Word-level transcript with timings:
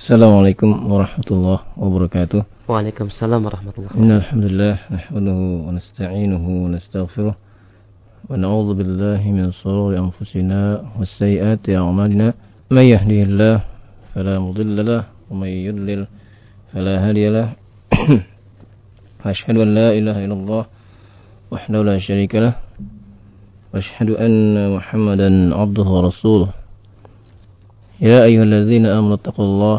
Assalamualaikum 0.00 0.88
warahmatullahi 0.88 1.60
wabarakatuh. 1.76 2.40
Waalaikumsalam 2.64 3.44
warahmatullahi 3.44 3.92
wabarakatuh. 3.92 4.00
Innalhamdulillah 4.00 4.74
nahmaduhu 4.88 5.68
wa 5.68 5.76
nasta'inuhu 5.76 6.48
wa 6.48 6.72
nastaghfiruh 6.72 7.34
wa 7.36 8.32
na'udzu 8.32 8.80
billahi 8.80 9.28
min 9.28 9.52
shururi 9.52 10.00
anfusina 10.00 10.80
wa 10.96 11.04
sayyiati 11.04 11.76
a'malina. 11.76 12.32
May 12.72 12.96
yahdihillahu 12.96 13.60
fala 14.16 14.40
mudilla 14.40 14.80
lahu 14.80 15.04
wa 15.04 15.44
may 15.44 15.68
yudlil 15.68 16.08
fala 16.72 16.96
hadiya 17.04 17.28
lahu. 17.36 18.24
Ashhadu 19.20 19.68
an 19.68 19.76
la 19.76 19.92
ilaha 19.92 20.24
illallah 20.24 20.64
wahdahu 21.52 21.84
la 21.84 22.00
syarika 22.00 22.40
lahu 22.40 22.56
wa 22.56 23.76
ashhadu 23.76 24.16
anna 24.16 24.80
Muhammadan 24.80 25.52
'abduhu 25.52 25.92
wa 25.92 26.08
rasuluh. 26.08 26.50
يا 28.00 28.24
أيها 28.24 28.48
الذين 28.48 28.88
آمنوا 28.88 29.20
اتقوا 29.20 29.44
الله 29.44 29.78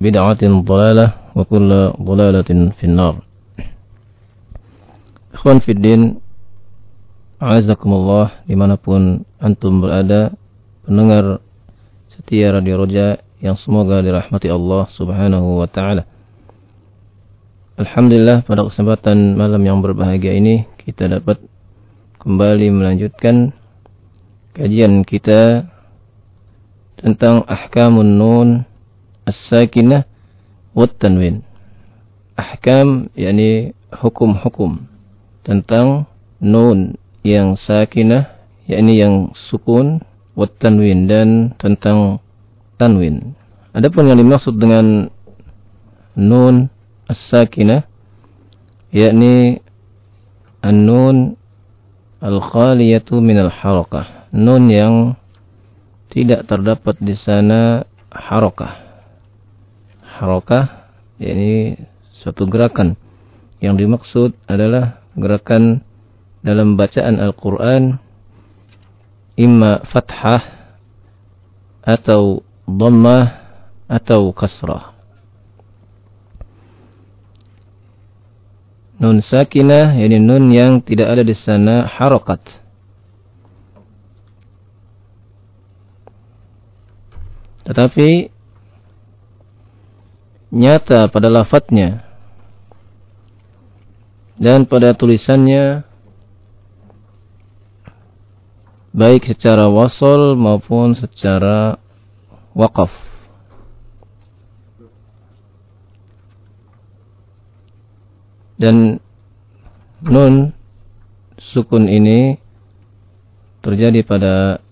bid'atin 0.00 0.64
dhalalah 0.64 1.32
wa 1.32 1.42
kullu 1.44 1.96
dhalalatin 1.96 2.72
finnar. 2.76 3.20
Ikhwan 5.36 5.60
fiddin, 5.60 6.20
azakumullah 7.40 8.44
di 8.48 8.56
mana 8.56 8.80
pun 8.80 9.24
antum 9.36 9.84
berada, 9.84 10.32
pendengar 10.88 11.44
setia 12.08 12.56
Radio 12.56 12.80
Roja 12.80 13.20
yang 13.44 13.56
semoga 13.60 14.00
dirahmati 14.00 14.48
Allah 14.48 14.88
subhanahu 14.96 15.60
wa 15.60 15.68
ta'ala. 15.68 16.08
Alhamdulillah 17.76 18.40
pada 18.48 18.64
kesempatan 18.64 19.36
malam 19.36 19.60
yang 19.60 19.84
berbahagia 19.84 20.32
ini 20.32 20.64
kita 20.80 21.12
dapat 21.12 21.36
kembali 22.24 22.72
melanjutkan 22.72 23.52
kajian 24.56 25.04
kita 25.04 25.68
tentang 26.96 27.44
ahkamun 27.44 28.16
nun 28.16 28.48
as-sakinah 29.26 30.06
wa 30.72 30.86
tanwin. 30.86 31.42
Ahkam 32.38 33.10
yakni 33.18 33.74
hukum-hukum 33.90 34.86
tentang 35.42 36.06
nun 36.38 36.94
yang 37.26 37.58
sakinah 37.58 38.30
yakni 38.70 39.02
yang 39.02 39.34
sukun 39.34 40.04
wa 40.38 40.46
tanwin 40.46 41.10
dan 41.10 41.52
tentang 41.58 42.22
tanwin. 42.78 43.34
Adapun 43.74 44.08
yang 44.08 44.18
dimaksud 44.22 44.56
dengan 44.56 45.10
nun 46.14 46.70
as-sakinah 47.10 47.84
yakni 48.94 49.60
an-nun 50.62 51.34
al-khaliyatu 52.22 53.18
min 53.18 53.42
al-harakah. 53.42 54.30
Nun 54.30 54.70
yang 54.70 54.94
tidak 56.12 56.48
terdapat 56.48 56.96
di 57.00 57.12
sana 57.12 57.84
harakah 58.08 58.85
harokah 60.16 60.88
yakni 61.20 61.80
suatu 62.16 62.48
gerakan. 62.48 62.96
Yang 63.60 63.74
dimaksud 63.84 64.30
adalah 64.48 65.00
gerakan 65.16 65.80
dalam 66.44 66.76
bacaan 66.76 67.20
Al-Quran 67.20 67.96
imma 69.36 69.84
fathah 69.88 70.44
atau 71.84 72.44
dhammah 72.68 73.44
atau 73.86 74.32
kasrah. 74.32 74.96
Nun 78.96 79.20
sakinah 79.20 79.96
yakni 80.00 80.16
nun 80.20 80.48
yang 80.52 80.80
tidak 80.80 81.12
ada 81.12 81.22
di 81.24 81.36
sana 81.36 81.84
harokat. 81.84 82.40
Tetapi 87.66 88.35
nyata 90.54 91.10
pada 91.10 91.26
lafadznya 91.26 92.06
dan 94.36 94.68
pada 94.68 94.92
tulisannya 94.92 95.82
baik 98.96 99.28
secara 99.28 99.68
wasol 99.68 100.36
maupun 100.36 100.96
secara 100.96 101.76
wakaf. 102.56 102.88
Dan 108.56 109.04
nun 110.00 110.56
sukun 111.36 111.92
ini 111.92 112.40
terjadi 113.60 114.00
pada 114.00 114.64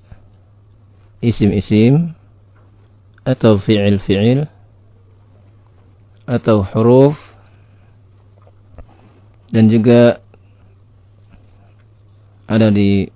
isim-isim 1.20 2.16
atau 3.28 3.60
fi'il-fi'il 3.60 4.48
atau 6.24 6.64
huruf 6.64 7.16
dan 9.52 9.68
juga 9.68 10.24
ada 12.48 12.68
di 12.68 13.08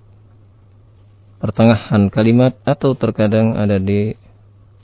pertengahan 1.39 2.09
kalimat 2.09 2.57
atau 2.65 2.93
terkadang 2.97 3.57
ada 3.57 3.77
di 3.81 4.17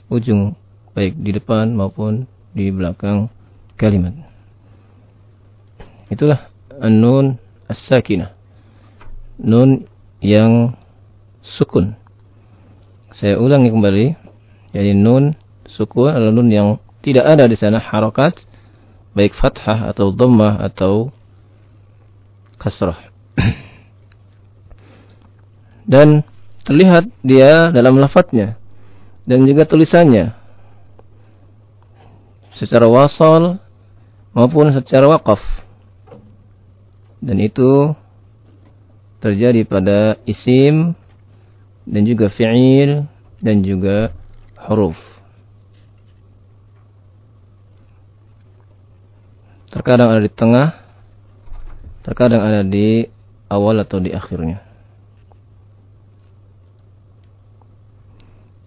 ujung 0.09 0.53
baik 0.95 1.17
di 1.19 1.35
depan 1.35 1.73
maupun 1.75 2.29
di 2.55 2.71
belakang 2.71 3.27
kalimat. 3.75 4.15
Itulah 6.07 6.47
an-nun 6.79 7.35
as-sakinah. 7.67 8.31
Nun 9.41 9.83
yang 10.23 10.77
sukun. 11.43 11.97
Saya 13.11 13.35
ulangi 13.35 13.73
kembali. 13.73 14.05
Jadi 14.71 14.91
nun 14.95 15.35
sukun 15.67 16.15
adalah 16.15 16.31
nun 16.31 16.49
yang 16.53 16.69
tidak 17.05 17.21
ada 17.21 17.45
di 17.45 17.53
sana 17.53 17.77
harokat 17.77 18.41
baik 19.13 19.37
fathah 19.37 19.93
atau 19.93 20.09
dhammah 20.09 20.57
atau 20.65 21.13
kasrah. 22.57 22.97
dan 25.91 26.25
terlihat 26.65 27.05
dia 27.21 27.69
dalam 27.69 28.01
lafadznya 28.01 28.57
dan 29.29 29.45
juga 29.45 29.69
tulisannya 29.69 30.33
secara 32.57 32.89
wasal 32.89 33.61
maupun 34.33 34.73
secara 34.73 35.05
wakaf. 35.11 35.39
Dan 37.21 37.41
itu 37.41 37.93
terjadi 39.21 39.65
pada 39.65 40.17
isim 40.25 40.93
dan 41.85 42.01
juga 42.05 42.29
fi'il 42.29 43.05
dan 43.41 43.61
juga 43.61 44.13
huruf. 44.65 45.14
Terkadang 49.75 50.07
ada 50.15 50.21
di 50.23 50.31
tengah, 50.31 50.71
terkadang 52.07 52.39
ada 52.39 52.63
di 52.63 53.03
awal 53.51 53.83
atau 53.83 53.99
di 53.99 54.15
akhirnya. 54.15 54.63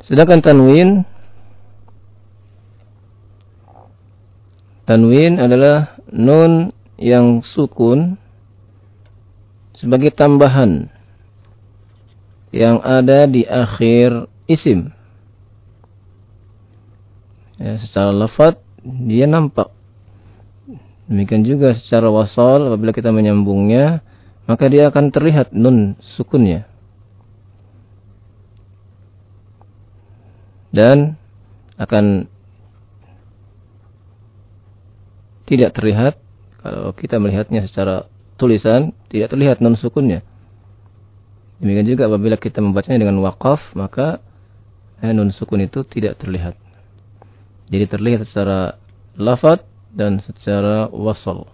Sedangkan 0.05 0.45
tanwin 0.45 1.09
Tanwin 4.89 5.37
adalah 5.37 6.01
nun 6.09 6.73
yang 6.97 7.45
sukun 7.45 8.17
sebagai 9.77 10.09
tambahan 10.09 10.89
yang 12.57 12.81
ada 12.81 13.29
di 13.29 13.45
akhir 13.45 14.33
isim. 14.49 14.89
Ya, 17.61 17.77
secara 17.77 18.17
lafaz 18.17 18.57
dia 18.81 19.29
nampak 19.29 19.69
Demikian 21.09 21.41
juga 21.41 21.73
secara 21.73 22.13
wasal 22.13 22.69
apabila 22.69 22.93
kita 22.93 23.09
menyambungnya 23.09 24.05
maka 24.45 24.69
dia 24.69 24.93
akan 24.93 25.09
terlihat 25.09 25.57
nun 25.57 25.97
sukunnya. 26.05 26.69
Dan 30.69 31.17
akan 31.81 32.29
tidak 35.49 35.73
terlihat 35.73 36.21
kalau 36.61 36.93
kita 36.93 37.17
melihatnya 37.17 37.65
secara 37.65 38.05
tulisan 38.37 38.93
tidak 39.09 39.33
terlihat 39.33 39.65
nun 39.65 39.81
sukunnya. 39.81 40.21
Demikian 41.59 41.89
juga 41.89 42.07
apabila 42.07 42.37
kita 42.37 42.61
membacanya 42.61 43.09
dengan 43.09 43.17
wakaf 43.25 43.73
maka 43.73 44.21
eh, 45.01 45.13
nun 45.17 45.33
sukun 45.33 45.65
itu 45.65 45.89
tidak 45.89 46.21
terlihat. 46.21 46.53
Jadi 47.73 47.85
terlihat 47.89 48.29
secara 48.29 48.77
lafad 49.17 49.65
dan 49.93 50.21
secara 50.21 50.89
wasal. 50.93 51.49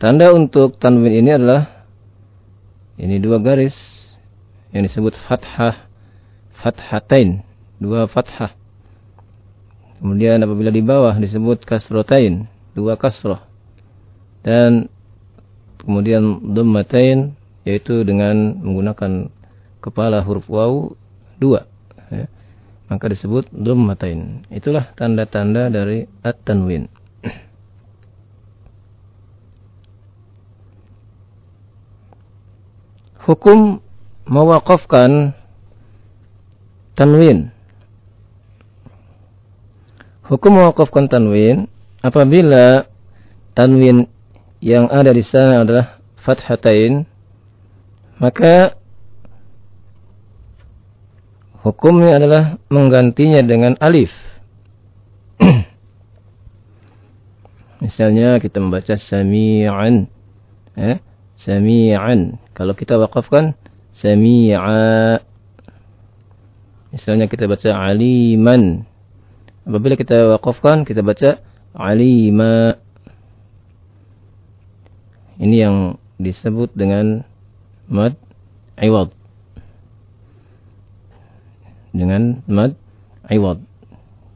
Tanda 0.00 0.32
untuk 0.32 0.80
tanwin 0.80 1.12
ini 1.12 1.30
adalah 1.36 1.84
ini 2.96 3.20
dua 3.20 3.36
garis 3.40 3.76
yang 4.72 4.88
disebut 4.88 5.12
fathah 5.28 5.88
fathatain, 6.56 7.44
dua 7.76 8.08
fathah. 8.08 8.56
Kemudian 10.00 10.40
apabila 10.40 10.72
di 10.72 10.80
bawah 10.80 11.12
disebut 11.20 11.68
kasrotain, 11.68 12.48
dua 12.72 12.96
kasroh. 12.96 13.44
Dan 14.40 14.88
kemudian 15.84 16.56
dhammatain 16.56 17.36
yaitu 17.68 18.00
dengan 18.08 18.56
menggunakan 18.64 19.28
kepala 19.84 20.24
huruf 20.24 20.48
waw 20.48 20.96
dua. 21.36 21.68
Ya 22.08 22.39
maka 22.90 23.06
disebut 23.06 23.46
dhammatain. 23.54 24.42
Itulah 24.50 24.90
tanda-tanda 24.98 25.70
dari 25.70 26.10
at-tanwin. 26.26 26.90
Hukum 33.22 33.78
mewakafkan 34.26 35.38
tanwin. 36.98 37.54
Hukum 40.26 40.58
mewakafkan 40.58 41.06
tanwin 41.06 41.70
apabila 42.02 42.90
tanwin 43.54 44.10
yang 44.58 44.90
ada 44.90 45.14
di 45.14 45.22
sana 45.22 45.62
adalah 45.62 46.02
fathatain 46.20 47.06
maka 48.20 48.76
Hukumnya 51.60 52.16
adalah 52.16 52.56
menggantinya 52.72 53.44
dengan 53.44 53.76
alif. 53.84 54.08
Misalnya 57.84 58.40
kita 58.40 58.64
membaca 58.64 58.96
sami'an. 58.96 60.08
Eh? 60.80 60.96
Sami'an. 61.36 62.40
Kalau 62.56 62.72
kita 62.72 62.96
wakafkan 62.96 63.52
sami'a. 63.92 65.20
Misalnya 66.96 67.28
kita 67.28 67.44
baca 67.44 67.70
aliman. 67.92 68.88
Apabila 69.68 70.00
kita 70.00 70.40
wakafkan 70.40 70.88
kita 70.88 71.04
baca 71.04 71.44
alima. 71.76 72.80
Ini 75.36 75.56
yang 75.68 75.76
disebut 76.16 76.72
dengan 76.72 77.20
mad 77.84 78.16
iwad 78.80 79.19
dengan 81.90 82.42
mad 82.46 82.74
iwad. 83.26 83.62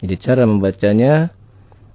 Jadi 0.02 0.14
cara 0.20 0.44
membacanya 0.44 1.32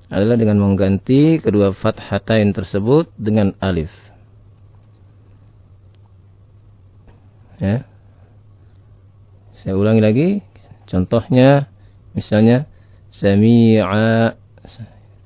adalah 0.10 0.36
dengan 0.36 0.58
mengganti 0.58 1.38
kedua 1.38 1.78
fathatain 1.78 2.50
tersebut 2.52 3.14
dengan 3.14 3.54
alif. 3.62 3.94
Ya. 7.62 7.86
Saya 9.62 9.76
ulangi 9.76 10.02
lagi. 10.02 10.30
Contohnya 10.90 11.70
misalnya 12.18 12.66
sami'a 13.14 14.34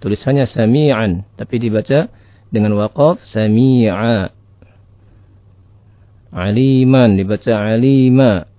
tulisannya 0.04 0.44
sami'an 0.44 1.24
tapi 1.40 1.64
dibaca 1.64 2.12
dengan 2.52 2.76
waqaf 2.76 3.24
sami'a. 3.24 4.34
Aliman 6.34 7.14
dibaca 7.14 7.54
alima 7.62 8.50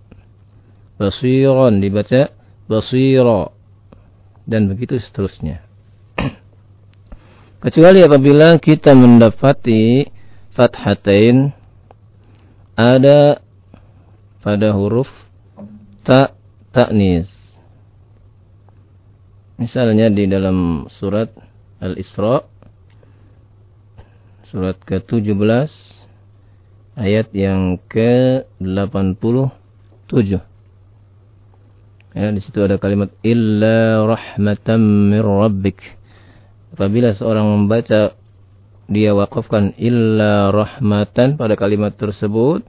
basiran 1.01 1.83
dibaca 1.83 2.31
basira 2.71 3.51
dan 4.45 4.69
begitu 4.71 5.01
seterusnya. 5.01 5.65
Kecuali 7.65 8.05
apabila 8.05 8.61
kita 8.61 8.93
mendapati 8.93 10.05
fathatain 10.53 11.49
ada 12.77 13.41
pada 14.45 14.77
huruf 14.77 15.09
ta 16.05 16.37
taknis. 16.77 17.33
Misalnya 19.57 20.13
di 20.13 20.29
dalam 20.29 20.91
surat 20.93 21.33
Al-Isra 21.81 22.45
surat 24.51 24.77
ke-17 24.85 25.71
ayat 26.95 27.27
yang 27.35 27.83
ke-87 27.91 30.54
Ya, 32.15 32.31
di 32.31 32.39
situ 32.39 32.63
ada 32.63 32.79
kalimat 32.79 33.11
illa 33.27 34.07
rahmatan 34.07 35.11
mir 35.11 35.27
rabbik. 35.27 35.83
Apabila 36.71 37.11
seorang 37.11 37.43
membaca 37.43 38.15
dia 38.87 39.11
wakafkan 39.19 39.75
illa 39.83 40.55
rahmatan 40.55 41.35
pada 41.35 41.59
kalimat 41.59 41.99
tersebut, 41.99 42.63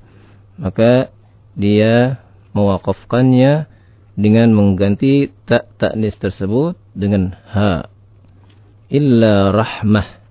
maka 0.57 1.13
dia 1.53 2.25
mewakafkannya 2.57 3.69
dengan 4.17 4.49
mengganti 4.49 5.29
tak 5.45 5.69
taknis 5.77 6.17
tersebut 6.17 6.73
dengan 6.97 7.37
ha. 7.53 7.85
Illa 8.89 9.53
rahmah. 9.53 10.25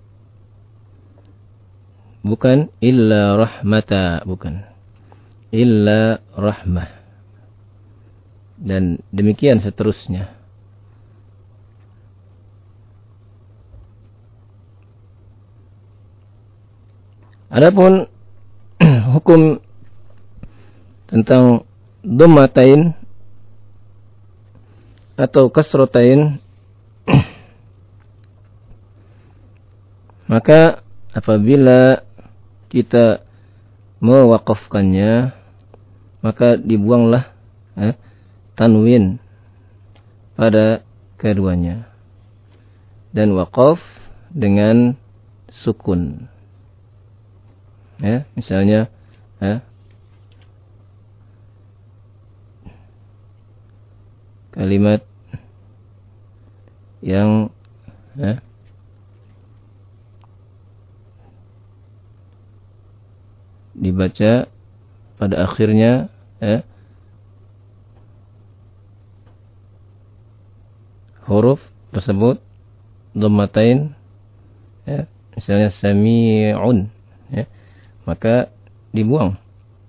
Bukan 2.26 2.66
illa 2.82 3.38
rahmata, 3.38 4.26
bukan. 4.26 4.66
Illa 5.54 6.18
rahmah 6.34 7.03
dan 8.58 9.02
demikian 9.10 9.58
seterusnya. 9.58 10.30
Adapun 17.54 18.10
hukum 19.14 19.62
tentang 21.06 21.62
domatain 22.02 22.98
atau 25.14 25.46
kasrotain 25.46 26.42
maka 30.32 30.82
apabila 31.14 32.02
kita 32.66 33.22
mewakafkannya 34.02 35.30
maka 36.18 36.58
dibuanglah 36.58 37.30
eh, 37.78 37.94
tanwin 38.54 39.18
pada 40.34 40.82
keduanya. 41.18 41.86
Dan 43.14 43.38
waqaf 43.38 43.78
dengan 44.34 44.98
sukun. 45.46 46.26
Ya 48.02 48.26
misalnya 48.34 48.90
ya, 49.38 49.62
kalimat 54.50 55.06
yang 56.98 57.54
ya, 58.18 58.42
dibaca 63.78 64.50
pada 65.18 65.36
akhirnya 65.46 66.10
ya, 66.42 66.66
huruf 71.24 71.60
tersebut 71.94 72.40
dhammatain 73.14 73.94
ya, 74.84 75.06
misalnya 75.36 75.70
sami'un 75.72 76.90
ya, 77.32 77.44
maka 78.04 78.52
dibuang. 78.90 79.38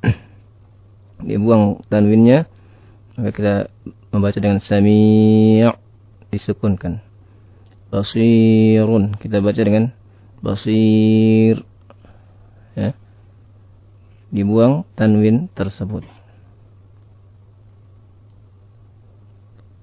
Dibuang 1.29 1.81
tanwinnya 1.89 2.45
maka 3.15 3.29
kita 3.31 3.53
membaca 4.11 4.37
dengan 4.39 4.59
sami' 4.59 5.63
disukunkan. 6.31 6.99
Basirun 7.91 9.15
kita 9.15 9.39
baca 9.39 9.61
dengan 9.61 9.95
basir 10.43 11.63
ya. 12.75 12.91
Dibuang 14.35 14.83
tanwin 14.99 15.47
tersebut. 15.55 16.03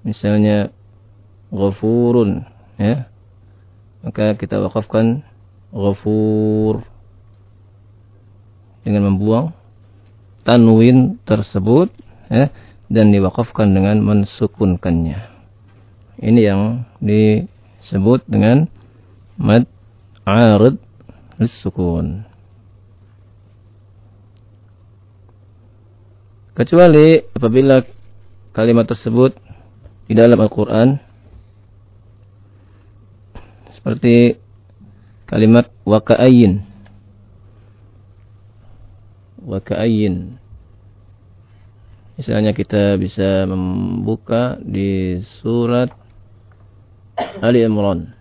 Misalnya 0.02 0.74
ghafurun 1.52 2.48
ya 2.80 3.06
maka 4.02 4.34
kita 4.34 4.58
wakafkan 4.58 5.22
ghafur 5.70 6.82
dengan 8.82 9.14
membuang 9.14 9.54
tanwin 10.42 11.22
tersebut 11.22 11.88
ya, 12.26 12.50
dan 12.90 13.14
diwakafkan 13.14 13.70
dengan 13.70 14.02
mensukunkannya. 14.02 15.30
Ini 16.22 16.40
yang 16.42 16.62
disebut 16.98 18.26
dengan 18.26 18.66
mad 19.38 19.66
arid 20.26 20.78
sukun. 21.42 22.22
Kecuali 26.52 27.16
apabila 27.32 27.80
kalimat 28.52 28.84
tersebut 28.84 29.34
di 30.04 30.12
dalam 30.12 30.36
Al-Quran 30.36 31.00
seperti 33.82 34.38
kalimat 35.26 35.66
waka'ayin 35.82 36.62
waka'ayin 39.42 40.38
misalnya 42.14 42.54
kita 42.54 42.94
bisa 42.94 43.42
membuka 43.50 44.54
di 44.62 45.18
surat 45.42 45.90
Ali 47.42 47.66
Imran. 47.66 48.14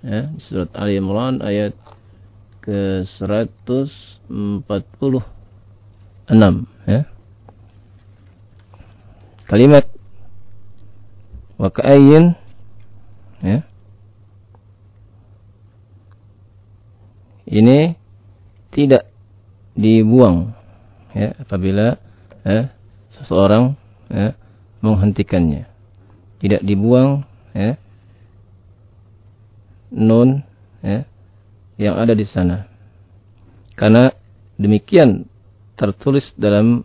Ya, 0.00 0.32
surat 0.40 0.72
Ali 0.72 0.96
Imran 0.96 1.44
ayat 1.44 1.76
ke 2.64 3.04
146 3.04 4.32
ya. 6.88 7.00
Kalimat 9.44 9.84
wa 11.60 11.68
ka'ayyin 11.68 12.39
ya. 13.42 13.66
Ini 17.50 17.98
tidak 18.70 19.10
dibuang 19.74 20.54
ya 21.10 21.34
apabila 21.42 21.98
ya, 22.46 22.70
seseorang 23.18 23.74
ya, 24.06 24.38
menghentikannya. 24.78 25.66
Tidak 26.40 26.62
dibuang 26.62 27.26
ya, 27.52 27.74
nun 29.90 30.46
ya, 30.80 31.04
yang 31.76 31.98
ada 31.98 32.14
di 32.14 32.24
sana. 32.24 32.70
Karena 33.74 34.14
demikian 34.60 35.26
tertulis 35.74 36.36
dalam 36.36 36.84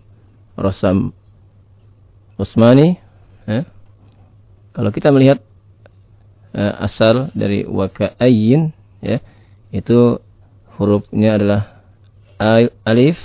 Rasam 0.55 1.11
Usmani. 2.39 2.95
Ya. 3.45 3.67
Kalau 4.71 4.91
kita 4.91 5.11
melihat 5.11 5.43
uh, 6.55 6.73
asal 6.79 7.29
dari 7.35 7.67
waka'ayyin, 7.67 8.71
ya, 9.03 9.19
itu 9.75 10.23
hurufnya 10.79 11.35
adalah 11.35 11.61
alif 12.87 13.19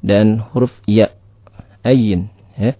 dan 0.00 0.38
huruf 0.54 0.70
ya, 0.86 1.10
ayyin. 1.82 2.30
Ya. 2.54 2.78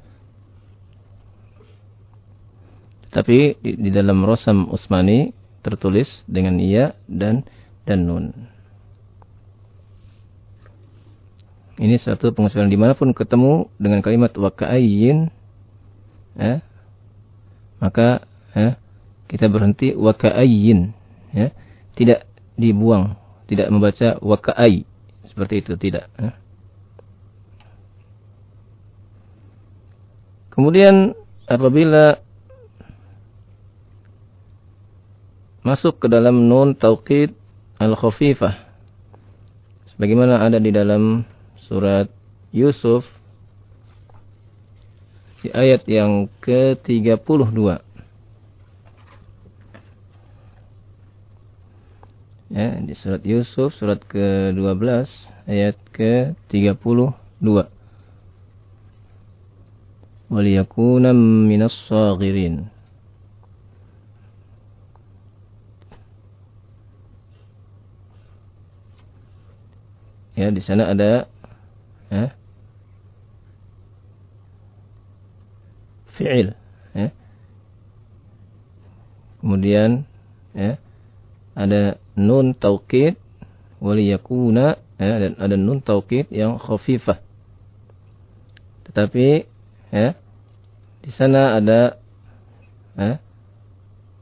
Tapi 3.11 3.59
di, 3.59 3.79
di 3.79 3.91
dalam 3.91 4.23
Rasam 4.23 4.71
Usmani 4.71 5.35
tertulis 5.63 6.23
dengan 6.27 6.59
iya 6.59 6.95
dan 7.07 7.47
dan 7.87 8.07
nun. 8.07 8.27
Ini 11.75 11.99
satu 11.99 12.31
pengesalan 12.31 12.71
di 12.71 12.79
mana 12.79 12.95
pun 12.95 13.11
ketemu 13.11 13.67
dengan 13.83 13.99
kalimat 13.99 14.31
waka'ayyin, 14.31 15.27
ya, 16.39 16.63
maka 17.83 18.23
ya, 18.55 18.79
kita 19.35 19.51
berhenti 19.51 19.91
waka'ayyin, 19.99 20.95
ya, 21.35 21.51
tidak 21.99 22.23
dibuang, 22.55 23.19
tidak 23.51 23.67
membaca 23.67 24.15
waka'ay 24.23 24.87
seperti 25.27 25.59
itu 25.59 25.75
tidak. 25.75 26.07
Ya. 26.15 26.39
Kemudian 30.55 31.19
apabila 31.51 32.23
masuk 35.67 35.99
ke 35.99 36.07
dalam 36.07 36.47
nun 36.47 36.79
taukid 36.79 37.35
al-khafifah 37.83 38.55
sebagaimana 39.91 40.47
ada 40.47 40.63
di 40.63 40.71
dalam 40.71 41.27
surat 41.59 42.07
Yusuf 42.55 43.03
di 45.43 45.51
ayat 45.51 45.83
yang 45.91 46.31
ke-32 46.39 47.94
ya 52.55 52.79
di 52.79 52.95
surat 52.95 53.27
Yusuf 53.27 53.75
surat 53.75 53.99
ke-12 54.07 55.11
ayat 55.51 55.75
ke-32 55.91 57.11
waliyakuna 60.31 61.11
minas 61.51 61.75
saghirin 61.91 62.71
Ya, 70.35 70.51
di 70.51 70.59
sana 70.59 70.91
ada 70.91 71.31
ya, 72.11 72.35
fi'il 76.11 76.59
ya. 76.91 77.15
Kemudian 79.39 80.03
ya, 80.59 80.75
ada 81.65 81.97
nun 82.15 82.53
taukid 82.53 83.17
waliyakuna 83.81 84.77
ya, 85.01 85.15
dan 85.19 85.33
ada 85.41 85.57
nun 85.57 85.81
taukid 85.81 86.29
yang 86.29 86.61
khafifah. 86.61 87.19
Tetapi 88.85 89.49
ya, 89.91 90.13
di 91.01 91.11
sana 91.11 91.57
ada 91.57 91.97
ya, 92.95 93.19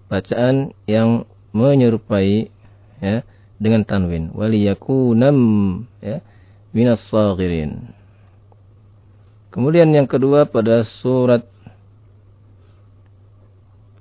bacaan 0.07 0.71
yang 0.87 1.27
menyerupai 1.51 2.49
ya, 3.03 3.27
dengan 3.59 3.83
tanwin. 3.83 4.31
Waliyakunam 4.33 5.39
ya 6.01 6.23
minas 6.73 7.05
saghirin 7.05 7.93
kemudian 9.53 9.93
yang 9.93 10.09
kedua 10.09 10.49
pada 10.49 10.81
surat 10.89 11.45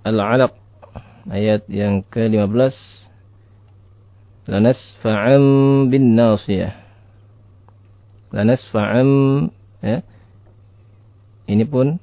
Al-Alaq 0.02 0.56
ayat 1.30 1.68
yang 1.68 2.02
ke-15 2.08 3.00
lanasfa'am 4.51 5.88
bin 5.88 6.20
nasiyah 6.20 6.81
lanasfa'am 8.36 9.12
ya. 9.84 10.00
Ini 11.51 11.67
pun 11.67 12.00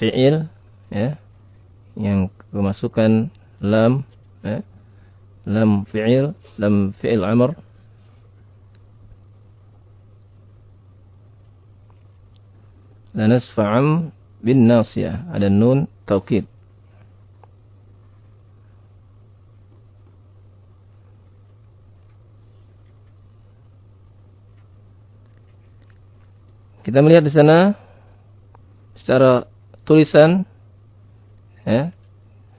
fi'il 0.00 0.48
ya 0.88 1.20
yang 1.96 2.32
kemasukan 2.52 3.28
lam 3.60 4.08
ya. 4.40 4.64
Lam 5.44 5.84
fi'il 5.84 6.32
lam 6.56 6.96
fi'il 6.96 7.22
amr. 7.24 7.56
Lanasfa'am 13.12 14.16
bin 14.40 14.64
nasiyah 14.64 15.28
ada 15.28 15.52
nun 15.52 15.84
taukid 16.08 16.48
Kita 26.82 26.98
melihat 26.98 27.22
di 27.22 27.32
sana 27.32 27.78
secara 28.98 29.46
tulisan 29.86 30.46
ya, 31.62 31.94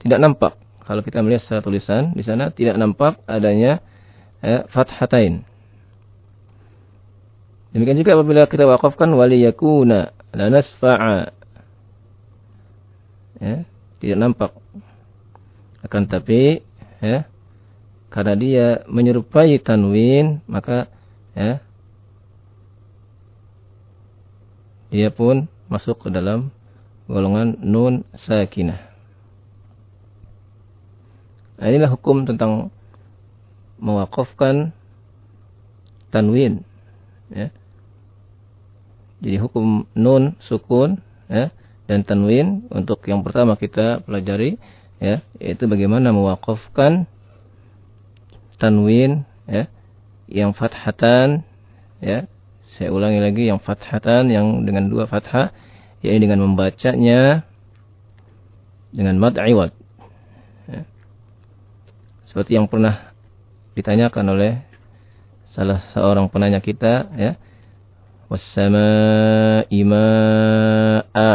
tidak 0.00 0.18
nampak 0.20 0.52
kalau 0.84 1.00
kita 1.00 1.24
melihat 1.24 1.40
secara 1.40 1.64
tulisan 1.64 2.12
di 2.12 2.20
sana 2.20 2.52
tidak 2.52 2.76
nampak 2.76 3.20
adanya 3.24 3.80
ya, 4.44 4.68
fathatain. 4.68 5.48
Demikian 7.72 7.98
juga 7.98 8.14
apabila 8.14 8.46
kita 8.46 8.68
wakafkan 8.68 9.10
wali 9.16 9.42
yakuna 9.42 10.14
la 10.30 10.46
nasfa'a. 10.52 11.34
Ya, 13.42 13.66
tidak 13.98 14.18
nampak. 14.20 14.50
Akan 15.82 16.06
tapi 16.06 16.62
ya, 17.02 17.26
karena 18.12 18.34
dia 18.38 18.66
menyerupai 18.86 19.58
tanwin 19.58 20.44
maka 20.46 20.86
ya, 21.34 21.64
dia 24.94 25.10
pun 25.10 25.50
masuk 25.66 26.06
ke 26.06 26.08
dalam 26.14 26.54
golongan 27.10 27.58
nun 27.58 28.06
sakinah. 28.14 28.78
Nah, 31.58 31.66
inilah 31.66 31.90
hukum 31.90 32.22
tentang 32.22 32.70
mewakafkan 33.82 34.70
tanwin. 36.14 36.62
Ya. 37.26 37.50
Jadi 39.18 39.36
hukum 39.42 39.90
nun 39.98 40.38
sukun 40.38 41.02
ya, 41.26 41.50
dan 41.90 42.06
tanwin 42.06 42.70
untuk 42.70 43.02
yang 43.10 43.26
pertama 43.26 43.58
kita 43.58 43.98
pelajari 44.06 44.62
ya 45.02 45.26
yaitu 45.42 45.66
bagaimana 45.66 46.14
mewakafkan 46.14 47.10
tanwin 48.62 49.26
ya 49.50 49.66
yang 50.30 50.54
fathatan 50.54 51.42
ya 51.98 52.30
saya 52.74 52.90
ulangi 52.90 53.22
lagi 53.22 53.46
yang 53.46 53.62
fathatan 53.62 54.26
yang 54.34 54.66
dengan 54.66 54.90
dua 54.90 55.06
fathah 55.06 55.54
yaitu 56.02 56.26
dengan 56.26 56.42
membacanya 56.42 57.46
dengan 58.90 59.14
mad 59.18 59.38
iwad 59.38 59.70
ya. 60.66 60.82
seperti 62.26 62.58
yang 62.58 62.66
pernah 62.66 63.14
ditanyakan 63.78 64.26
oleh 64.34 64.52
salah 65.54 65.78
seorang 65.94 66.26
penanya 66.30 66.58
kita 66.58 67.10
ya. 67.14 67.32
Wassama'i 68.26 69.80
ma'a 69.86 71.32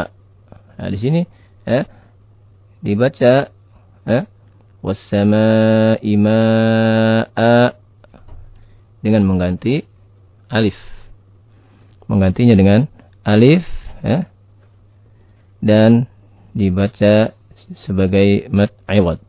nah 0.75 0.89
di 0.91 0.97
sini 0.99 1.21
ya 1.63 1.87
dibaca 2.83 3.47
ya. 4.03 4.21
Wassama'i 4.83 6.13
ma'a 6.19 7.55
dengan 8.99 9.23
mengganti 9.23 9.87
alif. 10.51 10.98
Menggantinya 12.09 12.57
dengan 12.57 12.89
alif 13.21 13.63
ya. 14.01 14.25
Dan 15.61 16.09
dibaca 16.57 17.31
sebagai 17.77 18.49
mat 18.49 18.73
iwad. 18.89 19.21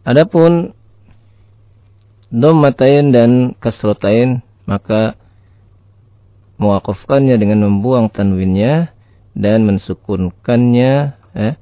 Adapun 0.00 0.72
dommatain 2.32 3.12
dan 3.12 3.30
kasrotain 3.58 4.40
maka 4.64 5.18
mewakafkannya 6.56 7.36
dengan 7.36 7.66
membuang 7.66 8.08
tanwinnya 8.08 8.94
dan 9.34 9.66
mensukunkannya 9.66 11.14
eh, 11.36 11.54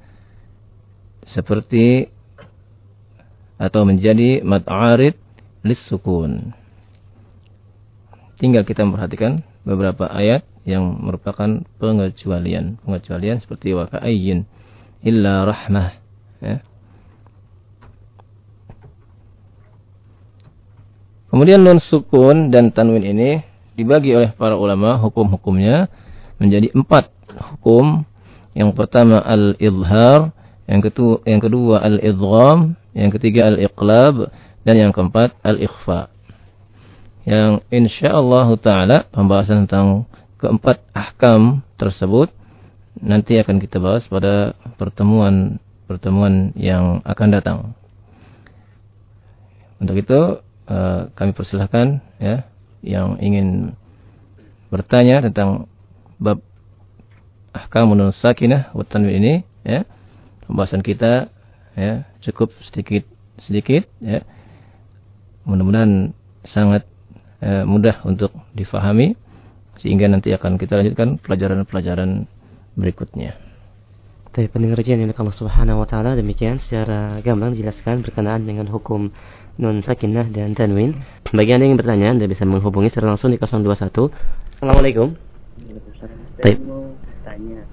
seperti 1.29 2.09
atau 3.59 3.83
menjadi 3.83 4.41
mad 4.45 4.65
arid 5.63 5.79
sukun. 5.79 6.55
Tinggal 8.39 8.63
kita 8.63 8.87
memperhatikan 8.87 9.43
beberapa 9.67 10.07
ayat 10.07 10.47
yang 10.63 10.95
merupakan 11.03 11.63
pengecualian. 11.81 12.79
Pengecualian 12.79 13.43
seperti 13.43 13.75
wa 13.75 13.89
ka'ayyin 13.91 14.47
illa 15.03 15.43
rahmah. 15.43 15.89
Ya. 16.39 16.63
Kemudian 21.29 21.61
nun 21.61 21.77
sukun 21.83 22.49
dan 22.49 22.73
tanwin 22.73 23.05
ini 23.05 23.43
dibagi 23.77 24.15
oleh 24.17 24.33
para 24.33 24.57
ulama 24.57 24.97
hukum-hukumnya 24.97 25.91
menjadi 26.41 26.73
empat 26.73 27.11
hukum. 27.53 28.07
Yang 28.57 28.73
pertama 28.73 29.21
al-izhar, 29.21 30.33
yang 30.65 30.81
kedua, 30.81 31.21
yang 31.27 31.41
kedua 31.43 31.75
al-idgham, 31.85 32.73
yang 32.97 33.13
ketiga 33.13 33.45
al-iqlab 33.53 34.33
dan 34.63 34.75
yang 34.75 34.91
keempat 34.91 35.35
al-ikhfa. 35.43 36.11
Yang 37.27 37.61
insyaallah 37.69 38.47
taala 38.59 39.05
pembahasan 39.11 39.67
tentang 39.67 40.09
keempat 40.39 40.81
ahkam 40.95 41.61
tersebut 41.75 42.31
nanti 42.99 43.39
akan 43.39 43.59
kita 43.59 43.79
bahas 43.79 44.07
pada 44.07 44.55
pertemuan 44.79 45.59
pertemuan 45.87 46.51
yang 46.55 47.03
akan 47.03 47.27
datang. 47.31 47.57
Untuk 49.79 49.95
itu 49.99 50.43
uh, 50.67 51.01
kami 51.15 51.31
persilahkan 51.31 52.03
ya 52.19 52.43
yang 52.83 53.19
ingin 53.19 53.75
bertanya 54.69 55.23
tentang 55.23 55.67
bab 56.19 56.43
ahkamun 57.55 58.13
sakinah 58.13 58.69
wa 58.75 58.85
ini 59.09 59.41
ya 59.65 59.83
pembahasan 60.45 60.85
kita 60.85 61.31
ya 61.73 62.05
cukup 62.21 62.53
sedikit 62.61 63.07
sedikit 63.41 63.87
ya 64.03 64.21
mudah-mudahan 65.45 66.15
sangat 66.43 66.87
eh, 67.43 67.63
mudah 67.63 68.03
untuk 68.07 68.31
difahami 68.55 69.15
sehingga 69.79 70.11
nanti 70.11 70.35
akan 70.35 70.59
kita 70.59 70.79
lanjutkan 70.79 71.19
pelajaran-pelajaran 71.23 72.27
berikutnya. 72.75 73.39
Tapi 74.29 74.45
pendengar 74.45 74.79
yang 74.85 75.09
Allah 75.09 75.35
Subhanahu 75.35 75.81
wa 75.81 75.87
taala 75.89 76.13
demikian 76.13 76.61
secara 76.61 77.17
gamblang 77.25 77.57
dijelaskan 77.57 78.05
berkenaan 78.05 78.45
dengan 78.45 78.69
hukum 78.69 79.09
nun 79.57 79.81
sakinah 79.81 80.29
dan 80.29 80.53
tanwin. 80.53 80.95
Bagi 81.33 81.51
Anda 81.51 81.65
yang 81.65 81.79
bertanya, 81.81 82.07
Anda 82.13 82.25
bisa 82.29 82.45
menghubungi 82.45 82.93
secara 82.93 83.15
langsung 83.15 83.33
di 83.33 83.41
021. 83.41 84.13
Assalamualaikum. 84.55 85.17
Baik. 86.39 86.57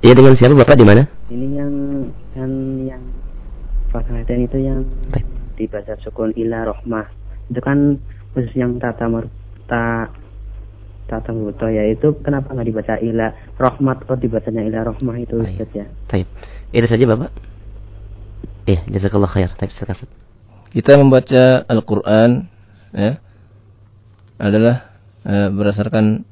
Iya 0.04 0.12
dengan 0.12 0.34
siapa 0.36 0.54
Bapak 0.54 0.76
di 0.76 0.84
mana? 0.86 1.02
Ini 1.28 1.46
yang 1.56 1.72
kan 2.36 2.50
yang 2.84 3.02
Fathahatan 3.90 4.44
itu 4.44 4.58
yang 4.60 4.80
dibaca 5.56 5.96
sukun 6.04 6.36
ila 6.36 6.68
rohmah 6.68 7.15
itu 7.50 7.60
kan 7.62 8.00
khusus 8.34 8.52
yang 8.58 8.76
tata 8.82 9.06
ta 9.66 10.10
tata 11.06 11.30
muto 11.30 11.70
ya 11.70 11.86
itu 11.86 12.18
kenapa 12.20 12.50
nggak 12.50 12.66
dibaca 12.66 12.94
ila 12.98 13.30
rohmat 13.56 14.02
kok 14.02 14.18
dibacanya 14.18 14.66
ila 14.66 14.90
rohmah 14.90 15.16
itu 15.22 15.38
Ustaz 15.38 15.70
ya 15.70 15.86
Taib. 16.10 16.26
Itu 16.74 16.86
saja 16.90 17.06
Bapak. 17.06 17.30
Iya, 18.66 18.82
jazakallah 18.90 19.30
khair. 19.30 19.50
Taib 19.54 19.70
silakan. 19.70 20.10
Kita 20.74 20.98
membaca 20.98 21.62
Al-Qur'an 21.70 22.50
ya 22.90 23.22
adalah 24.36 24.90
e, 25.22 25.34
berdasarkan 25.54 26.26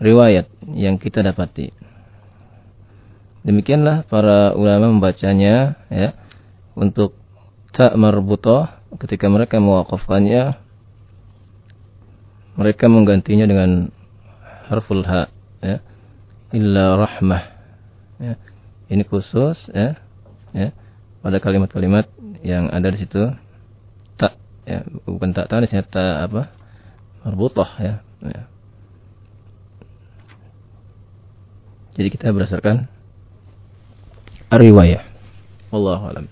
riwayat 0.00 0.48
yang 0.72 0.96
kita 0.96 1.20
dapati. 1.20 1.70
Demikianlah 3.46 4.08
para 4.10 4.56
ulama 4.58 4.90
membacanya 4.90 5.78
ya 5.86 6.16
untuk 6.74 7.14
tak 7.70 7.94
marbutah 7.94 8.75
ketika 8.96 9.28
mereka 9.28 9.60
mewakafkannya 9.60 10.56
mereka 12.56 12.88
menggantinya 12.88 13.44
dengan 13.44 13.92
harful 14.66 15.04
ha 15.04 15.28
ya. 15.60 15.84
Illa 16.56 16.96
rahmah 16.96 17.42
ya. 18.16 18.34
Ini 18.88 19.02
khusus 19.04 19.68
ya 19.70 20.00
ya. 20.56 20.72
Pada 21.20 21.36
kalimat-kalimat 21.42 22.08
yang 22.40 22.72
ada 22.72 22.88
di 22.88 22.98
situ 23.02 23.28
tak 24.16 24.40
ya. 24.64 24.82
Bukan 25.04 25.36
tak 25.36 25.52
tak 25.52 25.68
sini 25.68 25.84
tak 25.84 26.32
apa? 26.32 26.48
Marbutah 27.26 27.70
ya, 27.82 27.94
ya. 28.22 28.42
Jadi 31.96 32.08
kita 32.12 32.30
berdasarkan 32.30 32.86
riwayah. 34.52 35.02
Allah 35.74 36.00
alam 36.00 36.26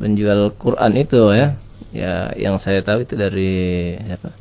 penjual 0.00 0.52
Quran 0.58 0.92
itu 0.98 1.20
ya. 1.32 1.48
Ya, 1.92 2.32
yang 2.40 2.56
saya 2.56 2.80
tahu 2.80 3.04
itu 3.04 3.14
dari 3.20 3.94
apa? 4.00 4.32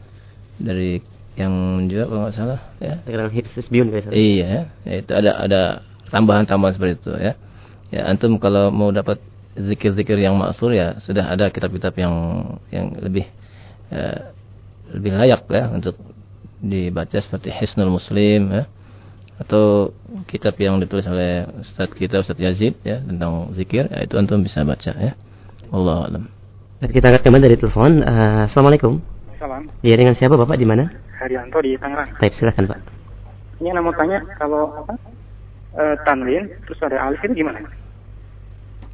Dari 0.56 1.04
yang 1.36 1.52
menjual 1.52 2.08
kalau 2.08 2.22
nggak 2.28 2.36
salah 2.36 2.60
ya. 2.80 3.04
Dengan 3.04 3.28
Hibsbiun 3.28 3.88
biasa. 3.92 4.08
Iya, 4.16 4.72
ya, 4.88 4.94
itu 5.04 5.12
ada 5.12 5.32
ada 5.36 5.62
tambahan-tambahan 6.12 6.74
seperti 6.76 6.94
itu 7.04 7.14
ya. 7.20 7.34
Ya, 7.92 8.02
antum 8.08 8.40
kalau 8.40 8.72
mau 8.72 8.96
dapat 8.96 9.20
zikir-zikir 9.60 10.16
yang 10.16 10.40
maksur 10.40 10.72
ya 10.72 10.96
sudah 11.04 11.28
ada 11.28 11.52
kitab-kitab 11.52 11.92
yang 12.00 12.16
yang 12.72 12.96
lebih 12.96 13.28
uh, 13.92 14.32
lebih 14.96 15.12
layak 15.12 15.44
ya 15.52 15.68
untuk 15.72 16.00
dibaca 16.64 17.20
seperti 17.20 17.52
Hisnul 17.52 17.92
Muslim 17.92 18.48
ya 18.48 18.64
atau 19.42 19.90
kitab 20.30 20.54
yang 20.62 20.78
ditulis 20.78 21.10
oleh 21.10 21.50
Ustaz 21.58 21.90
kita 21.98 22.22
Ustaz 22.22 22.38
Yazid 22.38 22.78
ya 22.86 23.02
tentang 23.02 23.50
zikir 23.58 23.90
ya, 23.90 24.06
itu 24.06 24.14
antum 24.22 24.46
bisa 24.46 24.62
baca 24.62 24.94
ya. 24.94 25.18
Allah 25.74 25.98
alam. 26.06 26.24
Dan 26.78 26.90
kita 26.94 27.10
angkat 27.10 27.26
kembali 27.26 27.44
dari 27.50 27.58
telepon. 27.58 28.06
Uh, 28.06 28.46
Assalamualaikum. 28.46 29.02
Salam. 29.42 29.66
Ya 29.82 29.98
dengan 29.98 30.14
siapa 30.14 30.38
Bapak 30.38 30.62
di 30.62 30.68
mana? 30.70 30.94
Haryanto 31.18 31.58
di 31.62 31.74
Tangerang. 31.78 32.14
Baik, 32.22 32.34
silakan 32.38 32.70
Pak. 32.70 32.80
Ini 33.62 33.74
mau 33.78 33.94
tanya 33.94 34.22
kalau 34.38 34.70
apa? 34.78 34.94
Uh, 35.72 35.96
tanwin 36.04 36.52
terus 36.68 36.84
ada 36.84 37.00
alif 37.00 37.24
itu 37.24 37.42
gimana? 37.42 37.64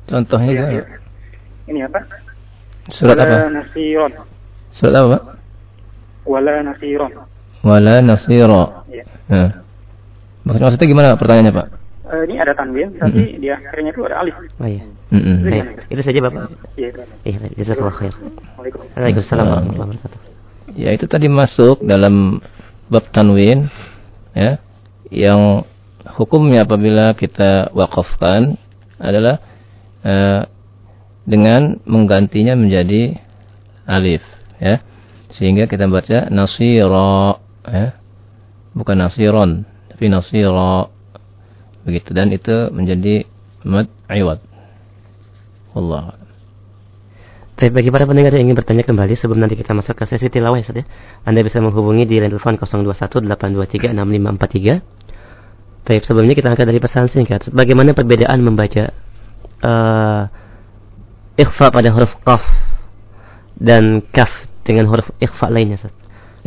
Contohnya 0.08 0.52
ya, 0.54 0.64
ya. 0.80 0.84
Ini 1.68 1.90
apa? 1.90 2.00
Surat 2.94 3.20
Wala 3.20 3.24
apa? 3.26 3.38
Nasiron. 3.52 4.12
Surat 4.72 4.94
apa, 4.96 5.08
Pak? 5.12 5.24
Wala 6.24 6.54
Nasiron. 6.64 7.12
Wala 7.66 8.00
Nasiro. 8.00 8.86
Iya. 8.88 9.04
Nah. 9.28 9.67
Maksudnya 10.48 10.88
gimana 10.88 11.08
pertanyaannya 11.20 11.54
Pak? 11.54 11.68
Uh, 12.08 12.24
ini 12.24 12.40
ada 12.40 12.56
tanwin, 12.56 12.96
tapi 12.96 13.20
mm 13.20 13.28
-hmm. 13.36 13.42
di 13.44 13.48
akhirnya 13.52 13.92
itu 13.92 14.02
ada 14.08 14.16
alif. 14.24 14.36
Oh 14.64 14.68
iya. 14.68 14.84
Mm 15.12 15.20
-hmm. 15.20 15.36
Baik, 15.44 15.66
itu 15.92 16.02
saja 16.04 16.20
Bapak. 16.24 16.42
Iya, 16.80 16.88
itu. 16.88 17.02
Iya, 17.28 17.38
jazakallah 17.60 17.96
khair. 18.00 18.14
Waalaikumsalam. 18.16 18.96
Waalaikumsalam 18.96 19.46
warahmatullahi 19.46 19.90
wabarakatuh. 19.92 20.20
Ya, 20.80 20.90
itu 20.96 21.06
tadi 21.12 21.28
masuk 21.28 21.84
dalam 21.84 22.40
bab 22.88 23.04
tanwin 23.12 23.68
ya 24.32 24.62
yang 25.12 25.68
hukumnya 26.16 26.64
apabila 26.64 27.12
kita 27.16 27.72
wakafkan 27.76 28.56
adalah 29.00 29.44
uh, 30.04 30.48
dengan 31.28 31.84
menggantinya 31.84 32.56
menjadi 32.56 33.20
alif 33.84 34.24
ya 34.64 34.80
sehingga 35.36 35.68
kita 35.68 35.92
baca 35.92 36.32
nasira 36.32 37.36
ya 37.68 37.88
bukan 38.72 38.96
nasiron 38.96 39.68
tapi 39.98 40.14
nasira 40.14 40.94
begitu 41.82 42.14
dan 42.14 42.30
itu 42.30 42.70
menjadi 42.70 43.26
mad 43.66 43.90
iwad 44.14 44.38
Allah 45.74 46.22
Baik, 47.58 47.74
bagi 47.74 47.90
para 47.90 48.06
pendengar 48.06 48.30
yang 48.38 48.46
ingin 48.46 48.62
bertanya 48.62 48.86
kembali 48.86 49.18
sebelum 49.18 49.42
nanti 49.42 49.58
kita 49.58 49.74
masuk 49.74 49.98
ke 49.98 50.06
sesi 50.06 50.30
tilawah 50.30 50.62
ya, 50.62 50.86
Anda 51.26 51.42
bisa 51.42 51.58
menghubungi 51.58 52.06
di 52.06 52.22
line 52.22 52.30
telepon 52.30 52.62
0218236543. 52.62 54.78
Baik, 55.90 56.06
sebelumnya 56.06 56.38
kita 56.38 56.54
angkat 56.54 56.70
dari 56.70 56.78
pesan 56.78 57.10
singkat. 57.10 57.50
Bagaimana 57.50 57.98
perbedaan 57.98 58.46
membaca 58.46 58.94
uh, 59.66 60.30
ikhfa 61.34 61.74
pada 61.74 61.90
huruf 61.90 62.14
qaf 62.22 62.46
dan 63.58 64.06
kaf 64.06 64.30
dengan 64.62 64.94
huruf 64.94 65.10
ikhfa 65.18 65.50
lainnya, 65.50 65.82
Ustaz? 65.82 65.98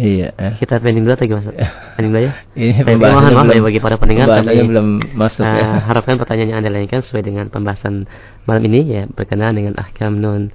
Iya. 0.00 0.28
Eh. 0.32 0.52
Kita 0.56 0.80
pending 0.80 1.04
dulu 1.04 1.12
atau 1.12 1.28
gimana? 1.28 1.52
Pending 2.00 2.12
dulu 2.16 2.22
ya. 2.24 2.32
Ini 2.56 2.80
pembahasan 2.88 3.36
mohon 3.36 3.46
maaf 3.52 3.60
bagi 3.68 3.80
para 3.84 3.96
pendengar 4.00 4.26
tapi 4.32 4.64
belum 4.64 4.88
masuk 5.12 5.44
uh, 5.44 5.52
ya. 5.52 5.66
Harapkan 5.84 6.16
pertanyaan 6.16 6.56
yang 6.56 6.58
Anda 6.64 6.72
lainkan 6.72 7.04
sesuai 7.04 7.20
dengan 7.20 7.52
pembahasan 7.52 8.08
malam 8.48 8.62
ini 8.64 8.80
ya 8.88 9.02
berkenaan 9.12 9.60
dengan 9.60 9.76
ahkam 9.76 10.16
nun 10.16 10.48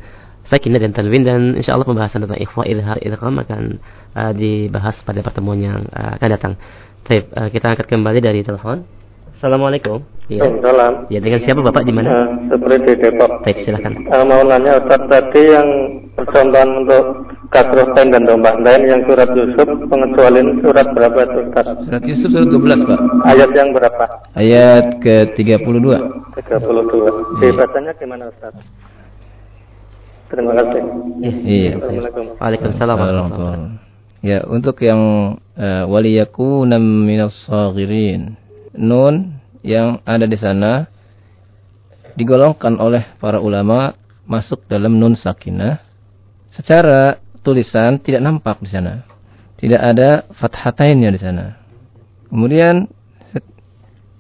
sakinah 0.50 0.82
dan 0.82 0.92
tanwin 0.98 1.22
dan 1.26 1.42
insya 1.58 1.78
Allah 1.78 1.86
pembahasan 1.86 2.26
tentang 2.26 2.42
ikhwa 2.42 2.66
idhar 2.66 2.98
idgham 3.02 3.38
akan 3.38 3.82
uh, 4.18 4.34
dibahas 4.34 4.98
pada 5.06 5.22
pertemuan 5.22 5.62
yang 5.62 5.80
uh, 5.94 6.18
akan 6.18 6.30
datang. 6.34 6.54
Baik, 7.06 7.30
uh, 7.38 7.50
kita 7.54 7.66
angkat 7.70 7.86
kembali 7.86 8.20
dari 8.26 8.42
telepon. 8.42 8.82
Assalamualaikum. 9.36 10.00
Ya. 10.32 10.48
Salam. 10.64 11.12
Ya, 11.12 11.20
dengan 11.20 11.44
siapa 11.44 11.60
Bapak 11.60 11.84
di 11.84 11.92
mana? 11.92 12.08
Uh, 12.08 12.28
seperti 12.50 12.88
di 12.88 12.94
Depok. 13.04 13.44
Baik, 13.44 13.68
silakan. 13.68 14.08
Uh, 14.08 14.24
mau 14.24 14.42
nanya 14.48 14.80
Ustaz 14.80 15.04
tadi 15.12 15.44
yang 15.52 15.68
percontohan 16.16 16.82
untuk 16.82 17.04
kasroh 17.52 17.92
tain 17.94 18.16
dan 18.16 18.24
domba 18.24 18.56
lain 18.58 18.90
yang 18.90 19.02
surat 19.06 19.28
Yusuf 19.36 19.68
pengecualian 19.92 20.64
surat 20.64 20.88
berapa 20.96 21.20
itu 21.20 21.40
Ustaz? 21.52 21.66
Surat 21.84 22.04
Yusuf 22.08 22.30
surat 22.32 22.48
12, 22.48 22.88
Pak. 22.88 23.00
Ayat 23.28 23.50
yang 23.54 23.70
berapa? 23.76 24.06
Ayat 24.40 24.86
ke-32. 25.04 25.88
32. 26.40 27.44
Di 27.44 27.48
bacanya 27.52 27.92
gimana 28.00 28.24
Ustaz? 28.32 28.56
Terima 30.32 30.52
kasih. 30.58 30.82
Ya, 31.22 31.34
iya. 31.44 31.72
Assalamualaikum. 31.78 32.24
Waalaikumsalam. 32.40 32.98
Ya, 34.26 34.42
untuk 34.48 34.82
yang 34.82 35.02
uh, 35.54 35.84
waliyakunam 35.86 36.82
minas 36.82 37.46
saghirin. 37.46 38.42
Nun 38.76 39.40
yang 39.66 40.04
ada 40.06 40.30
di 40.30 40.38
sana 40.38 40.86
digolongkan 42.16 42.80
oleh 42.80 43.04
para 43.20 43.42
ulama 43.42 43.96
masuk 44.28 44.66
dalam 44.70 44.96
nun 44.96 45.18
sakinah. 45.18 45.84
Secara 46.52 47.20
tulisan 47.44 48.00
tidak 48.00 48.24
nampak 48.24 48.64
di 48.64 48.70
sana. 48.72 49.04
Tidak 49.56 49.80
ada 49.80 50.28
fathatainnya 50.36 51.10
di 51.12 51.20
sana. 51.20 51.46
Kemudian 52.28 52.88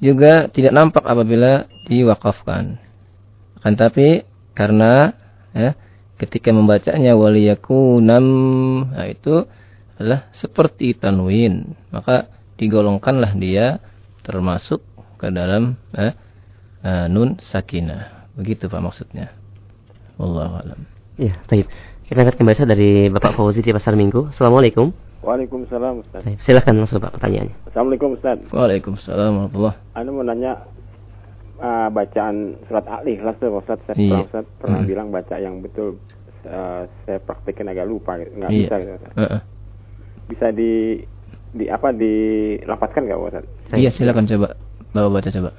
juga 0.03 0.47
tidak 0.51 0.73
nampak 0.75 1.03
apabila 1.03 1.67
diwakafkan. 1.87 2.79
Akan 3.59 3.73
tapi 3.75 4.23
karena 4.55 5.11
ya, 5.51 5.75
ketika 6.15 6.51
membacanya 6.55 7.15
waliyakunam 7.15 8.25
nah 8.95 9.07
itu 9.07 9.43
adalah 9.99 10.27
seperti 10.31 10.95
tanwin 10.95 11.75
maka 11.91 12.31
digolongkanlah 12.55 13.35
dia 13.35 13.83
termasuk 14.25 14.81
ke 15.21 15.29
dalam 15.29 15.77
eh, 15.93 16.17
uh, 16.81 17.05
nun 17.05 17.37
sakinah 17.37 18.33
begitu 18.33 18.65
pak 18.65 18.81
maksudnya 18.81 19.29
Allah 20.17 20.65
alam 20.65 20.79
ya 21.15 21.37
baik 21.45 21.69
kita 22.05 22.21
angkat 22.21 22.37
kembali 22.37 22.65
dari 22.69 22.91
Bapak 23.09 23.37
Fauzi 23.37 23.61
di 23.61 23.69
Pasar 23.73 23.93
Minggu 23.93 24.33
Assalamualaikum 24.33 25.05
Waalaikumsalam 25.25 26.05
Ustaz. 26.05 26.21
Baik, 26.21 26.37
silakan 26.37 26.85
langsung 26.85 27.01
Pak 27.01 27.17
pertanyaannya. 27.17 27.57
Assalamualaikum 27.65 28.13
Ustaz. 28.13 28.37
Waalaikumsalam 28.53 29.31
warahmatullahi 29.33 29.77
Anu 29.97 30.09
mau 30.13 30.21
nanya 30.21 30.69
uh, 31.57 31.89
bacaan 31.89 32.61
surat 32.69 32.85
Al-Ikhlas 32.85 33.35
tuh 33.41 33.57
Ustaz. 33.57 33.81
Saya 33.89 33.97
iya. 33.97 34.05
pernah, 34.05 34.21
Ustaz, 34.29 34.45
pernah 34.61 34.79
hmm. 34.85 34.89
bilang 34.93 35.07
baca 35.09 35.35
yang 35.41 35.65
betul 35.65 35.97
uh, 36.45 36.85
saya 37.09 37.17
praktekkan 37.25 37.73
agak 37.73 37.89
lupa 37.89 38.21
nggak 38.21 38.49
iya. 38.53 38.69
bisa 38.69 38.75
gitu, 38.77 38.91
Ustaz. 39.01 39.13
Uh 39.17 39.21
-uh. 39.25 39.41
Bisa 40.29 40.47
di 40.53 41.01
di 41.55 41.71
apa 41.71 41.95
dilapatkan 41.95 43.07
nggak 43.07 43.19
Ustaz? 43.19 43.45
Iya 43.71 43.87
silakan 43.95 44.27
coba 44.27 44.59
bawa 44.91 45.09
baca 45.15 45.31
coba. 45.31 45.55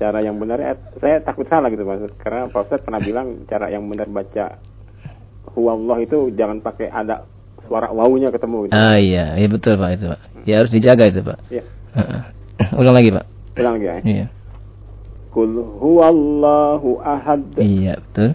cara 0.00 0.24
yang 0.24 0.40
benar 0.40 0.56
eh, 0.64 0.80
saya 0.96 1.20
takut 1.20 1.44
salah 1.44 1.68
gitu 1.68 1.84
maksud 1.84 2.16
karena 2.16 2.48
Pak 2.48 2.64
Ustadz 2.64 2.88
pernah 2.88 3.04
bilang 3.04 3.44
cara 3.44 3.68
yang 3.68 3.84
benar 3.84 4.08
baca 4.08 4.56
huwallah 5.52 6.00
itu 6.00 6.32
jangan 6.32 6.64
pakai 6.64 6.88
ada 6.88 7.28
suara 7.68 7.92
wawunya 7.92 8.32
ketemu 8.32 8.66
gitu. 8.66 8.72
Ah 8.72 8.96
iya, 8.96 9.36
iya 9.36 9.48
betul 9.52 9.76
Pak 9.76 9.90
itu 10.00 10.04
Pak. 10.08 10.20
Ya 10.48 10.64
harus 10.64 10.72
dijaga 10.72 11.04
itu 11.04 11.20
Pak. 11.20 11.38
Iya. 11.52 11.62
Ulang 12.80 12.96
lagi 12.96 13.12
Pak. 13.12 13.24
Ulang 13.60 13.74
lagi 13.76 13.86
ya. 13.86 13.94
Iya. 14.00 14.26
Kul 15.30 15.62
huwallahu 15.78 16.98
ahad. 17.06 17.46
Iya 17.54 18.02
betul. 18.02 18.34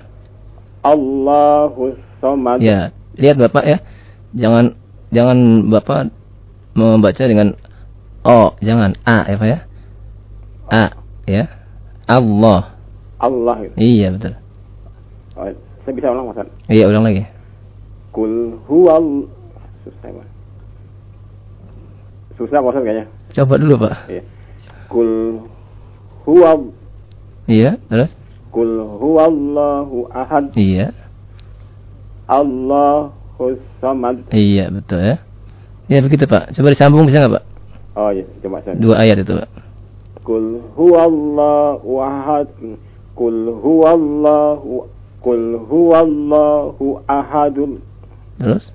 Allahu 0.80 2.00
somad. 2.24 2.64
Ya, 2.64 2.96
lihat 3.20 3.36
Bapak 3.36 3.68
ya. 3.68 3.78
Jangan 4.32 4.80
jangan 5.12 5.68
Bapak 5.68 6.12
membaca 6.76 7.24
dengan 7.28 7.56
O, 8.24 8.56
jangan 8.64 8.96
A 9.04 9.28
ya 9.28 9.36
Pak 9.36 9.48
ya. 9.48 9.60
A 10.72 10.86
ya. 11.28 11.44
Allah. 12.08 12.76
Allah. 13.20 13.56
Iya 13.76 14.16
betul. 14.16 14.34
Oh, 15.36 15.52
saya 15.84 15.94
bisa 15.94 16.08
ulang 16.16 16.32
Ustaz? 16.32 16.48
Iya, 16.72 16.88
ulang 16.88 17.04
lagi. 17.04 17.28
Kul 18.16 18.56
huwal 18.72 19.28
susah 19.84 20.10
Pak. 20.16 20.28
Susah 22.40 22.60
Ustaz 22.64 22.84
kayaknya. 22.88 23.06
Coba 23.36 23.60
dulu, 23.60 23.76
Pak. 23.84 24.08
Iya. 24.08 24.24
Kul 24.88 25.44
huwa 26.24 26.58
Iya, 27.46 27.78
terus? 27.90 28.12
Kul 28.50 28.82
huwallahu 28.82 30.10
ahad. 30.10 30.50
Iya. 30.58 30.96
Allahus 32.26 33.62
samad. 33.78 34.26
Iya, 34.34 34.74
betul 34.74 35.02
ya. 35.02 35.18
Ya 35.86 36.00
begitu, 36.02 36.26
Pak. 36.26 36.58
Coba 36.58 36.74
disambung 36.74 37.06
bisa 37.06 37.22
nggak, 37.22 37.38
Pak? 37.38 37.46
Oh 37.96 38.10
iya, 38.10 38.26
coba 38.42 38.66
saya. 38.66 38.76
Dua 38.76 38.96
ayat 38.98 39.22
itu, 39.22 39.34
Pak. 39.38 39.50
Kul 40.26 40.66
huwallahu 40.74 41.90
ahad. 42.02 42.50
Kul 43.14 43.54
huwallahu 43.62 44.90
Kul 45.26 45.58
huwallahu 45.58 47.02
ahadun. 47.10 47.82
Terus? 48.38 48.70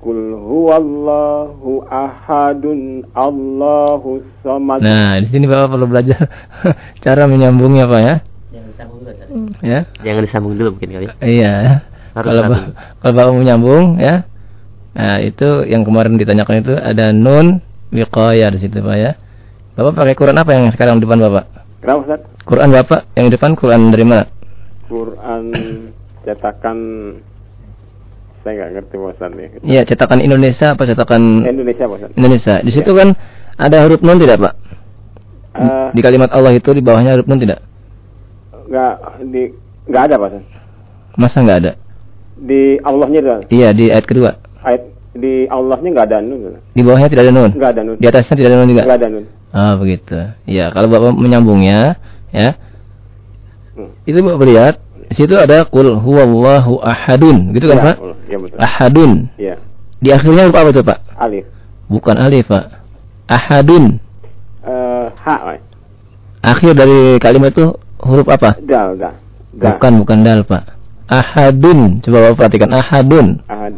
Kul 0.00 0.32
huwallahu 0.32 1.84
ahadun 1.84 3.04
Allahu 3.12 4.24
samad. 4.40 4.80
Nah, 4.80 5.20
di 5.20 5.28
sini 5.28 5.44
Bapak 5.44 5.76
perlu 5.76 5.86
belajar 5.92 6.24
cara 7.04 7.28
menyambungnya, 7.28 7.84
Pak 7.84 8.00
ya. 8.00 8.14
Jangan 8.48 8.68
disambung 8.72 9.00
dulu, 9.04 9.12
Ya. 9.60 9.80
Jangan 10.00 10.22
disambung 10.24 10.54
dulu 10.56 10.68
mungkin 10.72 10.88
kali. 10.88 11.06
Iya. 11.20 11.84
Harus 12.16 12.26
kalau 12.26 12.42
ba 12.48 12.56
kalau 13.04 13.12
Bapak 13.12 13.34
menyambung 13.36 14.00
ya. 14.00 14.24
Nah, 14.96 15.20
itu 15.20 15.68
yang 15.68 15.84
kemarin 15.84 16.16
ditanyakan 16.16 16.64
itu 16.64 16.72
ada 16.80 17.12
nun 17.12 17.60
wiqayah 17.92 18.48
di 18.56 18.58
situ, 18.58 18.80
Pak 18.80 18.96
ya. 18.96 19.20
Bapak 19.76 20.00
pakai 20.00 20.16
Quran 20.16 20.40
apa 20.40 20.50
yang 20.56 20.72
sekarang 20.72 20.96
di 20.96 21.04
depan 21.04 21.20
Bapak? 21.28 21.44
Kenapa 21.84 21.98
Ustaz? 22.08 22.20
Quran 22.48 22.68
Bapak 22.72 23.00
yang 23.20 23.28
di 23.28 23.32
depan 23.36 23.52
Quran 23.52 23.80
dari 23.92 24.04
mana? 24.08 24.24
Quran 24.88 25.44
cetakan 26.24 26.78
saya 28.40 28.52
nggak 28.56 28.70
ngerti 28.72 28.96
Ustaz 28.96 29.30
nih. 29.36 29.48
Iya, 29.60 29.80
cetakan 29.84 30.18
Indonesia 30.24 30.72
apa 30.72 30.82
cetakan 30.88 31.44
Indonesia 31.44 31.84
Ustaz? 31.88 32.10
Indonesia. 32.16 32.54
Di 32.64 32.72
situ 32.72 32.90
kan 32.96 33.12
ada 33.60 33.76
huruf 33.84 34.00
nun 34.00 34.16
tidak, 34.16 34.40
Pak? 34.40 34.54
Uh, 35.50 35.88
di 35.92 36.00
kalimat 36.00 36.30
Allah 36.32 36.54
itu 36.56 36.70
di 36.72 36.80
bawahnya 36.80 37.18
huruf 37.18 37.28
nun 37.28 37.40
tidak? 37.40 37.60
Nggak 38.70 38.94
di 39.28 39.42
nggak 39.90 40.02
ada 40.08 40.14
Pak 40.16 40.28
Ustaz. 40.32 40.44
Masa 41.20 41.36
nggak 41.44 41.58
ada? 41.60 41.72
Di 42.40 42.80
Allahnya 42.80 43.20
ada. 43.20 43.34
Iya, 43.52 43.68
di 43.76 43.84
ayat 43.92 44.06
kedua. 44.08 44.40
Ayat 44.64 44.88
di 45.12 45.44
Allahnya 45.50 45.88
nggak 45.92 46.06
ada 46.08 46.18
nun. 46.24 46.56
Di 46.72 46.80
bawahnya 46.80 47.08
tidak 47.12 47.28
ada 47.28 47.32
nun. 47.34 47.50
Nggak 47.52 47.70
ada 47.76 47.82
nun. 47.84 47.96
Di 48.00 48.06
atasnya 48.08 48.34
tidak 48.40 48.48
ada 48.48 48.58
nun 48.62 48.68
juga. 48.72 48.82
Nggak 48.88 48.98
ada 49.02 49.08
nun. 49.10 49.24
Ah, 49.50 49.74
begitu. 49.74 50.18
Ya, 50.46 50.70
kalau 50.70 50.86
Bapak 50.86 51.10
menyambungnya, 51.18 51.98
ya. 52.30 52.54
Hmm. 53.74 53.90
Itu 54.06 54.22
Bapak 54.22 54.46
lihat, 54.46 54.74
di 55.10 55.14
situ 55.18 55.34
ada 55.34 55.66
qul 55.66 55.98
huwallahu 55.98 56.78
ahadun, 56.78 57.50
gitu 57.50 57.66
kan, 57.66 57.78
ya, 57.82 57.86
Pak? 57.90 57.96
Ya, 58.30 58.38
betul. 58.38 58.58
Ahadun. 58.62 59.12
Iya. 59.34 59.54
Di 59.98 60.08
akhirnya 60.14 60.46
huruf 60.46 60.56
apa 60.56 60.70
itu, 60.70 60.82
Pak? 60.86 60.98
Alif. 61.18 61.44
Bukan 61.90 62.16
alif, 62.16 62.46
Pak. 62.46 62.64
Ahadun. 63.26 63.98
Eh, 64.62 65.06
ha, 65.10 65.34
Pak. 65.42 65.60
Akhir 66.40 66.72
dari 66.78 67.18
kalimat 67.18 67.50
itu 67.50 67.74
huruf 68.00 68.30
apa? 68.30 68.54
Dal, 68.62 68.94
dal. 68.96 69.18
dal. 69.58 69.76
Bukan, 69.76 69.92
bukan 70.06 70.18
dal, 70.22 70.40
Pak. 70.46 70.62
Ahadun. 71.10 71.98
Coba 72.06 72.30
Bapak 72.30 72.46
perhatikan 72.46 72.70
ahadun. 72.70 73.42
Ahad. 73.50 73.74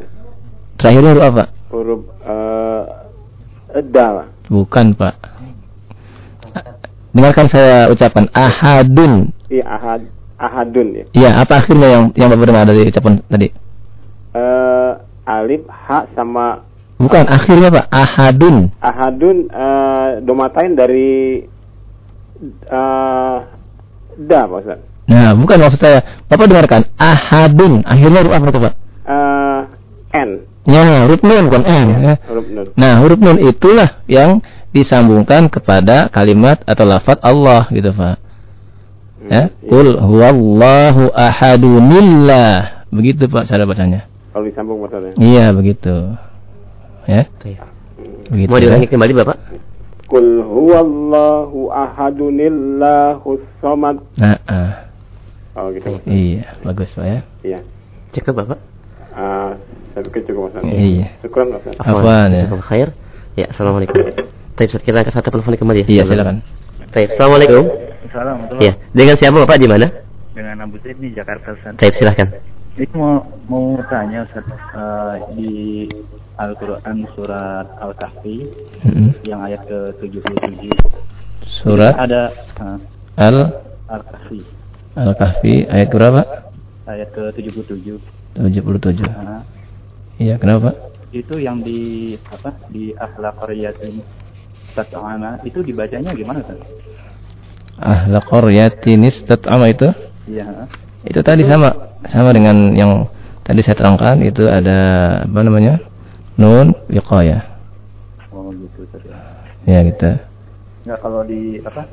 Terakhirnya 0.77 1.11
huruf 1.17 1.25
apa? 1.25 1.45
Huruf 1.73 2.01
eh 3.73 3.85
dal. 3.89 4.29
Bukan, 4.53 4.87
Pak. 4.93 5.15
Dengarkan 7.17 7.47
saya 7.49 7.89
ucapan 7.89 8.29
ahadun. 8.37 9.33
Iya, 9.49 9.65
ahad. 9.65 10.01
Ahadun 10.37 10.89
ya. 10.93 11.05
Iya, 11.17 11.31
apa 11.41 11.65
akhirnya 11.65 11.89
yang 11.89 12.05
yang 12.19 12.29
Bapak 12.29 12.47
dengar 12.53 12.65
dari 12.69 12.83
ucapan 12.93 13.13
tadi? 13.33 13.49
Eh 14.33 14.91
alif, 15.29 15.63
ha 15.69 16.09
sama 16.17 16.65
Bukan, 17.03 17.27
akhirnya 17.27 17.69
Pak, 17.75 17.87
ahadun. 17.91 18.71
ahadun 18.79 19.51
eh 19.51 20.09
domatain 20.23 20.79
dari 20.79 21.43
eh 22.69 23.37
da, 24.17 24.41
Pak 24.47 24.59
Ustaz. 24.63 24.81
Nah, 25.11 25.35
bukan 25.35 25.59
maksud 25.61 25.83
saya. 25.83 26.01
Bapak 26.31 26.47
dengarkan, 26.47 26.87
ahadun. 26.95 27.83
Akhirnya 27.83 28.23
huruf 28.23 28.35
apa 28.39 28.47
tuh, 28.55 28.63
Pak? 28.63 28.75
Eh 29.03 29.61
n. 30.15 30.31
Ya, 30.63 31.05
huruf 31.05 31.21
nun 31.27 31.51
bukan 31.51 31.63
n. 31.67 31.87
Ya. 32.01 32.15
Huruf 32.31 32.47
nun. 32.47 32.67
Nah, 32.79 32.95
huruf 33.03 33.19
nun 33.19 33.39
itulah 33.43 33.99
yang 34.07 34.39
disambungkan 34.71 35.51
kepada 35.51 36.07
kalimat 36.09 36.63
atau 36.65 36.87
lafaz 36.87 37.19
Allah 37.21 37.67
gitu, 37.75 37.91
Pak. 37.93 38.17
Ya, 39.27 39.51
Hmm, 39.51 39.71
Qul 39.71 39.89
huwallahu 40.03 41.11
ahadunillah. 41.15 42.87
Begitu, 42.95 43.27
Pak, 43.27 43.47
cara 43.51 43.67
bacanya. 43.67 44.07
Kalau 44.33 44.45
disambung 44.49 44.81
maksudnya. 44.81 45.13
Iya, 45.21 45.53
begitu. 45.53 46.17
Ya. 47.05 47.29
Begitu. 48.33 48.49
Mau 48.49 48.59
diulangi 48.59 48.89
ya. 48.89 48.93
kembali 48.97 49.13
Bapak? 49.21 49.37
Kul 50.09 50.41
huwallahu 50.45 51.69
ahadunillahu 51.69 53.29
samad. 53.61 54.01
Nah, 54.17 54.41
ah. 54.49 54.73
Oh 55.53 55.69
gitu. 55.69 56.01
iya, 56.09 56.57
bagus, 56.65 56.97
Pak 56.97 57.05
ya. 57.05 57.21
Iya. 57.45 57.61
Cukup 58.17 58.41
Bapak? 58.41 58.59
Ah, 59.13 59.53
saya 59.93 60.03
pikir 60.09 60.33
cukup 60.33 60.49
Ustaz. 60.49 60.65
Iya. 60.65 61.13
Syukran 61.21 61.53
Ustaz. 61.53 61.77
Apaan 61.77 62.33
ya? 62.33 62.49
Jazakallah 62.49 62.67
khair. 62.73 62.89
Ya, 63.37 63.47
Assalamualaikum. 63.53 63.97
Baik, 64.57 64.69
Ustaz, 64.73 64.85
kita 64.85 65.05
angkat 65.05 65.13
satu 65.13 65.29
telepon 65.29 65.57
kembali 65.57 65.85
ya. 65.85 65.87
Iya, 66.01 66.03
silakan. 66.09 66.41
Baik, 66.93 67.17
Assalamualaikum. 67.17 67.65
Assalamualaikum. 68.09 68.65
Ya, 68.65 68.73
dengan 68.97 69.15
siapa 69.21 69.37
Bapak 69.45 69.57
di 69.61 69.69
mana? 69.69 69.89
Dengan 70.33 70.57
Abu 70.65 70.81
Zaid 70.81 70.97
di 70.97 71.13
Jakarta. 71.13 71.53
Baik, 71.77 71.93
silahkan. 71.93 72.33
Ini 72.73 72.89
mau 72.97 73.21
mau 73.53 73.77
tanya 73.93 74.25
Ustaz 74.25 74.49
eh, 74.49 75.15
di 75.37 75.53
Al-Qur'an 76.41 77.05
surat 77.13 77.69
Al-Kahfi 77.77 78.49
Mm-mm. 78.89 79.09
yang 79.29 79.45
ayat 79.45 79.61
ke-77 79.69 80.73
Surat 81.45 81.93
ada 82.01 82.33
eh, 82.33 82.79
Al 83.21 83.37
Al-Kahfi 83.93 84.41
Al-Kahfi 84.97 85.69
ayat 85.69 85.89
berapa? 85.93 86.23
ayat 86.89 87.09
ke-77. 87.13 88.01
77. 88.41 89.05
Nah, 89.05 89.45
Iya, 90.17 90.37
kenapa? 90.41 90.73
itu 91.13 91.37
yang 91.37 91.61
di 91.61 92.17
apa 92.25 92.57
di 92.73 92.97
akhlak 92.97 93.37
qaryatin 93.37 94.01
tat'ana 94.73 95.45
itu 95.45 95.61
dibacanya 95.61 96.17
gimana 96.17 96.41
Ustaz? 96.41 96.57
Ahla 97.77 98.25
qaryatin 98.25 99.05
istat'ama 99.05 99.69
itu? 99.69 99.93
Iya. 100.25 100.65
Itu 101.05 101.21
tadi 101.21 101.45
sama 101.45 101.92
sama 102.11 102.35
dengan 102.35 102.75
yang 102.75 103.07
tadi 103.47 103.63
saya 103.63 103.79
terangkan 103.79 104.23
itu 104.23 104.47
ada 104.47 104.79
apa 105.23 105.41
namanya? 105.43 105.79
Nun 106.41 106.75
wiqayah. 106.91 107.43
Oh 108.33 108.51
gitu 108.51 108.89
ya. 109.05 109.19
Ya 109.69 109.79
gitu. 109.87 110.11
Enggak 110.83 110.99
kalau 111.05 111.23
di 111.23 111.61
apa? 111.63 111.87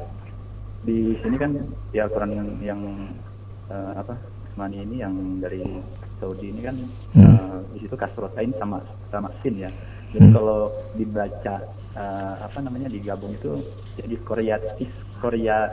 Di 0.81 1.13
sini 1.21 1.35
kan 1.35 1.51
di 1.91 1.97
Al-Qur'an 1.99 2.31
yang 2.31 2.49
yang 2.63 2.81
eh, 3.69 3.91
apa? 3.99 4.15
Mani 4.57 4.83
ini 4.83 4.99
yang 4.99 5.13
dari 5.39 5.63
Saudi 6.19 6.51
ini 6.51 6.61
kan 6.63 6.75
Hmm. 7.15 7.25
eh, 7.25 7.57
di 7.75 7.77
situ 7.85 7.95
kasrotain 7.95 8.55
sama 8.57 8.81
sama 9.11 9.29
sin 9.43 9.59
ya. 9.59 9.69
Jadi 10.15 10.25
Hmm. 10.31 10.35
kalau 10.35 10.59
dibaca 10.95 11.55
eh, 11.99 12.35
apa 12.45 12.59
namanya 12.63 12.87
digabung 12.89 13.35
itu 13.35 13.65
jadi 13.99 14.15
Koreatis 14.23 14.91
Korea 15.19 15.67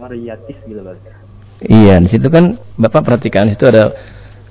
Koreatis 0.00 0.58
gitu 0.64 0.80
loh. 0.80 0.96
Iya, 1.60 2.00
di 2.00 2.08
situ 2.08 2.32
kan 2.32 2.56
Bapak 2.80 3.04
perhatikan 3.04 3.44
di 3.48 3.56
situ 3.56 3.68
ada 3.68 3.92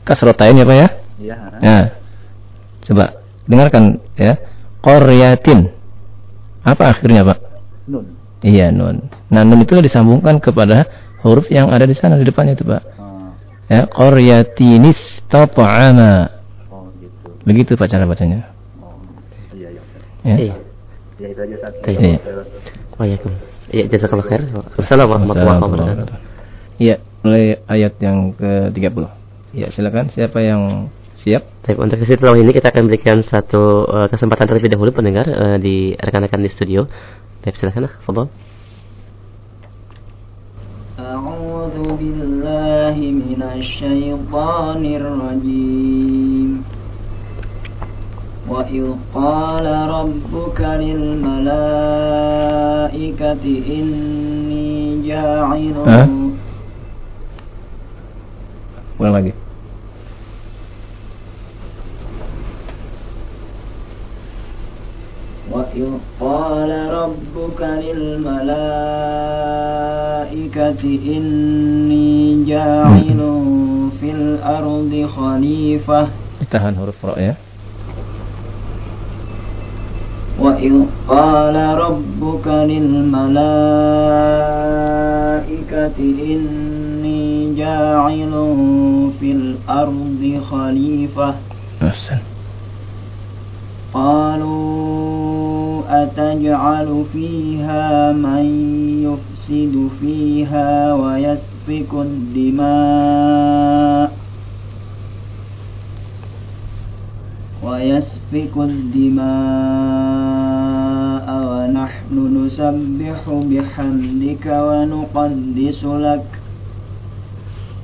kasrotain 0.05 0.53
ya 0.57 0.65
Pak 0.65 0.77
ya? 0.77 0.87
Iya. 1.19 1.35
Nah, 1.59 1.85
coba 2.85 3.05
dengarkan 3.49 3.83
ya. 4.13 4.37
Qaryatin. 4.79 5.73
Apa 6.63 6.93
akhirnya 6.95 7.25
Pak? 7.25 7.39
Nun. 7.89 8.05
Iya 8.39 8.71
nun. 8.71 9.11
Nah 9.27 9.43
nun 9.43 9.59
itu 9.67 9.75
disambungkan 9.83 10.39
kepada 10.39 10.87
huruf 11.19 11.51
yang 11.51 11.67
ada 11.67 11.83
di 11.83 11.91
sana 11.91 12.15
di 12.15 12.23
depannya 12.23 12.55
itu 12.55 12.63
pak. 12.63 12.81
Oh, 12.95 13.35
Ya 13.67 13.83
qaryatinis 13.83 15.19
tat'ama. 15.27 16.31
oh 16.71 16.87
gitu. 17.03 17.27
Begitu 17.43 17.75
pak 17.75 17.91
cara 17.91 18.07
bacanya. 18.07 18.47
Oh, 18.79 18.95
iya 19.51 19.75
iya. 19.75 19.81
Ya. 20.23 20.35
Iya. 20.39 20.55
Ya 21.19 21.27
itu 21.35 21.39
aja 21.43 21.55
satu. 21.67 21.77
Iya. 21.91 22.19
Waalaikum. 22.95 23.31
Iya, 23.69 23.83
jazakallah 23.91 24.25
khair. 24.31 24.41
Assalamualaikum 24.79 25.27
warahmatullahi 25.35 25.59
wabarakatuh. 25.83 26.28
Iya, 26.78 26.98
mulai 27.22 27.62
ayat 27.70 27.94
yang 28.02 28.34
ke-30. 28.34 29.06
Ya, 29.54 29.70
silakan 29.70 30.10
siapa 30.10 30.42
yang 30.42 30.90
siap? 31.22 31.46
Baik, 31.62 31.78
untuk 31.78 31.96
sesi 32.02 32.18
terawih 32.18 32.42
ini 32.42 32.50
kita 32.50 32.74
akan 32.74 32.90
berikan 32.90 33.22
satu 33.22 33.86
eh, 33.86 34.08
kesempatan 34.10 34.50
terlebih 34.50 34.74
dahulu 34.74 34.90
pendengar 34.90 35.30
eh, 35.30 35.56
di 35.62 35.76
rekan-rekan 35.94 36.42
di 36.42 36.50
studio. 36.50 36.90
Baik, 37.46 37.56
silakan 37.56 37.88
lah, 37.88 37.94
fadhol. 38.02 38.28
أعوذ 40.94 41.98
بالله 41.98 42.94
من 42.94 43.42
الشيطان 43.42 44.82
الرجيم 44.86 46.50
وإذ 48.48 48.84
قال 49.14 49.66
ربك 49.66 50.60
للملائكة 50.60 51.44
إني 53.74 55.02
جاعل 55.08 55.74
ها؟ 55.86 56.08
ulang 58.99 59.15
lagi 59.15 59.31
وإذ 65.49 65.85
قال 66.21 66.71
ربك 66.93 67.61
للملائكة 67.61 68.49
إني 71.17 72.45
جاعل 72.45 73.19
في 74.01 74.11
الأرض 74.11 74.93
خليفة 75.17 76.07
tahan 76.49 76.73
huruf 76.81 76.97
ra 77.05 77.13
ya 77.21 77.33
وإذ 80.39 80.73
قال 81.07 81.55
ربك 81.57 82.47
للملائكة 82.47 83.49
جاعل 87.59 88.33
في 89.19 89.31
الأرض 89.31 90.41
خليفة. 90.51 91.35
أحسن 91.83 92.17
قالوا 93.93 95.81
أتجعل 96.03 97.03
فيها 97.13 98.11
من 98.11 98.45
يفسد 99.07 99.89
فيها 100.01 100.93
ويسفك 100.93 101.93
الدماء 101.93 102.69
ويسفك 107.63 108.55
الدماء 108.57 109.29
ونحن 111.49 112.15
نسبح 112.37 113.19
بحمدك 113.29 114.45
ونقدس 114.45 115.85
لك. 115.85 116.38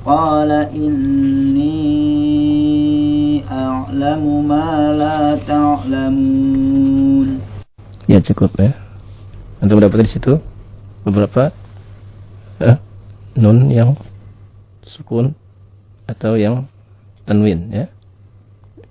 قال 0.05 0.51
إني 0.73 1.77
أعلم 3.45 4.23
ما 4.47 4.69
لا 4.97 5.37
تعلمون 5.45 7.29
Ya 8.09 8.19
cukup 8.19 8.51
ya. 8.59 8.75
Untuk 9.63 9.79
mendapatkan 9.79 10.03
di 10.03 10.11
situ 10.11 10.33
beberapa 11.07 11.53
eh, 12.59 12.75
nun 13.39 13.71
yang 13.71 13.95
sukun 14.83 15.31
atau 16.09 16.35
yang 16.35 16.67
tanwin 17.23 17.71
ya. 17.71 17.87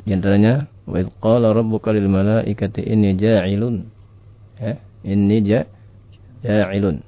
Di 0.06 0.16
antaranya 0.16 0.70
wa 0.88 1.04
qala 1.20 1.52
rabbuka 1.52 1.92
lil 1.92 2.08
malaikati 2.08 2.80
inni 2.86 3.12
ja'ilun 3.18 3.84
ya, 4.56 4.80
inni 5.04 5.44
ja 5.44 5.68
ja'ilun. 6.40 7.04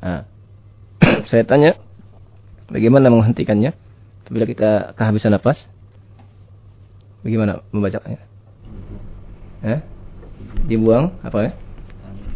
Nah, 0.00 0.24
saya 1.28 1.44
tanya 1.44 1.76
bagaimana 2.68 3.12
menghentikannya 3.12 3.76
apabila 4.24 4.44
kita 4.48 4.96
kehabisan 4.96 5.34
nafas? 5.34 5.68
Bagaimana 7.22 7.62
membacanya? 7.70 8.18
Eh? 9.62 9.78
Dibuang 10.66 11.14
apa 11.22 11.38
ya? 11.46 11.52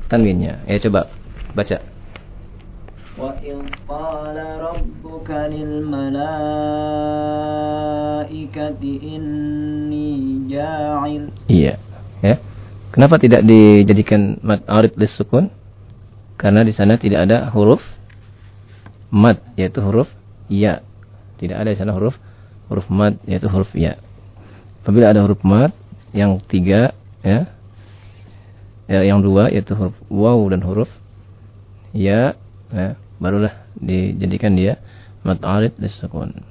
Tanwinnya. 0.07 0.63
Ya 0.71 0.79
coba 0.79 1.11
baca. 1.55 1.79
وإذ 3.17 3.89
قال 3.89 4.37
ربك 4.61 5.31
للملائكة 5.57 6.21
إني 8.85 10.09
جاعل 10.53 11.23
Iya, 11.49 11.81
ya. 12.21 12.37
Kenapa 12.93 13.17
tidak 13.17 13.41
dijadikan 13.49 14.37
mad 14.45 14.61
arid 14.69 14.93
sukun? 15.09 15.49
Karena 16.37 16.61
di 16.61 16.77
sana 16.77 17.01
tidak 17.01 17.25
ada 17.25 17.49
huruf 17.57 17.81
mad 19.09 19.41
yaitu 19.57 19.81
huruf 19.81 20.13
ya. 20.52 20.84
Tidak 21.40 21.56
ada 21.56 21.72
di 21.72 21.80
sana 21.80 21.96
huruf 21.96 22.20
huruf 22.68 22.86
mad 22.92 23.16
yaitu 23.24 23.48
huruf 23.48 23.72
ya. 23.72 23.96
Apabila 24.84 25.16
ada 25.16 25.24
huruf 25.24 25.40
mad 25.48 25.72
yang 26.12 26.38
tiga 26.44 26.92
ya, 27.24 27.48
ya 28.92 29.00
yang 29.08 29.24
dua 29.24 29.48
yaitu 29.48 29.72
huruf 29.74 29.96
waw 30.12 30.44
dan 30.52 30.60
huruf 30.60 30.92
ya 31.96 32.36
ya, 32.76 33.00
barulah 33.24 33.56
dijadikan 33.80 34.60
dia 34.60 34.78
mad 35.24 35.40
arid 35.40 35.74
sukun. 35.88 36.44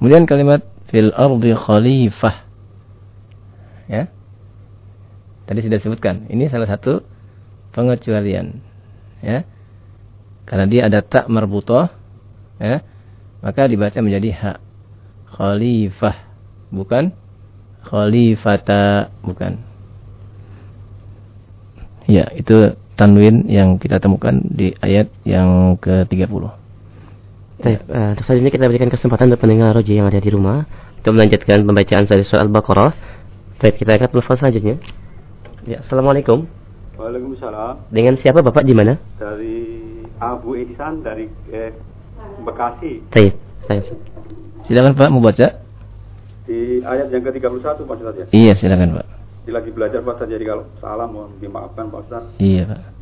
Kemudian 0.00 0.24
kalimat 0.24 0.64
fil 0.88 1.12
ardi 1.12 1.52
khalifah. 1.52 2.48
Ya. 3.86 4.08
Tadi 5.44 5.66
sudah 5.66 5.76
disebutkan, 5.82 6.30
ini 6.30 6.46
salah 6.46 6.70
satu 6.70 7.02
pengecualian. 7.74 8.62
Ya. 9.20 9.44
Karena 10.46 10.66
dia 10.66 10.86
ada 10.88 11.02
tak 11.02 11.26
marbutoh, 11.28 11.90
ya. 12.60 12.84
Maka 13.40 13.64
dibaca 13.66 13.96
menjadi 14.04 14.30
ha. 14.36 14.52
Khalifah, 15.32 16.16
bukan 16.68 17.16
khalifata, 17.84 19.08
bukan. 19.24 19.56
Ya, 22.10 22.26
itu 22.34 22.74
tanwin 22.98 23.46
yang 23.46 23.78
kita 23.78 24.02
temukan 24.02 24.34
di 24.44 24.74
ayat 24.82 25.08
yang 25.24 25.78
ke-30. 25.78 26.44
Baik, 27.60 27.80
uh, 27.92 28.12
selanjutnya 28.24 28.52
kita 28.52 28.66
berikan 28.66 28.90
kesempatan 28.90 29.30
untuk 29.30 29.44
pendengar 29.46 29.76
roji 29.76 30.00
yang 30.00 30.08
ada 30.08 30.18
di 30.18 30.32
rumah 30.32 30.64
untuk 31.00 31.12
melanjutkan 31.16 31.62
pembacaan 31.64 32.04
dari 32.08 32.24
surah 32.24 32.44
Al-Baqarah. 32.44 32.92
Baik, 33.60 33.74
kita 33.80 34.00
akan 34.00 34.08
telepon 34.10 34.36
selanjutnya. 34.36 34.76
Ya, 35.68 35.84
Assalamualaikum. 35.84 36.48
Waalaikumsalam. 36.96 37.92
Dengan 37.92 38.16
siapa 38.16 38.40
Bapak 38.44 38.64
di 38.64 38.74
mana? 38.76 38.96
Dari 39.16 39.56
Abu 40.20 40.56
Ihsan 40.56 41.00
dari 41.04 41.28
eh, 41.52 41.72
Bekasi. 42.45 43.01
Baik, 43.09 43.33
saya. 43.65 43.81
Silakan 44.65 44.97
Pak 44.97 45.09
mau 45.13 45.21
baca. 45.21 45.61
Di 46.45 46.81
ayat 46.81 47.09
yang 47.13 47.25
ke-31 47.25 47.85
Pak 47.85 47.95
Ustaz 47.97 48.15
ya. 48.17 48.25
Iya, 48.33 48.53
silakan 48.57 48.97
Pak. 49.01 49.05
Di 49.45 49.51
lagi 49.53 49.69
belajar 49.69 50.01
Pak 50.01 50.17
Ustaz 50.17 50.29
jadi 50.29 50.45
kalau 50.45 50.65
salah 50.81 51.05
mohon 51.05 51.37
dimaafkan 51.37 51.89
Pak 51.93 52.01
Ustaz. 52.05 52.23
Iya, 52.41 52.65
Pak. 52.69 52.95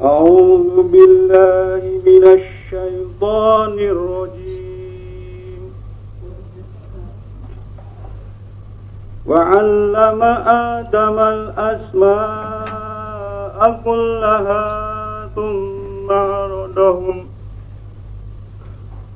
أعوذ 0.00 0.88
بالله 0.88 1.82
من 2.08 2.24
الشيطان 2.24 3.76
الرجيم 3.76 5.62
وعلم 9.28 10.20
آدم 10.72 11.18
الأسماء 11.36 12.80
كلها 13.84 14.64
ثم 15.36 15.73
عرضهم 16.10 17.26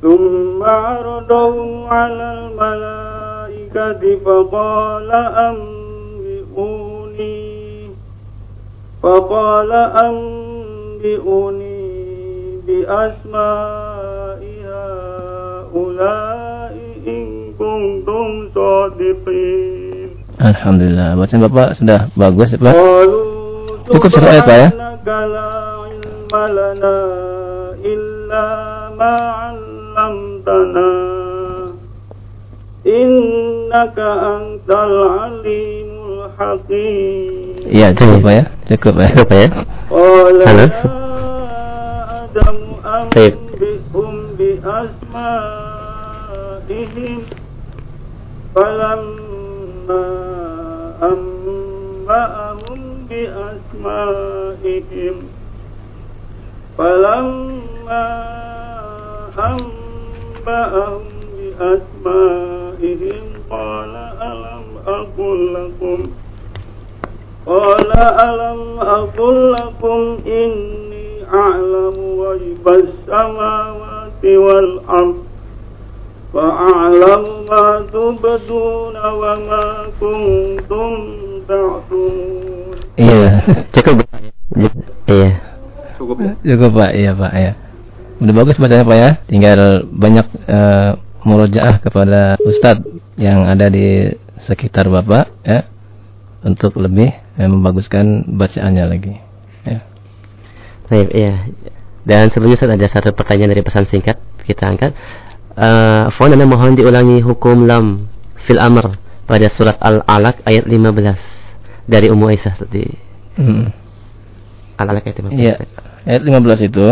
ثم 0.02 0.60
عرضهم 0.62 1.86
على 1.88 2.26
الملائكة 2.38 4.02
فقال 4.24 5.10
أنبئوني 6.34 7.44
فقال 9.02 9.72
أنبئوني 10.06 11.84
بأسماء 12.66 14.40
هؤلاء 15.74 16.74
إن 17.06 17.52
كنتم 17.58 18.48
صادقين 18.54 19.84
Alhamdulillah. 20.34 21.14
Bacaan 21.14 21.46
Bapak 21.46 21.78
sudah 21.78 22.10
bagus, 22.18 22.58
Pak. 22.58 22.74
Cukup 23.86 24.10
satu 24.10 24.26
ayat, 24.26 24.42
Pak 24.44 24.56
ya. 24.58 24.68
لا 26.28 26.40
علم 26.40 26.52
لنا 26.52 26.96
إلا 27.84 28.44
ما 28.98 29.14
علمتنا 29.40 30.90
إنك 32.86 33.98
أنت 33.98 34.70
العليم 34.70 35.90
الحكيم 36.04 37.44
Iya, 37.64 37.96
cukup 37.96 38.20
Pak 38.28 38.34
ya. 38.36 38.44
Cukup 38.68 38.92
Pak. 39.00 39.08
Cukup 39.16 39.32
ya. 39.32 39.48
قال 39.90 40.36
Halo. 40.44 40.66
يا 40.68 40.84
آدم 42.28 42.56
طيب. 43.16 43.34
أنبئهم 43.34 44.14
بأسمائهم 45.74 47.14
فلما 48.54 50.04
أنبأهم 51.02 52.80
بأسمائهم 53.84 55.16
فلما 56.78 58.04
أنبأهم 59.38 61.00
بأسمائهم 61.38 63.24
قال 63.50 63.94
ألم 64.22 64.64
أقل 64.86 65.54
لكم 65.54 65.98
قال 67.46 67.90
ألم 67.98 68.80
أقل 68.80 69.52
لكم 69.52 70.18
إني 70.26 71.24
أعلم 71.34 72.20
غيب 72.20 72.68
السماوات 72.68 74.24
والأرض 74.24 75.18
وأعلم 76.34 77.22
ما 77.50 77.86
تبدون 77.92 78.96
وما 79.06 79.76
كنتم 80.00 80.90
تعتمون 81.48 82.54
Iya, 82.94 83.42
Cukup. 83.74 84.06
Iya. 85.10 85.47
Cukup 85.99 86.17
ya? 86.23 86.33
cukup 86.39 86.71
Pak. 86.79 86.91
Iya 86.95 87.11
Pak 87.13 87.33
ya. 87.35 87.51
Udah 88.23 88.33
bagus 88.33 88.55
bacanya 88.55 88.85
Pak 88.87 88.97
ya. 88.97 89.09
Tinggal 89.27 89.59
banyak 89.91 90.27
uh, 90.47 90.91
murojaah 91.27 91.83
kepada 91.83 92.39
Ustadz 92.39 92.87
yang 93.19 93.43
ada 93.43 93.67
di 93.67 94.15
sekitar 94.47 94.87
Bapak 94.87 95.27
ya. 95.43 95.67
untuk 96.39 96.79
lebih 96.79 97.11
eh, 97.11 97.49
membaguskan 97.51 98.23
bacaannya 98.39 98.85
lagi. 98.87 99.19
Ya. 99.67 99.83
Baik, 100.87 101.09
iya. 101.11 101.35
Dan 102.07 102.31
sebelumnya 102.31 102.63
ada 102.63 102.87
satu 102.87 103.11
pertanyaan 103.11 103.51
dari 103.51 103.61
pesan 103.61 103.83
singkat 103.83 104.15
kita 104.47 104.71
angkat. 104.71 104.95
Uh, 105.59 106.07
Fon 106.15 106.31
Anda 106.31 106.47
mohon 106.47 106.79
diulangi 106.79 107.19
hukum 107.19 107.67
lam 107.67 108.07
fil 108.47 108.57
amr 108.57 108.95
pada 109.27 109.51
surat 109.51 109.75
Al-Alaq 109.83 110.47
ayat 110.47 110.63
15 110.63 111.85
dari 111.85 112.07
Ummu 112.07 112.25
Aisyah 112.31 112.55
tadi. 112.55 112.87
Hmm. 113.35 113.69
Al-Alaq 114.79 115.03
ayat 115.11 115.17
15. 115.19 115.35
Iya. 115.35 115.55
Ayat 116.07 116.21
15 116.23 116.69
itu 116.71 116.87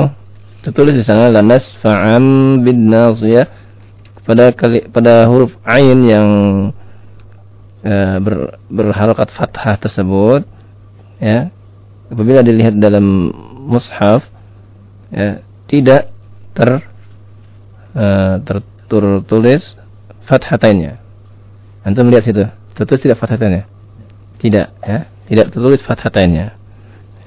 tertulis 0.66 1.00
di 1.00 1.04
sana 1.06 1.32
lanas 1.32 1.72
fa'am 1.80 2.60
bin 2.60 2.92
nasiyah 2.92 3.48
pada 4.28 4.52
kali 4.52 4.92
pada 4.92 5.24
huruf 5.32 5.56
ain 5.64 6.00
yang 6.04 6.30
uh, 7.88 8.18
ber, 8.20 8.60
berharokat 8.68 9.32
fathah 9.32 9.80
tersebut 9.80 10.44
ya 11.24 11.48
apabila 12.12 12.44
dilihat 12.44 12.76
dalam 12.76 13.32
mushaf 13.72 14.28
ya 15.08 15.40
tidak 15.72 16.12
ter 16.52 16.84
uh, 17.96 18.36
tertulis 18.44 19.80
fathatainnya. 20.28 21.00
Antum 21.88 22.12
melihat 22.12 22.28
situ 22.28 22.44
tertulis 22.76 23.00
tidak 23.00 23.24
fathatainnya? 23.24 23.64
Tidak 24.44 24.68
ya 24.84 25.00
tidak 25.28 25.46
tertulis 25.56 25.80
fathatainnya 25.80 26.56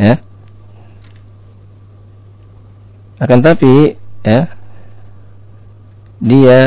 ya 0.01 0.21
akan 3.21 3.39
tapi 3.45 4.01
ya 4.25 4.41
dia 6.21 6.61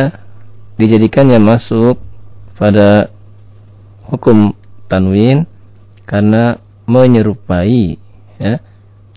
dijadikannya 0.78 1.41
masuk 1.41 1.97
pada 2.58 3.10
hukum 4.10 4.54
tanwin 4.86 5.49
karena 6.06 6.62
menyerupai 6.86 7.97
ya, 8.38 8.62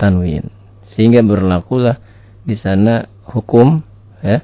tanwin 0.01 0.49
sehingga 0.97 1.21
berlakulah 1.21 2.01
di 2.47 2.57
sana 2.57 3.11
hukum 3.29 3.85
ya, 4.25 4.41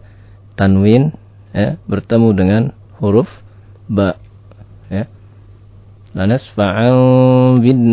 tanwin 0.58 1.16
ya, 1.56 1.80
bertemu 1.88 2.28
dengan 2.36 2.62
huruf 3.00 3.30
ba 3.88 4.20
ya. 4.92 5.08
Lanas 6.12 6.44
fa'al 6.52 7.56
bin 7.64 7.88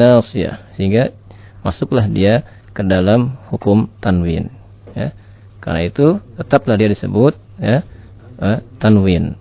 sehingga 0.76 1.16
masuklah 1.64 2.12
dia 2.12 2.44
ke 2.76 2.84
dalam 2.84 3.40
hukum 3.48 3.88
tanwin. 4.04 4.59
Karena 5.60 5.84
itu 5.84 6.20
tetaplah 6.40 6.80
dia 6.80 6.88
disebut 6.88 7.36
ya, 7.60 7.84
eh, 8.40 8.60
tanwin. 8.80 9.36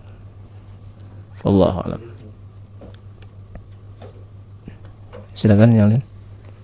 Allah 1.47 1.75
alam. 1.87 2.03
Silakan 5.39 5.71
yang 5.71 5.89
lain. 5.95 6.03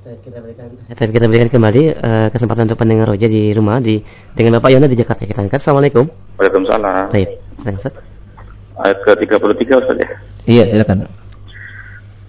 Kita 0.05 0.36
berikan, 0.42 0.68
kita 0.92 1.26
berikan 1.32 1.48
kembali 1.48 1.82
uh, 1.96 2.28
kesempatan 2.28 2.68
untuk 2.68 2.76
pendengar 2.76 3.09
roja 3.09 3.24
di 3.24 3.57
rumah 3.57 3.80
di 3.80 4.05
dengan 4.36 4.61
Bapak 4.61 4.76
Yona 4.76 4.84
di 4.84 5.00
Jakarta 5.00 5.24
kita 5.24 5.40
angkat. 5.40 5.64
Assalamualaikum. 5.64 6.05
Waalaikumsalam. 6.36 7.09
Baik, 7.09 7.40
silakan 7.57 7.74
Ustaz. 7.80 7.94
Ayat 8.84 8.98
ke-33 9.07 9.64
Ustaz 9.80 9.96
ya. 9.96 10.09
Iya, 10.44 10.64
silakan. 10.76 11.09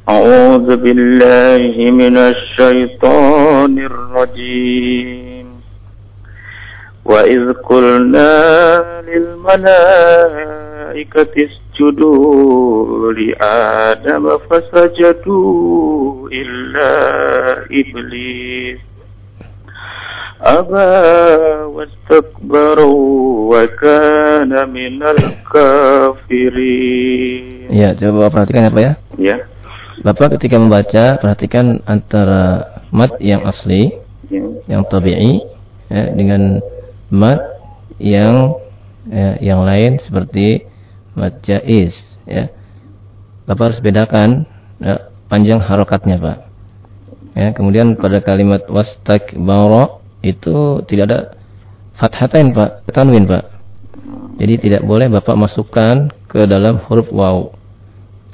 A'udzu 0.07 0.75
billahi. 0.79 1.83
وإذ 7.04 7.52
قلنا 7.52 8.32
للملائكة 10.10 10.48
اسجدوا 11.80 13.12
لآدم 13.12 14.38
فسجدوا 14.38 16.28
إلا 16.28 16.92
إبليس 17.70 18.78
أبى 20.40 20.90
واستكبر 21.74 22.78
وكان 23.50 24.52
من 24.72 25.02
الكافرين 26.30 27.60
Ya, 27.70 27.94
coba 27.94 28.34
perhatikan 28.34 28.66
ya 28.66 28.74
Pak 28.74 28.82
ya. 28.82 28.98
Ya. 29.14 29.36
Bapak 30.02 30.34
ketika 30.34 30.58
membaca 30.58 31.22
perhatikan 31.22 31.78
antara 31.86 32.66
mat 32.90 33.14
yang 33.22 33.46
asli, 33.46 33.94
ya. 34.26 34.42
yang 34.66 34.82
tabi'i 34.90 35.38
ya, 35.86 36.10
dengan 36.10 36.58
mat 37.15 37.39
yang 37.97 38.59
ya, 39.07 39.39
yang 39.39 39.63
lain 39.63 39.97
seperti 40.03 40.67
mat 41.15 41.39
jaiz 41.47 41.95
ya. 42.27 42.51
Bapak 43.47 43.71
harus 43.71 43.79
bedakan 43.79 44.43
ya, 44.83 45.07
panjang 45.31 45.63
harokatnya 45.63 46.19
Pak. 46.19 46.37
Ya, 47.35 47.51
kemudian 47.51 47.99
pada 47.99 48.23
kalimat 48.23 48.63
wastakbara 48.71 49.99
itu 50.23 50.79
tidak 50.87 51.03
ada 51.11 51.19
fathatain 51.99 52.55
Pak, 52.55 52.87
tanwin 52.95 53.27
Pak. 53.27 53.43
Jadi 54.39 54.53
tidak 54.67 54.81
boleh 54.83 55.07
Bapak 55.07 55.35
masukkan 55.35 56.11
ke 56.27 56.47
dalam 56.47 56.79
huruf 56.87 57.07
waw. 57.11 57.51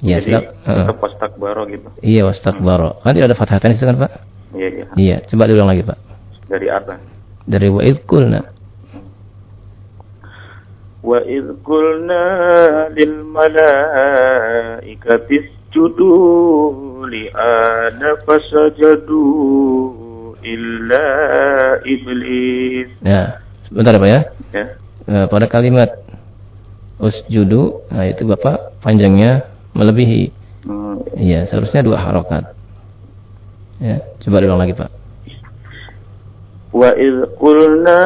Ya, 0.01 0.17
Jadi, 0.17 0.49
tetap 0.65 0.97
uh, 0.97 0.97
wastakbara 0.97 1.61
gitu. 1.69 1.87
Iya, 2.01 2.25
wastakbara. 2.25 2.97
Kan 3.05 3.13
tidak 3.13 3.33
ada 3.33 3.37
fathatain 3.37 3.77
itu 3.77 3.85
kan 3.85 3.97
Pak? 4.01 4.11
Iya, 4.57 4.67
iya. 4.69 4.85
Iya, 4.97 5.17
coba 5.29 5.43
diulang 5.45 5.69
lagi 5.69 5.83
Pak. 5.85 5.97
Dari 6.49 6.67
apa? 6.73 6.93
Dari 7.45 7.67
wa'id 7.69 8.05
kulna. 8.09 8.41
وإذ 11.06 11.62
قلنا 11.64 12.24
للملائكة 12.98 14.48
اسجدوا 15.30 17.06
لآدم 17.06 18.16
فسجدوا 18.26 19.92
إلا 20.44 21.06
إبليس 21.86 22.88
Ya, 23.06 23.38
sebentar 23.70 23.94
Pak 24.02 24.08
ya. 24.10 24.20
Ya. 24.50 24.66
Nah, 25.06 25.30
pada 25.30 25.46
kalimat 25.46 25.94
usjudu, 26.98 27.86
nah 27.92 28.02
itu 28.10 28.26
Bapak 28.26 28.82
panjangnya 28.82 29.46
melebihi. 29.78 30.34
Hmm. 30.66 30.98
Iya, 31.14 31.46
seharusnya 31.46 31.86
dua 31.86 32.02
harokat. 32.02 32.50
Ya, 33.78 34.02
coba 34.26 34.42
diulang 34.42 34.58
lagi 34.58 34.74
Pak. 34.74 34.90
وإذ 36.76 37.40
قلنا 37.40 38.02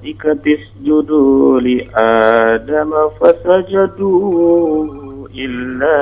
للملائكة 0.00 0.44
اسجدوا 0.46 1.60
لآدم 1.60 2.92
فسجدوا 3.20 4.86
إلا 5.34 5.96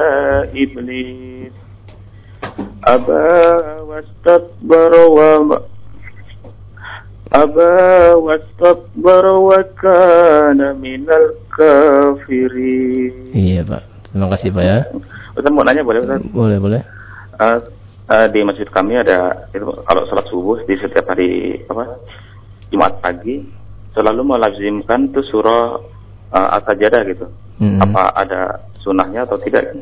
إبليس 0.62 1.52
أبى 2.84 3.32
واستكبر 3.88 4.92
وما 5.08 5.58
أبى 7.32 8.12
واستكبر 8.14 9.26
وكان 9.26 10.80
من 10.80 11.06
الكافرين 11.10 12.54
Iya 13.34 13.66
Pak, 13.66 13.82
terima 14.12 14.30
kasih 14.36 14.54
Pak 14.54 14.62
ya. 14.62 14.86
Ustaz 15.34 15.50
mau 15.50 15.66
nanya 15.66 15.82
boleh 15.82 16.06
Ustaz? 16.06 16.22
Boleh 16.30 16.58
boleh. 16.62 16.82
Uh, 17.34 17.58
uh, 18.06 18.26
di 18.30 18.46
masjid 18.46 18.70
kami 18.70 18.94
ada 18.94 19.50
itu 19.50 19.66
kalau 19.66 20.06
sholat 20.06 20.26
subuh 20.30 20.62
di 20.62 20.78
setiap 20.78 21.10
hari 21.10 21.58
apa 21.66 21.98
Jumat 22.70 23.02
pagi 23.02 23.57
selalu 23.93 24.21
melazimkan 24.25 25.09
tuh 25.11 25.25
surah 25.27 25.77
uh, 26.33 26.55
Al-Sajdah 26.59 27.01
gitu. 27.09 27.25
Mm-hmm. 27.59 27.83
Apa 27.89 28.03
ada 28.15 28.41
sunnahnya 28.79 29.27
atau 29.27 29.35
tidak? 29.41 29.75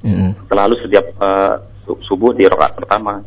Mm-hmm. 0.00 0.48
Selalu 0.48 0.74
setiap 0.80 1.06
uh, 1.20 1.60
subuh 2.06 2.32
di 2.32 2.48
rakaat 2.48 2.78
pertama. 2.78 3.20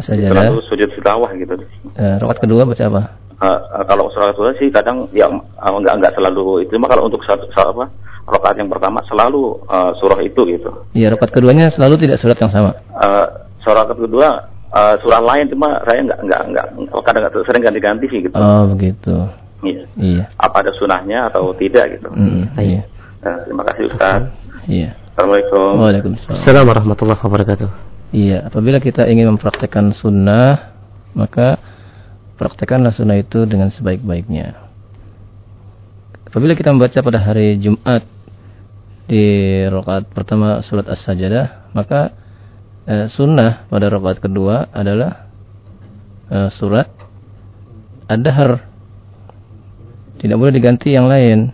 Sajadah. 0.00 0.32
Selalu 0.32 0.60
sujud 0.66 0.88
tilawah 0.96 1.30
gitu. 1.36 1.54
Uh, 1.94 2.16
rakaat 2.18 2.38
kedua 2.40 2.64
baca 2.64 2.84
apa? 2.88 3.02
Uh, 3.40 3.56
uh, 3.80 3.84
kalau 3.88 4.12
sholat 4.12 4.36
kedua 4.36 4.52
sih 4.60 4.68
kadang 4.68 5.08
ya 5.16 5.28
uh, 5.28 5.72
enggak 5.76 5.96
enggak 5.96 6.12
selalu 6.16 6.64
itu. 6.64 6.76
Cuma 6.76 6.88
kalau 6.88 7.08
untuk 7.08 7.22
satu 7.24 7.46
apa 7.56 7.88
rakaat 8.30 8.56
yang 8.60 8.70
pertama 8.72 9.00
selalu 9.06 9.60
uh, 9.68 9.92
surah 10.00 10.20
itu 10.24 10.40
gitu. 10.48 10.70
Iya, 10.96 11.14
rakaat 11.14 11.30
keduanya 11.32 11.68
selalu 11.68 12.00
tidak 12.00 12.18
surat 12.20 12.38
yang 12.40 12.52
sama. 12.52 12.76
Uh, 12.96 13.26
surah 13.60 13.84
kedua 13.86 14.50
uh, 14.72 14.94
surah 15.02 15.20
lain 15.20 15.46
cuma 15.50 15.78
saya 15.84 16.00
nggak 16.00 16.20
nggak 16.26 16.42
nggak 16.54 16.66
kadang 17.04 17.22
nggak 17.26 17.46
sering 17.46 17.62
ganti-ganti 17.62 18.06
sih 18.08 18.20
gitu. 18.24 18.34
Oh 18.38 18.64
begitu. 18.72 19.14
Iya. 19.60 19.84
iya. 20.00 20.24
Apa 20.40 20.64
ada 20.64 20.72
sunahnya 20.76 21.28
atau 21.28 21.52
tidak 21.56 22.00
gitu. 22.00 22.08
Mm, 22.12 22.44
iya. 22.56 22.82
Nah, 23.20 23.36
terima 23.44 23.62
kasih 23.68 23.82
Ustaz. 23.92 24.20
Iya. 24.64 24.96
Assalamualaikum. 25.12 25.70
Waalaikumsalam. 25.76 26.32
Assalamualaikum 26.32 26.70
warahmatullahi 26.72 27.20
wabarakatuh. 27.20 27.70
Iya, 28.10 28.38
apabila 28.50 28.82
kita 28.82 29.06
ingin 29.06 29.36
mempraktekkan 29.36 29.94
sunnah, 29.94 30.74
maka 31.14 31.60
praktekkanlah 32.40 32.90
sunnah 32.90 33.20
itu 33.20 33.44
dengan 33.44 33.68
sebaik-baiknya. 33.68 34.56
Apabila 36.26 36.56
kita 36.56 36.72
membaca 36.72 36.98
pada 37.02 37.18
hari 37.20 37.58
Jumat 37.58 38.06
di 39.10 39.26
rakaat 39.66 40.08
pertama 40.14 40.62
surat 40.62 40.86
As-Sajdah, 40.86 41.74
maka 41.74 42.14
eh, 42.86 43.06
sunnah 43.10 43.66
pada 43.66 43.90
rakaat 43.90 44.22
kedua 44.22 44.70
adalah 44.70 45.26
eh, 46.30 46.48
surat 46.54 46.88
ad-dahr. 48.08 48.69
Tidak 50.20 50.36
boleh 50.36 50.52
diganti 50.52 50.92
yang 50.92 51.08
lain. 51.08 51.48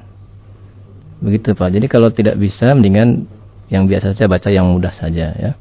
Begitu 1.22 1.54
Pak. 1.54 1.70
Jadi 1.70 1.86
kalau 1.86 2.10
tidak 2.10 2.34
bisa 2.34 2.74
mendingan 2.74 3.30
yang 3.70 3.86
biasa 3.86 4.14
saja 4.14 4.26
baca 4.26 4.50
yang 4.50 4.66
mudah 4.74 4.90
saja 4.90 5.32
ya. 5.32 5.52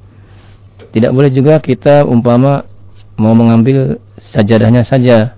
Tidak 0.90 1.12
boleh 1.14 1.30
juga 1.30 1.62
kita 1.62 2.04
umpama 2.04 2.66
mau 3.16 3.38
mengambil 3.38 4.02
sajadahnya 4.20 4.82
saja. 4.82 5.38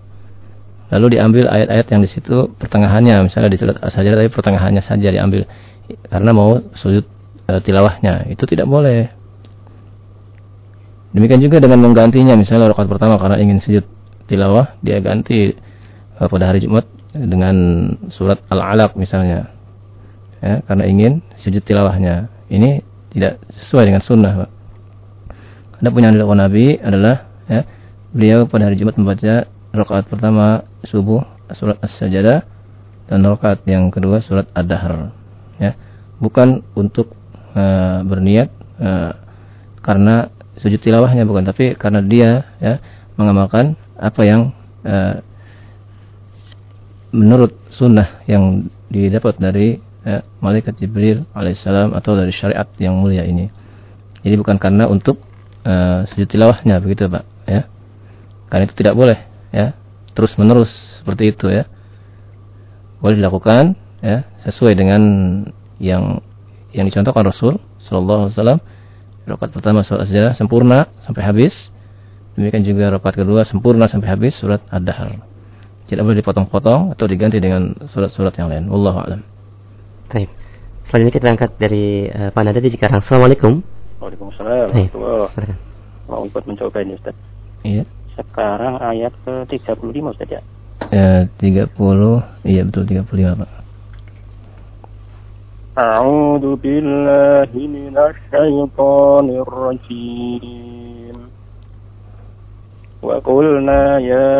Lalu 0.88 1.20
diambil 1.20 1.51
ayat-ayat 1.51 1.88
yang 1.91 2.01
di 2.01 2.09
situ 2.09 2.55
pertengahannya. 2.55 3.28
Misalnya 3.28 3.51
di 3.51 3.59
surat 3.59 3.76
sajadah 3.84 4.24
tapi 4.24 4.32
pertengahannya 4.32 4.80
saja 4.80 5.11
diambil 5.11 5.43
karena 6.07 6.32
mau 6.32 6.63
sujud 6.72 7.03
e, 7.43 7.51
tilawahnya. 7.59 8.32
Itu 8.32 8.47
tidak 8.47 8.72
boleh. 8.72 9.11
Demikian 11.11 11.43
juga 11.43 11.59
dengan 11.59 11.84
menggantinya. 11.84 12.39
Misalnya 12.39 12.72
rakaat 12.72 12.88
pertama 12.88 13.20
karena 13.20 13.36
ingin 13.43 13.59
sujud 13.59 13.84
tilawah 14.32 14.80
dia 14.80 15.03
ganti 15.03 15.51
e, 16.15 16.22
pada 16.24 16.55
hari 16.55 16.63
Jumat 16.63 16.88
dengan 17.26 17.55
surat 18.13 18.41
Al-Alaq 18.49 18.93
misalnya. 18.99 19.49
Ya, 20.38 20.61
karena 20.70 20.84
ingin 20.86 21.13
sujud 21.34 21.65
tilawahnya. 21.65 22.30
Ini 22.47 22.86
tidak 23.11 23.41
sesuai 23.49 23.89
dengan 23.89 24.01
sunnah 24.05 24.34
Pak. 24.45 24.49
Ada 25.82 25.89
punya 25.93 26.13
dilakukan 26.13 26.41
Nabi 26.41 26.78
adalah 26.78 27.28
ya, 27.49 27.65
beliau 28.13 28.45
pada 28.45 28.70
hari 28.70 28.78
Jumat 28.78 28.95
membaca 28.97 29.49
rakaat 29.74 30.05
pertama 30.09 30.65
subuh 30.86 31.26
surat 31.53 31.78
As-Sajadah 31.82 32.45
dan 33.09 33.20
rakaat 33.26 33.65
yang 33.65 33.89
kedua 33.89 34.22
surat 34.22 34.47
Ad-Dahr. 34.53 35.11
Ya 35.57 35.76
bukan 36.18 36.65
untuk 36.74 37.13
uh, 37.53 38.01
berniat 38.03 38.49
uh, 38.82 39.13
karena 39.86 40.34
sujud 40.57 40.82
tilawahnya 40.82 41.24
bukan 41.24 41.45
tapi 41.45 41.78
karena 41.78 42.01
dia 42.01 42.30
ya 42.57 42.82
mengamalkan 43.15 43.78
apa 43.97 44.22
yang 44.26 44.41
uh, 44.86 45.22
menurut 47.12 47.55
sunnah 47.72 48.24
yang 48.28 48.68
didapat 48.91 49.39
dari 49.39 49.80
ya, 50.03 50.24
malaikat 50.39 50.80
Jibril 50.80 51.28
alaihissalam 51.36 51.91
atau 51.95 52.16
dari 52.16 52.32
syariat 52.32 52.68
yang 52.80 52.95
mulia 52.99 53.28
ini. 53.28 53.51
Jadi 54.24 54.36
bukan 54.39 54.60
karena 54.60 54.88
untuk 54.88 55.20
uh, 55.64 56.03
sujud 56.08 56.28
tilawahnya 56.28 56.80
begitu 56.84 57.08
pak, 57.08 57.24
ya. 57.47 57.68
Karena 58.47 58.64
itu 58.68 58.76
tidak 58.76 58.95
boleh, 58.95 59.20
ya. 59.51 59.76
Terus 60.16 60.34
menerus 60.39 60.72
seperti 60.99 61.36
itu 61.36 61.51
ya. 61.51 61.68
Boleh 63.03 63.20
dilakukan, 63.20 63.78
ya, 64.01 64.26
sesuai 64.47 64.74
dengan 64.74 65.01
yang 65.78 66.20
yang 66.74 66.86
dicontohkan 66.89 67.24
Rasul 67.24 67.62
Shallallahu 67.84 68.28
Alaihi 68.28 68.36
Wasallam. 68.36 68.60
Rakaat 69.28 69.51
pertama 69.51 69.84
surat 69.84 70.08
sejarah 70.08 70.34
sempurna 70.39 70.88
sampai 71.03 71.24
habis. 71.28 71.53
Demikian 72.39 72.64
juga 72.64 72.93
rakaat 72.95 73.20
kedua 73.20 73.43
sempurna 73.43 73.91
sampai 73.91 74.08
habis 74.08 74.39
surat 74.39 74.64
Ad-Dahr. 74.72 75.37
Tidak 75.91 76.03
boleh 76.03 76.18
dipotong-potong 76.25 76.97
atau 76.97 77.05
diganti 77.05 77.37
dengan 77.37 77.75
surat-surat 77.91 78.33
yang 78.39 78.49
lain. 78.49 78.64
Wallahu 78.73 78.99
a'lam. 79.03 79.20
Baik. 80.09 80.31
Selanjutnya 80.89 81.14
kita 81.14 81.27
angkat 81.33 81.51
dari 81.61 82.09
uh, 82.09 82.31
Pak 82.33 82.43
Nada 82.43 82.61
di 82.61 82.70
Cikarang. 82.73 83.01
Assalamualaikum. 83.01 83.61
Waalaikumsalam. 84.01 84.66
Hey, 84.75 84.89
Mau 86.11 86.27
ikut 86.27 86.45
mencoba 86.45 86.83
ini 86.83 86.99
Ustaz. 86.99 87.14
Iya. 87.62 87.87
Sekarang 88.18 88.77
ayat 88.83 89.14
ke 89.25 89.47
35 89.49 90.12
Ustaz 90.12 90.29
ya. 90.29 90.43
Ya, 90.91 91.25
30. 91.41 91.70
Iya 92.45 92.62
betul 92.66 92.83
35 92.85 93.41
Pak. 93.41 93.62
أعوذ 95.73 96.61
بالله 96.61 97.49
من 97.57 97.97
الشيطان 97.97 99.27
الرجيم 99.41 101.06
وقلنا 103.03 103.99
يا 103.99 104.31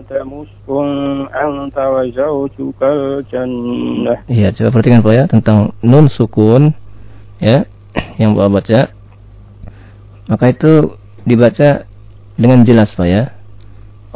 آدم 0.00 0.30
اسكن 0.32 0.88
أنت 1.28 1.76
وزوجك 1.76 2.80
الجنة 2.80 4.14
Iya, 4.32 4.48
coba 4.56 4.68
perhatikan 4.72 5.04
Pak 5.04 5.12
ya 5.12 5.24
tentang 5.28 5.76
nun 5.84 6.08
sukun 6.08 6.72
ya 7.36 7.68
yang 8.16 8.32
Bapak 8.32 8.64
baca. 8.64 8.80
Maka 10.26 10.44
itu 10.50 10.96
dibaca 11.28 11.84
dengan 12.40 12.64
jelas 12.64 12.96
Pak 12.96 13.06
ya. 13.06 13.36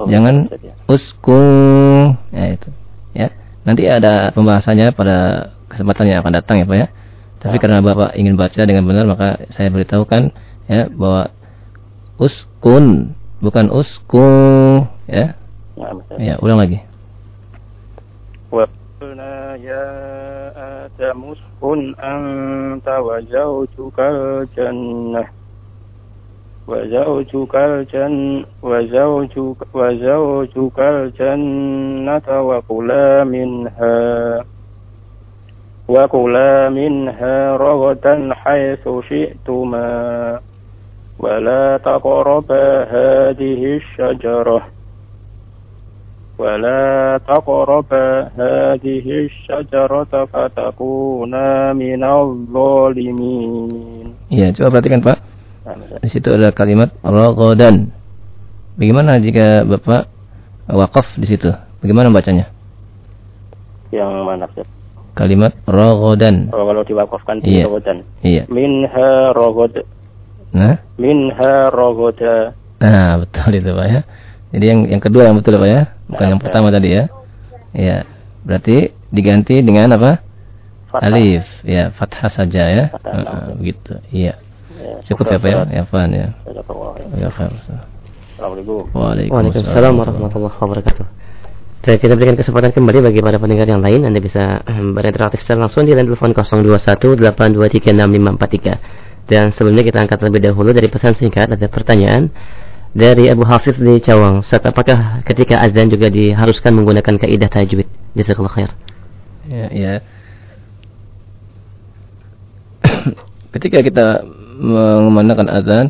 Oh, 0.00 0.08
Jangan 0.08 0.48
ya. 0.56 0.72
uskun 0.88 2.16
ya 2.32 2.56
itu. 2.56 2.68
Ya. 3.12 3.28
Nanti 3.68 3.84
ada 3.84 4.32
pembahasannya 4.32 4.96
pada 4.96 5.52
kesempatan 5.68 6.08
yang 6.08 6.24
akan 6.24 6.32
datang 6.32 6.64
ya 6.64 6.66
Pak 6.66 6.78
ya. 6.80 6.88
Tapi 7.44 7.56
ah. 7.56 7.60
karena 7.60 7.78
Bapak 7.84 8.16
ingin 8.16 8.40
baca 8.40 8.64
dengan 8.64 8.88
benar 8.88 9.04
maka 9.04 9.44
saya 9.52 9.68
beritahukan 9.68 10.32
ya 10.64 10.88
bahwa 10.88 11.28
uskun 12.16 13.16
bukan 13.43 13.71
usku 13.71 14.23
ya. 15.07 15.35
Ya, 16.15 16.39
ulang 16.39 16.59
lagi. 16.59 16.79
Wa 18.51 18.63
ya 19.59 19.83
Adam 20.87 21.35
uskun 21.35 21.95
anta 21.99 23.03
wa 23.03 23.19
zawjukal 23.27 24.47
jannah 24.55 25.27
wa 26.65 26.81
zawjukal 26.89 27.85
jan 27.93 28.41
wa 28.57 28.81
zawjuk 28.89 29.61
wa 29.69 29.93
zawjukal 29.93 31.13
jannata 31.13 32.41
wa 32.41 32.57
kula 32.65 33.21
minha 33.21 33.93
ولا 41.20 41.76
تقربا 41.84 42.66
هذه 42.88 43.62
الشجرة 43.76 44.60
ولا 46.40 47.20
تقربا 47.28 48.08
هذه 48.40 49.06
الشجرة 49.28 50.12
فتكونا 50.32 51.48
من 51.72 52.02
الظالمين 52.04 54.06
Iya, 54.30 54.54
coba 54.54 54.78
perhatikan 54.78 55.02
Pak. 55.02 55.18
Di 56.00 56.08
situ 56.08 56.30
ada 56.30 56.54
kalimat 56.54 56.94
raghadan. 57.02 57.90
Bagaimana 58.78 59.18
jika 59.18 59.66
Bapak 59.66 60.06
wakaf 60.70 61.18
di 61.18 61.26
situ? 61.26 61.50
Bagaimana 61.82 62.14
bacanya? 62.14 62.46
Yang 63.90 64.12
mana, 64.22 64.46
Ustaz? 64.46 64.70
Kalimat 65.18 65.52
raghadan. 65.66 66.54
Oh, 66.54 66.62
kalau 66.62 66.86
diwakafkan 66.86 67.42
iya. 67.42 67.66
raghadan. 67.66 68.06
Iya. 68.22 68.42
Minha 68.48 69.34
raghad 69.34 69.82
Nah? 70.55 70.79
Minha 70.95 71.67
rogoda. 71.67 72.55
Nah, 72.79 73.17
betul 73.27 73.59
itu 73.59 73.71
Pak 73.75 73.87
ya. 73.91 74.01
Jadi 74.55 74.65
yang 74.71 74.79
yang 74.87 75.01
kedua 75.03 75.27
yang 75.27 75.35
betul 75.35 75.59
Pak 75.59 75.67
ya, 75.67 75.81
bukan 76.07 76.23
nah, 76.23 76.31
yang 76.31 76.41
pertama 76.41 76.67
tadi 76.71 76.89
ya. 76.95 77.03
Ya, 77.75 77.97
berarti 78.47 78.95
diganti 79.11 79.59
dengan 79.59 79.91
apa? 79.99 80.23
Fathah. 80.87 81.11
Alif, 81.11 81.43
ya, 81.67 81.91
fathah 81.91 82.31
saja 82.31 82.63
ya. 82.71 82.85
Fathah, 82.87 83.11
uh, 83.19 83.51
begitu. 83.59 83.99
Iya. 84.15 84.39
Ya, 84.79 84.95
Cukup 85.03 85.27
ya 85.27 85.37
Pak 85.43 85.49
ya, 85.51 85.59
ya 85.67 85.83
Fan 85.83 86.09
ya. 86.15 86.27
Ya, 87.19 87.27
Assalamualaikum. 88.35 88.91
Waalaikumsalam 88.95 89.93
warahmatullahi 89.95 90.55
wabarakatuh. 90.55 91.07
Dan 91.85 92.01
kita 92.01 92.17
berikan 92.17 92.33
kesempatan 92.33 92.73
kembali 92.73 92.99
bagi 93.11 93.21
para 93.21 93.37
pendengar 93.37 93.69
yang 93.69 93.79
lain 93.79 94.09
Anda 94.09 94.19
bisa 94.19 94.65
berinteraktif 94.95 95.39
secara 95.43 95.67
langsung 95.67 95.87
di 95.87 95.95
line 95.95 96.07
telepon 96.07 96.35
021 96.35 97.15
823 97.21 97.95
6543. 97.95 99.14
Dan 99.25 99.49
sebelumnya 99.49 99.81
kita 99.81 100.05
angkat 100.05 100.21
terlebih 100.21 100.41
dahulu 100.45 100.69
dari 100.69 100.85
pesan 100.85 101.17
singkat 101.17 101.49
ada 101.49 101.65
pertanyaan 101.65 102.29
dari 102.95 103.27
Abu 103.27 103.43
Hafiz 103.43 103.75
di 103.75 103.99
Cawang. 103.99 104.45
Saat 104.45 104.69
apakah 104.69 105.25
ketika 105.25 105.59
azan 105.59 105.89
juga 105.89 106.07
diharuskan 106.13 106.71
menggunakan 106.77 107.17
kaidah 107.17 107.49
tajwid? 107.49 107.89
Jazakallah 108.13 108.53
khair. 108.53 108.71
Ya, 109.49 109.67
ya. 109.73 109.93
ketika 113.57 113.81
kita 113.81 114.23
mengumandangkan 114.61 115.49
azan, 115.51 115.85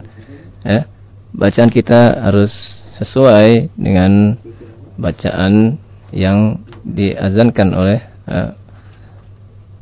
ya, 0.66 0.90
bacaan 1.36 1.70
kita 1.70 2.26
harus 2.26 2.52
sesuai 2.98 3.76
dengan 3.76 4.40
bacaan 4.96 5.76
yang 6.16 6.64
diazankan 6.88 7.76
oleh 7.76 8.00
uh, 8.32 8.56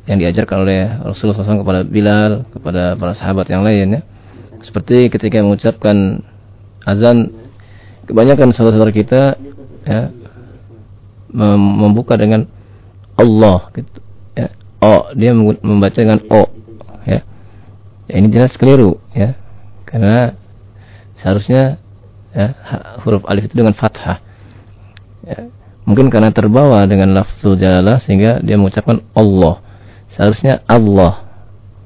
yang 0.04 0.20
diajarkan 0.20 0.68
oleh 0.68 0.80
Rasulullah 1.00 1.40
SAW 1.40 1.64
kepada 1.64 1.80
Bilal, 1.84 2.44
kepada 2.52 2.92
para 2.96 3.12
sahabat 3.16 3.48
yang 3.48 3.64
lain 3.64 4.00
ya. 4.00 4.02
Seperti 4.60 5.08
ketika 5.08 5.40
mengucapkan 5.40 6.20
azan, 6.84 7.32
kebanyakan 8.04 8.52
saudara-saudara 8.52 8.92
kita 8.92 9.36
ya 9.84 10.12
membuka 11.56 12.20
dengan 12.20 12.44
Allah 13.16 13.72
gitu 13.72 14.00
ya. 14.36 14.48
O, 14.84 15.08
dia 15.16 15.32
membaca 15.36 15.96
dengan 15.96 16.20
O 16.28 16.52
ya. 17.08 17.24
ya 18.08 18.14
ini 18.20 18.28
jelas 18.28 18.56
keliru 18.60 19.00
ya. 19.16 19.36
Karena 19.88 20.36
seharusnya 21.16 21.80
ya, 22.36 22.52
huruf 23.04 23.24
alif 23.24 23.48
itu 23.48 23.56
dengan 23.56 23.72
fathah. 23.72 24.20
Ya. 25.24 25.48
Mungkin 25.88 26.08
karena 26.12 26.32
terbawa 26.32 26.84
dengan 26.84 27.12
lafzul 27.16 27.56
jalalah 27.56 28.00
sehingga 28.04 28.40
dia 28.40 28.56
mengucapkan 28.60 29.00
Allah 29.16 29.63
seharusnya 30.14 30.62
Allah 30.70 31.26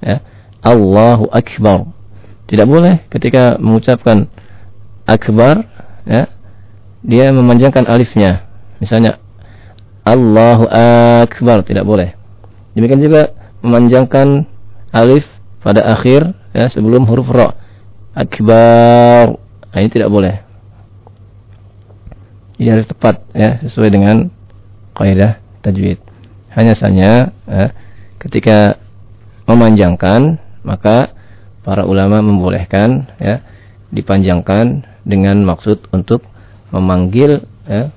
ya 0.05 0.21
Allahu 0.61 1.33
Akbar 1.33 1.89
tidak 2.49 2.67
boleh 2.69 2.95
ketika 3.09 3.57
mengucapkan 3.57 4.29
akbar 5.09 5.65
ya 6.05 6.29
dia 7.05 7.33
memanjangkan 7.33 7.89
alifnya 7.89 8.45
misalnya 8.79 9.17
Allahu 10.05 10.69
Akbar 11.25 11.65
tidak 11.65 11.85
boleh 11.89 12.13
demikian 12.77 13.01
juga 13.01 13.33
memanjangkan 13.65 14.47
alif 14.93 15.27
pada 15.61 15.85
akhir 15.91 16.33
ya 16.55 16.67
sebelum 16.71 17.05
huruf 17.05 17.29
ra. 17.31 17.55
Akbar. 18.15 19.39
Nah, 19.71 19.79
ini 19.79 19.91
tidak 19.93 20.11
boleh. 20.11 20.43
Ini 22.59 22.75
harus 22.75 22.91
tepat 22.91 23.23
ya 23.31 23.63
sesuai 23.63 23.89
dengan 23.95 24.17
kaidah 24.99 25.39
tajwid. 25.63 26.03
Hanya 26.51 26.75
saja 26.75 27.31
ya, 27.31 27.67
ketika 28.19 28.77
memanjangkan 29.49 30.39
maka 30.67 31.15
para 31.65 31.87
ulama 31.87 32.21
membolehkan 32.21 33.09
ya 33.17 33.41
dipanjangkan 33.89 34.85
dengan 35.09 35.41
maksud 35.49 35.89
untuk 35.95 36.25
memanggil 36.69 37.49
ya, 37.65 37.89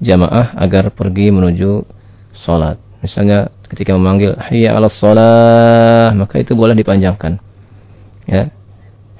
jamaah 0.00 0.56
agar 0.56 0.88
pergi 0.88 1.28
menuju 1.28 1.84
sholat. 2.32 2.80
Misalnya 3.04 3.52
ketika 3.68 3.92
memanggil 3.92 4.32
hayya 4.40 4.72
'alas 4.72 4.96
shalah 4.96 6.16
maka 6.16 6.40
itu 6.40 6.56
boleh 6.56 6.72
dipanjangkan. 6.72 7.36
Ya. 8.24 8.48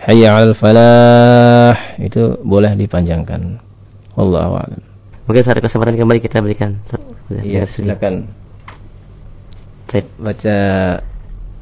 Hayya 0.05 0.37
'alal 0.37 0.57
falah 0.57 1.97
itu 1.97 2.37
boleh 2.45 2.77
dipanjangkan. 2.77 3.61
Wallahu 4.17 4.61
a'lam. 4.61 4.81
Mungkin 5.25 5.41
saat 5.41 5.65
kesempatan 5.65 5.97
kembali 5.97 6.21
kita 6.21 6.45
berikan. 6.45 6.77
Iya, 7.33 7.65
silakan. 7.65 8.44
Baik. 9.90 10.06
Baca 10.22 10.58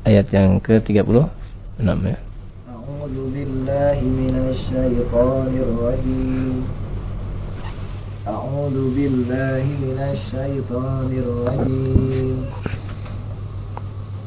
ayat 0.04 0.28
yang 0.36 0.60
ke-36 0.60 1.26
ya. 2.06 2.20
A'udzu 2.68 3.24
billahi 3.32 4.04
minasyaitonir 4.04 5.72
rajim. 5.80 6.68
أعوذ 8.28 8.92
بالله 8.96 9.64
من 9.88 10.00
الشيطان 10.04 11.10
الرجيم 11.24 12.46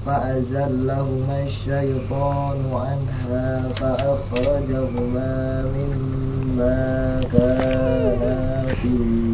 فأزلهما 0.07 1.37
الشيطان 1.49 2.59
عنها 2.73 3.69
فأخرجهما 3.77 5.33
مما 5.77 6.81
كانا 7.33 8.41
فيه 8.81 9.34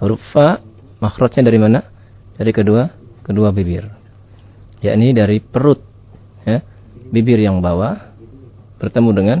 Huruf 0.00 0.20
fa 0.32 0.64
makhrajnya 1.04 1.44
dari 1.44 1.60
mana? 1.60 1.84
Dari 2.40 2.56
kedua 2.56 2.88
kedua 3.20 3.52
bibir. 3.52 3.84
Yakni 4.80 5.12
dari 5.12 5.44
perut 5.44 5.84
ya. 6.48 6.64
Bibir 7.12 7.36
yang 7.36 7.60
bawah 7.60 8.16
bertemu 8.80 9.10
dengan 9.12 9.38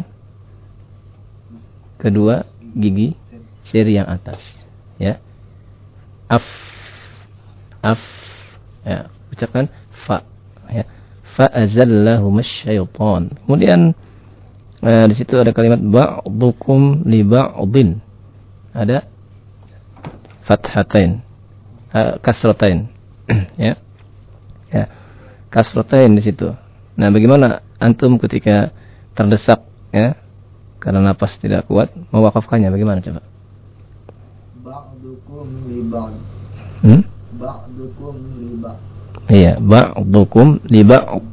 kedua 1.96 2.44
gigi 2.76 3.16
seri 3.64 3.96
yang 3.96 4.04
atas 4.04 4.40
ya. 5.00 5.16
Af 6.28 6.44
af 7.80 8.02
ya. 8.84 9.08
Ucapkan 9.32 9.72
fa 10.04 10.28
ya. 10.68 10.84
Fa 11.40 11.48
azallahu 11.48 12.28
masyaitan. 12.28 13.32
Kemudian 13.48 13.96
eh, 14.84 15.04
di 15.08 15.14
situ 15.16 15.40
ada 15.40 15.56
kalimat 15.56 15.80
ba'dukum 15.80 17.08
li 17.08 17.24
ba'din. 17.24 17.96
Ada 18.76 19.08
fathatain 20.50 21.22
eh, 21.94 22.18
kasratain 22.18 22.90
ya 23.54 23.78
ya 24.74 24.84
kasratain 25.54 26.18
di 26.18 26.22
situ 26.26 26.50
Nah, 27.00 27.08
bagaimana 27.08 27.64
antum 27.80 28.20
ketika 28.20 28.76
terdesak 29.16 29.64
ya 29.88 30.20
karena 30.84 31.00
napas 31.00 31.40
tidak 31.40 31.64
kuat 31.64 31.88
mewakafkannya 32.12 32.68
bagaimana 32.68 33.00
coba? 33.00 33.24
Ba'dukum 34.60 35.48
li 35.64 35.80
ba'd. 35.88 36.14
Hmm? 36.84 37.02
Ba'dukum 37.40 38.14
li 38.36 38.52
ba'd. 38.60 38.78
Iya, 39.32 39.56
ba'dukum 39.56 40.60
li 40.68 40.84
ba'd. 40.84 41.24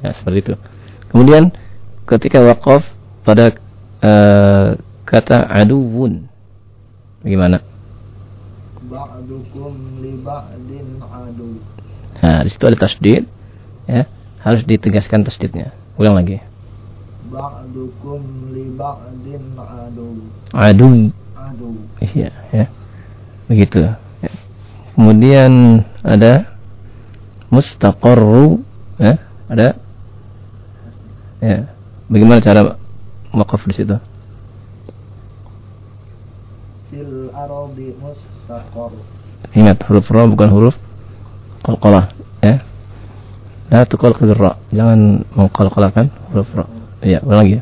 Ya, 0.00 0.16
seperti 0.16 0.48
itu. 0.48 0.54
Kemudian 1.12 1.52
ketika 2.08 2.40
wakaf 2.40 2.80
pada 3.20 3.52
uh, 4.00 4.80
kata 5.04 5.44
aduwun 5.44 6.24
bagaimana? 7.20 7.60
Ba'dukum 8.79 8.79
li 8.79 8.79
ba'din 8.79 8.79
adu. 8.79 8.79
Nah, 12.20 12.42
di 12.42 12.50
situ 12.50 12.64
ada 12.66 12.74
tasdid 12.74 13.22
ya 13.86 14.02
harus 14.42 14.66
ditegaskan 14.66 15.22
tasdidnya. 15.22 15.70
Ulang 15.94 16.18
lagi. 16.18 16.42
Ba'dukum 17.30 18.50
li 18.50 18.66
ba'din 18.74 19.54
adu. 19.54 20.26
Adu. 20.50 20.88
Adu. 21.38 21.68
Iya, 22.02 22.34
ya. 22.50 22.66
Begitu. 23.46 23.86
Ya. 24.24 24.32
Kemudian 24.98 25.84
ada 26.02 26.50
mustaqarru, 27.52 28.64
ya. 28.98 29.22
Ada 29.46 29.78
ya. 31.38 31.70
Bagaimana 32.10 32.42
cara 32.42 32.74
wakaf 33.30 33.62
di 33.70 33.74
situ? 33.76 33.96
Fil 36.90 37.30
ardi 37.30 37.94
mustaqar. 38.02 38.29
Ingat 39.50 39.78
huruf 39.86 40.06
ra 40.10 40.26
bukan 40.26 40.50
huruf 40.50 40.76
qalqalah, 41.62 42.10
ya. 42.42 42.64
La 43.70 43.86
tuqalqil 43.86 44.34
ra. 44.34 44.58
Jangan 44.74 45.22
mengqalqalakan 45.30 46.10
huruf 46.34 46.50
ra. 46.58 46.66
Iya, 47.00 47.22
ulang 47.22 47.46
lagi. 47.46 47.58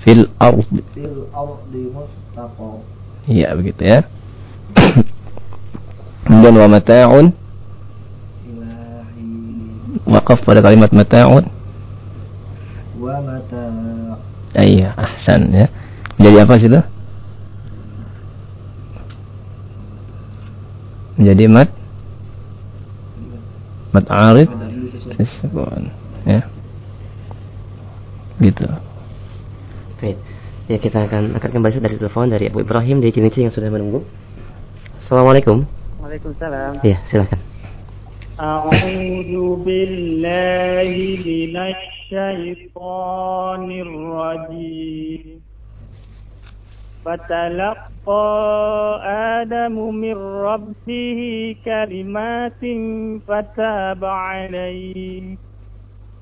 Fil 0.00 0.24
ardi. 0.40 0.80
Fil 0.96 1.28
ardi 1.30 1.82
mustaqar. 1.92 2.80
Iya, 3.28 3.52
begitu 3.54 3.82
ya. 3.84 3.98
Kemudian 6.24 6.56
wa 6.56 6.68
mata'un. 6.72 7.26
Waqaf 10.08 10.40
pada 10.42 10.64
kalimat 10.64 10.90
mata'un. 10.90 11.44
Wa 12.96 13.16
mata'. 13.20 14.16
Iya, 14.56 14.96
ahsan 14.96 15.52
ya. 15.52 15.66
Menjadi 16.16 16.38
apa 16.44 16.54
situ? 16.56 16.80
Menjadi 21.20 21.44
mat 21.48 21.68
mat 23.92 24.06
arid 24.08 24.48
Isbon. 25.20 25.92
Ya. 26.24 26.46
Gitu. 28.40 28.66
Baik. 30.00 30.16
Ya 30.70 30.78
kita 30.80 31.04
akan 31.04 31.36
akan 31.36 31.50
kembali 31.52 31.82
dari 31.82 31.96
telepon 32.00 32.32
dari 32.32 32.48
Abu 32.48 32.64
Ibrahim 32.64 33.04
dari 33.04 33.12
Cinici 33.12 33.44
yang 33.44 33.52
sudah 33.52 33.68
menunggu. 33.68 34.06
Assalamualaikum. 35.02 35.68
Waalaikumsalam. 36.00 36.80
Iya, 36.80 36.98
silakan. 37.10 37.38
A'udzu 38.40 39.60
billahi 39.60 41.20
minasy 41.20 41.92
syaithanir 42.12 43.88
rajim. 43.88 45.51
فتلقى 47.07 48.27
آدم 49.39 49.75
من 49.95 50.17
ربه 50.43 51.19
كلمات 51.65 52.61
فتاب 53.27 54.01
عليه 54.05 55.37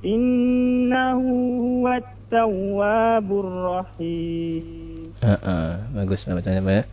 إنه 0.05 1.19
هو 1.65 1.85
التواب 1.89 3.27
الرحيم 3.31 4.65
uh, 5.25 5.39
uh, 5.41 5.71
bagus 5.97 6.21
bacanya 6.29 6.61
Pak 6.61 6.73
ya. 6.73 6.83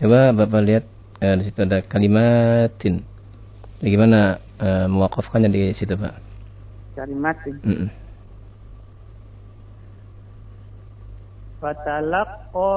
Coba 0.00 0.32
Bapak 0.32 0.60
lihat 0.64 0.84
uh, 1.20 1.34
di 1.36 1.42
situ 1.44 1.60
ada 1.60 1.84
kalimatin. 1.84 3.04
Bagaimana 3.84 4.40
uh, 4.56 4.86
mewakafkannya 4.88 5.52
di 5.52 5.76
situ 5.76 5.92
Pak? 5.92 6.14
Kalimatin. 6.96 7.54
Mm 7.60 7.76
-mm. 7.76 7.88
فتلقى 11.60 12.72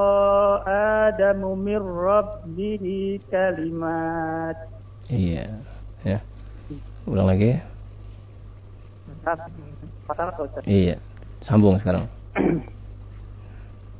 آدم 1.07 1.41
من 1.57 1.81
ربه 1.81 2.85
كلمات 3.31 4.59
Iya, 5.11 5.47
ya. 6.03 6.19
Ulang 7.07 7.27
lagi. 7.27 7.59
Iya, 10.63 10.95
sambung 11.43 11.75
sekarang. 11.79 12.07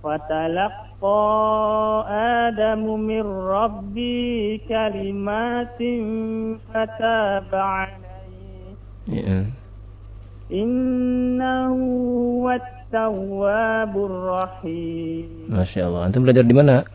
فتلقى 0.04 1.24
آدم 2.44 2.84
من 3.00 3.24
ربه 3.28 4.16
كلمات 4.68 5.80
فتاب 6.74 7.50
عليه 7.52 8.76
Iya. 9.08 9.40
Innahu 10.54 11.88
wat-tawwabur 12.89 14.33
rahim. 14.33 15.29
Masya 15.53 15.93
Allah. 15.93 16.09
Antum 16.09 16.25
belajar 16.25 16.41
di 16.41 16.57
mana? 16.57 16.89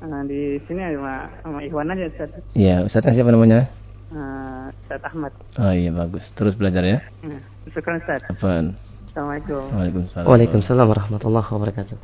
Nah, 0.00 0.24
di 0.24 0.60
sini 0.68 0.80
sama, 0.96 1.28
sama 1.40 1.58
Ikhwan 1.64 1.92
aja 1.92 2.08
Ustaz. 2.08 2.30
Iya, 2.52 2.84
Ustaznya 2.84 3.16
siapa 3.16 3.32
namanya? 3.32 3.72
Uh, 4.12 4.68
Ustaz 4.84 5.00
Ahmad. 5.08 5.32
Oh 5.56 5.72
iya 5.72 5.88
bagus. 5.92 6.24
Terus 6.36 6.56
belajar 6.56 6.84
ya. 6.84 6.98
Nah, 7.24 7.40
Syukur 7.72 7.96
Ustaz. 7.96 8.20
Apaan? 8.28 8.76
Assalamualaikum. 9.08 9.72
Waalaikumsalam. 9.72 10.26
Waalaikumsalam 10.28 10.86
warahmatullahi 10.88 11.48
wabarakatuh. 11.48 11.96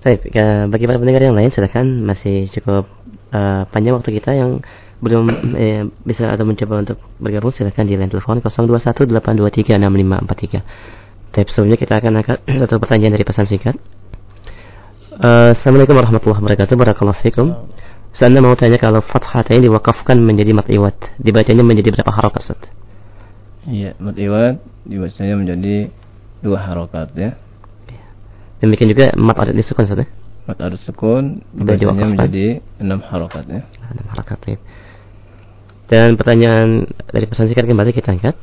Baik, 0.00 0.32
bagi 0.72 0.88
para 0.88 0.96
pendengar 0.96 1.20
yang 1.20 1.36
lain 1.36 1.52
silakan 1.52 2.08
masih 2.08 2.48
cukup 2.56 2.88
uh, 3.36 3.68
panjang 3.68 4.00
waktu 4.00 4.16
kita 4.16 4.32
yang 4.32 4.64
belum 5.00 5.56
eh, 5.56 5.88
bisa 6.04 6.28
atau 6.28 6.44
mencoba 6.44 6.84
untuk 6.84 7.00
bergabung 7.16 7.48
silakan 7.52 7.88
di 7.88 7.96
line 7.96 8.12
telepon 8.12 8.40
0218236543. 8.44 10.99
Tapi 11.30 11.46
sebelumnya 11.46 11.78
kita 11.78 12.02
akan 12.02 12.12
angkat 12.22 12.38
satu 12.66 12.82
pertanyaan 12.82 13.14
dari 13.14 13.22
pesan 13.22 13.46
singkat. 13.46 13.78
Uh, 15.14 15.54
Assalamualaikum 15.54 15.94
warahmatullahi 15.94 16.42
wabarakatuh. 16.42 16.74
Barakallahu 16.74 17.18
fikum. 17.22 17.70
Saya 18.10 18.34
mau 18.42 18.58
tanya 18.58 18.74
kalau 18.74 18.98
fathatain 19.06 19.62
diwakafkan 19.62 20.18
menjadi 20.18 20.50
mat 20.50 20.66
iwat, 20.66 21.14
dibacanya 21.22 21.62
menjadi 21.62 21.94
berapa 21.94 22.10
harokat 22.10 22.42
Ustaz? 22.42 22.58
Iya, 23.70 23.94
mat 24.02 24.18
iwat 24.18 24.58
dibacanya 24.82 25.38
menjadi 25.38 25.94
dua 26.42 26.58
harokat 26.58 27.14
ya. 27.14 27.38
Demikian 28.58 28.90
juga 28.90 29.14
mat 29.14 29.38
adat 29.38 29.54
disukun 29.54 29.86
saja. 29.86 30.10
Mat 30.50 30.58
adat 30.58 30.82
sukun 30.82 31.46
bacanya 31.54 32.02
menjadi 32.10 32.46
enam 32.82 32.98
harokat 33.06 33.46
ya. 33.46 33.62
Enam 33.94 34.06
harokat 34.10 34.40
ya. 34.42 34.56
Dan 35.86 36.18
pertanyaan 36.18 36.90
dari 37.14 37.30
pesan 37.30 37.46
singkat 37.46 37.70
kembali 37.70 37.94
kita 37.94 38.10
angkat. 38.10 38.34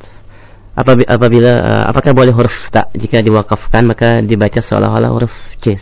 Apabila 0.78 1.52
uh, 1.58 1.84
apakah 1.90 2.14
boleh 2.14 2.30
huruf 2.30 2.54
tak 2.70 2.94
jika 2.94 3.18
diwakafkan 3.18 3.82
maka 3.82 4.22
dibaca 4.22 4.62
seolah-olah 4.62 5.10
huruf 5.10 5.34
C 5.58 5.74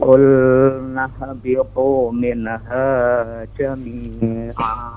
قلنا 0.00 1.10
اهبطوا 1.22 2.12
منها 2.12 3.44
جميعا. 3.58 4.90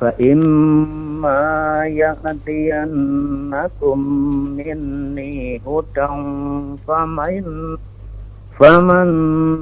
فإما 0.00 1.82
يأتينكم 1.86 3.98
مني 4.56 5.60
هدى 5.66 6.08
فمن 6.88 7.76
فمن 8.59 9.07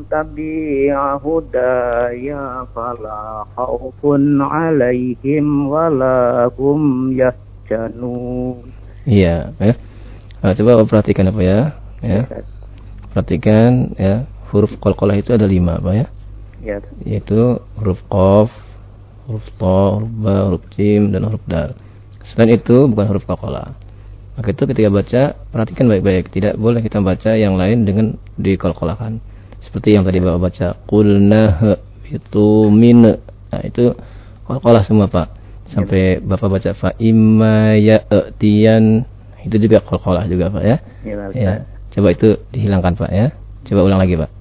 تبع 0.09 1.19
هدايا 1.21 2.65
فلا 2.75 3.45
خوف 3.57 4.01
عليهم 4.41 5.67
ولا 5.69 6.51
هم 6.59 6.81
يحزنون 7.13 8.57
Iya, 9.07 9.55
ya. 9.55 9.73
Nah, 10.43 10.51
coba 10.51 10.83
perhatikan 10.83 11.31
apa 11.31 11.39
ya? 11.39 11.59
Ya. 12.03 12.27
Perhatikan 13.15 13.95
ya, 13.95 14.27
huruf 14.51 14.75
qalqalah 14.83 15.15
itu 15.15 15.31
ada 15.31 15.47
lima, 15.47 15.79
apa 15.79 15.95
ya? 15.95 16.05
Ya. 16.59 16.83
Yaitu 17.07 17.63
huruf 17.79 18.03
qaf, 18.11 18.51
huruf 19.31 19.47
ta, 19.55 19.95
huruf 19.95 20.11
ba, 20.11 20.35
huruf 20.51 20.63
jim 20.75 21.15
dan 21.15 21.23
huruf 21.23 21.39
dal. 21.47 21.79
Selain 22.27 22.59
itu 22.59 22.91
bukan 22.91 23.15
huruf 23.15 23.23
qalqalah. 23.23 23.79
Maka 24.37 24.53
itu 24.53 24.63
ketika 24.69 24.89
baca, 24.93 25.21
perhatikan 25.49 25.89
baik-baik. 25.89 26.29
Tidak 26.29 26.61
boleh 26.61 26.85
kita 26.85 27.01
baca 27.01 27.33
yang 27.33 27.57
lain 27.57 27.89
dengan 27.89 28.21
dikolkolakan. 28.37 29.17
Seperti 29.65 29.97
yang 29.97 30.05
tadi 30.05 30.21
Bapak 30.21 30.41
baca. 30.53 30.67
Qulna 30.85 31.43
itu 32.05 32.69
min. 32.69 33.17
Nah, 33.49 33.61
itu 33.65 33.97
kolkolah 34.45 34.85
semua 34.85 35.09
Pak. 35.09 35.33
Sampai 35.73 36.21
Bapak 36.21 36.53
baca 36.53 36.71
fa 36.77 36.93
imma 37.01 37.73
ya'tiyan. 37.75 39.03
Itu 39.41 39.57
juga 39.57 39.81
kolkolah 39.81 40.29
juga 40.29 40.53
Pak 40.53 40.63
ya. 40.63 40.77
Ya, 41.01 41.15
ya. 41.33 41.53
Coba 41.89 42.13
itu 42.13 42.37
dihilangkan 42.53 42.93
Pak 42.93 43.09
ya. 43.09 43.33
Coba 43.65 43.89
ulang 43.89 44.01
lagi 44.01 44.15
Pak. 44.15 44.37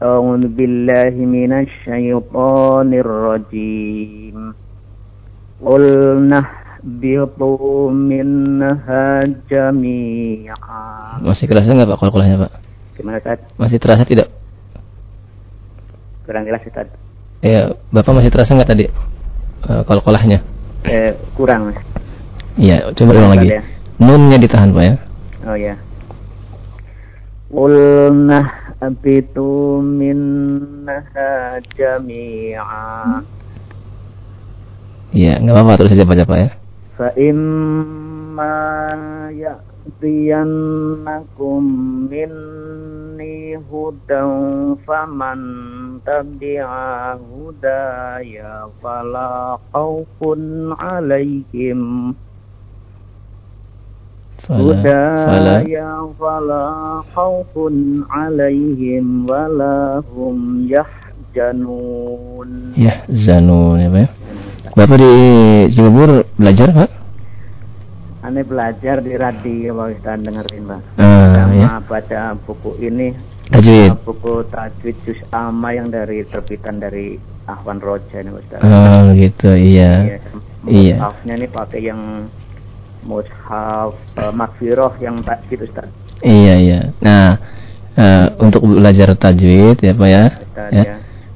أعوذ 0.00 0.56
بالله 0.56 1.12
من 1.12 1.52
الشيطان 1.52 2.88
الرجيم 3.04 4.36
قلنا 5.60 6.40
اهبطوا 6.84 7.90
منها 7.92 9.06
جميعا 9.50 10.86
Masih 11.20 11.44
kerasa 11.44 11.76
nggak 11.76 11.88
Pak 11.92 11.98
kolkolahnya 12.00 12.36
Pak? 12.48 12.52
Gimana 12.96 13.16
Ustaz? 13.20 13.40
Masih 13.60 13.76
terasa 13.76 14.02
tidak? 14.08 14.28
Kurang 16.24 16.44
jelas 16.48 16.62
Ustaz. 16.64 16.88
Ya, 17.40 17.72
Bapak 17.92 18.12
masih 18.16 18.32
terasa 18.32 18.56
nggak 18.56 18.70
tadi 18.70 18.84
uh, 19.68 19.82
kolkolahnya? 19.84 20.40
Eh, 20.84 21.12
kurang 21.36 21.72
Mas. 21.72 21.78
Iya, 22.56 22.92
coba 22.96 23.10
ulang 23.16 23.32
lagi. 23.36 23.48
Ya. 23.52 23.62
Nunnya 24.00 24.36
ditahan 24.40 24.72
Pak 24.72 24.84
ya. 24.84 24.94
Oh 25.48 25.56
ya. 25.56 25.74
Qulna 27.50 28.40
abitu 28.80 29.80
minha 29.84 30.98
jami'a. 31.76 33.20
Iya, 35.10 35.42
nggak 35.42 35.54
apa-apa 35.56 35.78
terus 35.82 35.90
saja 35.92 36.06
baca 36.06 36.24
Pak 36.24 36.38
ya. 36.38 36.50
Fa 36.96 37.08
imma 37.16 38.56
ya'tiyannakum 39.32 41.64
minni 42.12 43.56
hudan 43.70 44.76
faman 44.84 45.40
tabi'a 46.04 47.16
hudaya 47.16 48.68
fala 48.82 49.56
khawfun 49.72 50.76
alaihim 50.76 52.12
هدايا 54.48 56.08
فلا 56.20 57.00
خوف 57.14 57.72
عليهم 58.10 59.30
ولا 59.30 60.02
هم 60.16 60.66
يحزنون 60.70 62.48
يحزنون 62.76 63.80
ya 63.80 63.90
Pak 63.90 64.00
ya. 64.00 64.08
Bapak 64.75 64.97
di 64.99 65.11
Cibubur 65.71 66.27
belajar 66.35 66.67
Pak? 66.75 66.89
Aneh 68.25 68.43
belajar 68.43 68.99
di 68.99 69.13
radio 69.15 69.71
Pak 69.71 69.87
Ustaz 69.95 70.17
dengerin 70.19 70.63
Pak 70.65 70.81
Ah, 70.97 71.25
Sama 71.31 71.53
ya. 71.55 71.67
baca 71.79 72.21
buku 72.43 72.71
ini 72.81 73.15
Tajwid. 73.47 74.01
Buku 74.03 74.43
Tajwid 74.49 74.97
Juz 75.05 75.19
Amma 75.31 75.71
yang 75.71 75.87
dari 75.87 76.25
terbitan 76.25 76.81
dari 76.81 77.15
Ahwan 77.45 77.79
Roja 77.79 78.19
nih 78.19 78.33
Ustaz 78.33 78.59
Oh 78.59 79.13
gitu 79.13 79.53
iya. 79.53 80.19
Iya. 80.65 80.95
Mushafnya 80.99 81.33
nih 81.37 81.49
pakai 81.53 81.81
yang 81.85 82.01
mushaf 83.05 83.93
uh, 84.17 84.33
makfiroh 84.33 84.91
yang 84.99 85.21
tak 85.21 85.45
gitu 85.47 85.69
Ustaz 85.69 85.87
Iya 86.19 86.55
iya. 86.57 86.79
Nah 86.99 87.37
eh, 87.95 88.27
untuk 88.41 88.65
belajar 88.65 89.13
tajwid 89.15 89.79
ya 89.79 89.93
Pak 89.93 90.09
ya. 90.09 90.25
Ustaz, 90.41 90.69
ya. 90.73 90.83
ya. 90.83 90.95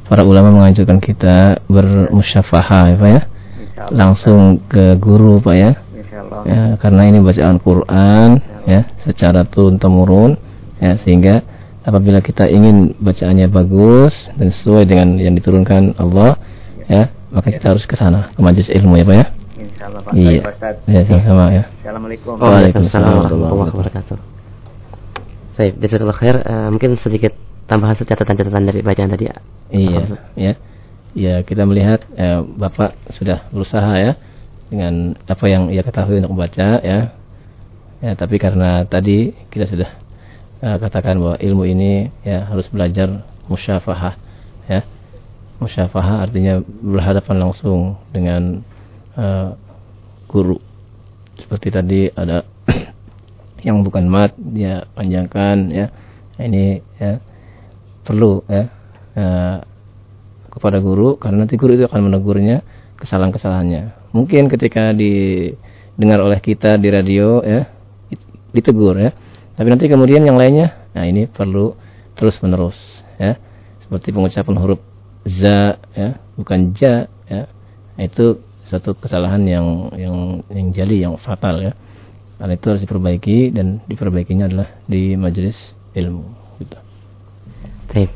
Para 0.09 0.25
ulama 0.25 0.49
menganjurkan 0.49 0.97
kita 0.97 1.61
bermusyafahah 1.69 2.83
ya 2.89 2.95
Pak 2.97 3.09
ya. 3.13 3.21
Langsung 3.93 4.57
ke 4.65 4.97
guru 4.97 5.37
Pak 5.37 5.55
ya. 5.55 5.71
Insyaallah. 5.93 6.41
Ya, 6.49 6.63
karena 6.81 7.01
ini 7.13 7.21
bacaan 7.21 7.61
Quran 7.61 8.41
ya 8.65 8.89
secara 9.05 9.45
turun 9.45 9.77
temurun 9.77 10.33
ya 10.81 10.97
sehingga 10.97 11.45
apabila 11.85 12.25
kita 12.25 12.49
ingin 12.49 12.97
bacaannya 12.97 13.53
bagus 13.53 14.13
dan 14.33 14.49
sesuai 14.49 14.89
dengan 14.89 15.21
yang 15.21 15.37
diturunkan 15.37 15.97
Allah 16.01 16.41
ya 16.89 17.13
maka 17.29 17.53
kita 17.53 17.73
harus 17.73 17.85
ke 17.85 17.93
sana 17.93 18.33
ke 18.33 18.41
majelis 18.41 18.73
ilmu 18.73 18.97
ya 18.97 19.05
Pak 19.05 19.15
ya. 19.15 19.25
Insyaallah 19.61 20.01
Pak. 20.01 20.11
Iya. 20.17 20.41
Ya, 20.89 21.01
sama-sama 21.05 21.45
ya. 21.53 21.63
Assalamualaikum. 21.85 22.33
Waalaikumsalam 22.41 23.13
warahmatullahi 23.13 23.71
wabarakatuh. 23.77 24.17
Baik, 25.59 25.73
jazakallah 25.83 26.15
khair. 26.15 26.35
Uh, 26.47 26.67
mungkin 26.71 26.95
sedikit 26.95 27.35
tambahan 27.69 27.95
catatan-catatan 27.95 28.63
dari 28.65 28.79
bacaan 28.81 29.13
tadi. 29.13 29.25
Iya, 29.69 30.01
ya. 30.33 30.53
Ya, 31.13 31.35
kita 31.41 31.65
melihat 31.65 32.05
eh, 32.17 32.41
Bapak 32.41 32.93
sudah 33.13 33.45
berusaha 33.49 33.97
ya 33.97 34.13
dengan 34.69 35.17
apa 35.25 35.45
yang 35.49 35.73
ia 35.73 35.81
ketahui 35.81 36.21
untuk 36.21 36.33
membaca 36.33 36.81
ya. 36.81 37.13
Ya, 37.99 38.11
tapi 38.15 38.39
karena 38.39 38.87
tadi 38.87 39.35
kita 39.51 39.67
sudah 39.67 39.89
uh, 40.63 40.77
katakan 40.79 41.19
bahwa 41.19 41.35
ilmu 41.35 41.67
ini 41.67 42.07
ya 42.23 42.47
harus 42.47 42.71
belajar 42.71 43.27
musyafahah 43.51 44.15
ya. 44.71 44.87
Musyafahah 45.59 46.23
artinya 46.23 46.63
berhadapan 46.63 47.43
langsung 47.43 47.99
dengan 48.15 48.63
uh, 49.19 49.51
guru. 50.31 50.63
Seperti 51.35 51.67
tadi 51.75 52.01
ada 52.15 52.47
yang 53.67 53.83
bukan 53.83 54.07
mat 54.07 54.31
dia 54.39 54.87
panjangkan 54.95 55.57
ya. 55.67 55.91
Ini 56.39 56.79
ya 56.95 57.19
perlu 58.09 58.41
ya 58.49 58.65
uh, 59.13 59.57
kepada 60.49 60.81
guru 60.81 61.21
karena 61.21 61.45
nanti 61.45 61.61
guru 61.61 61.77
itu 61.77 61.85
akan 61.85 62.09
menegurnya 62.09 62.65
kesalahan-kesalahannya. 62.97 64.09
Mungkin 64.17 64.49
ketika 64.49 64.89
didengar 64.97 66.25
oleh 66.25 66.41
kita 66.41 66.81
di 66.81 66.89
radio 66.89 67.45
ya 67.45 67.69
ditegur 68.49 68.97
ya. 68.97 69.13
Tapi 69.53 69.67
nanti 69.69 69.85
kemudian 69.91 70.23
yang 70.23 70.39
lainnya, 70.39 70.89
nah 70.95 71.03
ini 71.03 71.27
perlu 71.29 71.75
terus 72.17 72.39
menerus 72.41 72.79
ya. 73.21 73.37
Seperti 73.83 74.15
pengucapan 74.15 74.55
huruf 74.57 74.81
za 75.27 75.77
ya, 75.93 76.17
bukan 76.33 76.73
ja 76.73 77.05
ya. 77.27 77.45
Nah, 77.99 78.03
itu 78.07 78.39
satu 78.65 78.95
kesalahan 78.95 79.43
yang 79.43 79.67
yang 79.99 80.17
yang 80.49 80.67
jali 80.71 81.03
yang 81.03 81.19
fatal 81.19 81.59
ya. 81.59 81.73
Karena 82.39 82.55
itu 82.55 82.65
harus 82.71 82.81
diperbaiki 82.87 83.51
dan 83.51 83.83
diperbaikinya 83.83 84.47
adalah 84.47 84.67
di 84.87 85.19
majelis 85.19 85.75
ilmu. 85.91 86.38
Baik. 87.89 88.09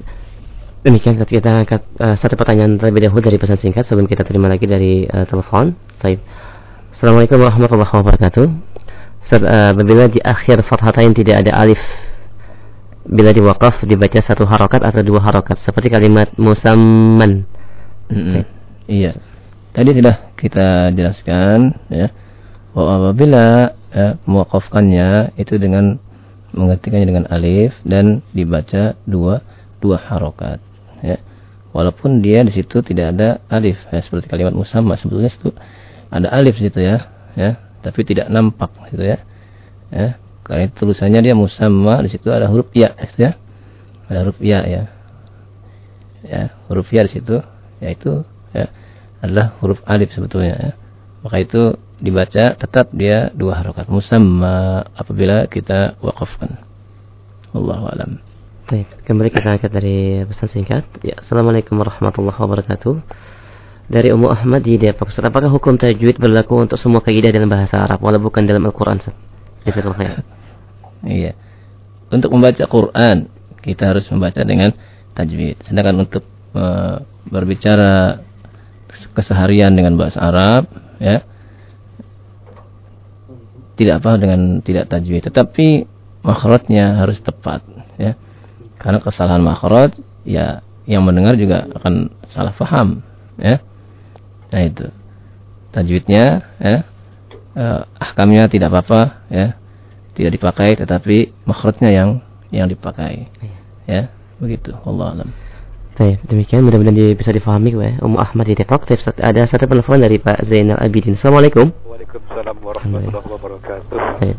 Demikian 0.84 1.16
kita 1.16 1.64
angkat 1.64 1.82
uh, 1.98 2.14
satu 2.20 2.36
pertanyaan 2.36 2.76
terlebih 2.76 3.08
dahulu 3.08 3.24
dari 3.24 3.40
pesan 3.40 3.56
singkat 3.56 3.88
sebelum 3.88 4.06
kita 4.06 4.28
terima 4.28 4.52
lagi 4.52 4.68
dari 4.68 5.08
uh, 5.08 5.24
telepon. 5.26 5.74
Baik. 5.98 6.20
Assalamualaikum 6.94 7.40
warahmatullahi 7.40 7.90
wabarakatuh. 7.90 8.46
Ustaz, 9.24 9.42
uh, 9.42 9.72
bila 9.80 10.12
di 10.12 10.20
akhir 10.20 10.62
fathatain 10.68 11.16
tidak 11.16 11.48
ada 11.48 11.56
alif 11.56 11.80
bila 13.04 13.36
diwakaf 13.36 13.84
dibaca 13.84 14.20
satu 14.24 14.48
harokat 14.48 14.80
atau 14.84 15.04
dua 15.04 15.20
harokat 15.24 15.60
seperti 15.60 15.92
kalimat 15.92 16.32
musamman. 16.40 17.48
Mm 18.12 18.24
-hmm. 18.24 18.42
Iya. 18.88 19.12
Tadi 19.74 19.90
sudah 19.90 20.16
kita 20.38 20.94
jelaskan 20.94 21.74
ya 21.90 22.14
apabila 22.76 23.74
ya, 23.96 24.20
mewakafkannya 24.28 25.34
itu 25.40 25.58
dengan 25.58 25.98
menggantikannya 26.54 27.08
dengan 27.10 27.26
alif 27.32 27.74
dan 27.82 28.22
dibaca 28.36 28.94
dua 29.10 29.42
dua 29.84 30.00
harokat 30.00 30.64
ya. 31.04 31.20
Walaupun 31.76 32.24
dia 32.24 32.46
di 32.48 32.56
situ 32.56 32.80
tidak 32.80 33.18
ada 33.18 33.44
alif 33.52 33.82
ya 33.92 34.00
seperti 34.00 34.32
kalimat 34.32 34.56
musamma 34.56 34.96
sebetulnya 34.96 35.28
itu 35.28 35.52
ada 36.08 36.32
alif 36.32 36.56
di 36.62 36.70
situ 36.70 36.80
ya 36.80 37.12
ya 37.36 37.60
tapi 37.84 38.08
tidak 38.08 38.32
nampak 38.32 38.72
gitu 38.96 39.04
ya 39.04 39.20
ya. 39.92 40.16
Karena 40.44 40.68
itu 40.72 40.76
tulisannya 40.76 41.20
dia 41.24 41.36
musamma 41.36 42.00
di 42.00 42.10
situ 42.12 42.32
ada 42.32 42.48
huruf 42.48 42.72
ya 42.72 42.96
gitu 42.96 43.28
ya. 43.28 43.32
Ada 44.08 44.18
huruf 44.24 44.38
ya 44.40 44.60
ya. 44.64 44.84
Ya 46.24 46.42
huruf 46.72 46.88
ya 46.96 47.04
di 47.04 47.12
situ 47.12 47.44
yaitu 47.84 48.24
ya 48.56 48.72
adalah 49.20 49.56
huruf 49.60 49.84
alif 49.84 50.16
sebetulnya 50.16 50.56
ya. 50.56 50.72
Maka 51.24 51.40
itu 51.40 51.80
dibaca 52.04 52.60
tetap 52.60 52.92
dia 52.92 53.32
dua 53.32 53.64
harokat. 53.64 53.88
Musamma 53.88 54.84
apabila 54.92 55.48
kita 55.48 55.96
wakafkan. 56.04 56.60
Allahu 57.56 57.88
alam. 57.88 58.33
Baik, 58.74 59.06
kembali 59.06 59.30
kita 59.30 59.54
angkat 59.54 59.70
dari 59.70 60.26
pesan 60.26 60.50
singkat. 60.50 60.82
Ya, 61.06 61.22
Assalamualaikum 61.22 61.78
warahmatullahi 61.78 62.34
wabarakatuh. 62.34 63.06
Dari 63.86 64.10
Ummu 64.10 64.34
Ahmad 64.34 64.66
di 64.66 64.82
Depok. 64.82 65.14
Apakah 65.14 65.46
hukum 65.54 65.78
tajwid 65.78 66.18
berlaku 66.18 66.58
untuk 66.58 66.82
semua 66.82 66.98
kaidah 67.06 67.30
dalam 67.30 67.54
bahasa 67.54 67.78
Arab 67.78 68.02
walau 68.02 68.18
bukan 68.18 68.50
dalam 68.50 68.66
Al-Qur'an? 68.66 68.98
Iya. 71.06 71.38
Untuk 72.10 72.34
membaca 72.34 72.66
Quran, 72.66 73.30
kita 73.62 73.94
harus 73.94 74.10
membaca 74.10 74.42
dengan 74.42 74.74
tajwid. 75.14 75.62
Sedangkan 75.62 76.10
untuk 76.10 76.26
uh, 76.58 77.06
berbicara 77.30 78.26
keseharian 79.14 79.70
dengan 79.78 80.02
bahasa 80.02 80.18
Arab, 80.18 80.66
ya, 80.98 81.22
tidak 83.78 84.02
apa 84.02 84.18
dengan 84.18 84.66
tidak 84.66 84.90
tajwid 84.90 85.30
tetapi 85.30 85.86
makhrajnya 86.26 86.98
harus 86.98 87.22
tepat 87.22 87.62
ya 88.02 88.18
karena 88.84 89.00
kesalahan 89.00 89.40
makhraj 89.40 89.96
ya 90.28 90.60
yang 90.84 91.08
mendengar 91.08 91.40
juga 91.40 91.72
akan 91.80 92.12
salah 92.28 92.52
faham 92.52 93.00
ya 93.40 93.64
nah 94.52 94.62
itu 94.62 94.92
tajwidnya 95.72 96.44
ya 96.60 96.84
eh, 97.56 97.82
ahkamnya 97.98 98.52
tidak 98.52 98.70
apa-apa 98.70 99.24
ya 99.32 99.56
tidak 100.14 100.32
dipakai 100.38 100.76
tetapi 100.78 101.34
makhrajnya 101.48 101.90
yang 101.90 102.10
yang 102.54 102.68
dipakai 102.68 103.32
ya 103.88 104.12
begitu 104.38 104.76
Allah 104.86 105.18
alam 105.18 105.32
Baik, 105.94 106.26
demikian 106.26 106.66
mudah-mudahan 106.66 107.14
bisa 107.14 107.30
difahami 107.30 107.70
ya. 107.78 108.02
Ummu 108.02 108.18
Ahmad 108.18 108.50
di 108.50 108.58
Depok. 108.58 108.82
Ada 108.90 109.46
satu 109.46 109.70
telepon 109.70 110.02
dari 110.02 110.18
Pak 110.18 110.42
Zainal 110.50 110.82
Abidin. 110.82 111.14
Assalamualaikum. 111.14 111.70
Waalaikumsalam 111.86 112.58
warahmatullahi 112.66 113.30
wabarakatuh. 113.30 113.98
Baik. 114.18 114.38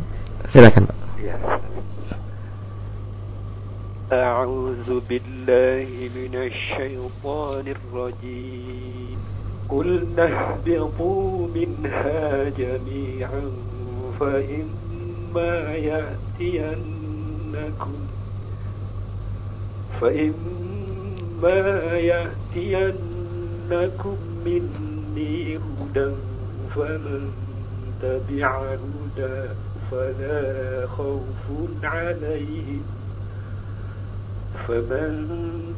Silakan, 0.51 0.91
Pak. 0.91 0.97
Ya. 1.23 1.39
أعوذ 4.13 5.01
بالله 5.09 5.89
من 6.17 6.35
الشيطان 6.35 7.65
الرجيم. 7.69 9.19
قلنا 9.69 10.25
اهبطوا 10.25 11.49
منها 11.55 12.49
جميعا 12.49 13.43
فإما 14.21 15.75
يأتينكم 15.75 17.15
فإما 20.01 21.59
يأتينكم 22.53 22.97
مني 24.47 25.57
هدى 25.57 26.11
فمن 26.75 27.33
تبع 28.03 28.63
هدى 28.63 29.49
فلا 29.91 30.87
خوف 30.87 31.45
عليهم 31.85 32.83
فمن 34.68 35.12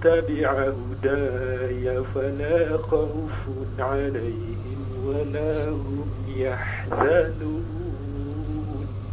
تبع 0.04 0.48
هداي 0.52 1.86
فلا 2.16 2.78
خوف 2.92 3.40
عليهم 3.80 4.80
ولا 5.06 5.70
هم 5.70 6.08
يحزنون 6.36 7.64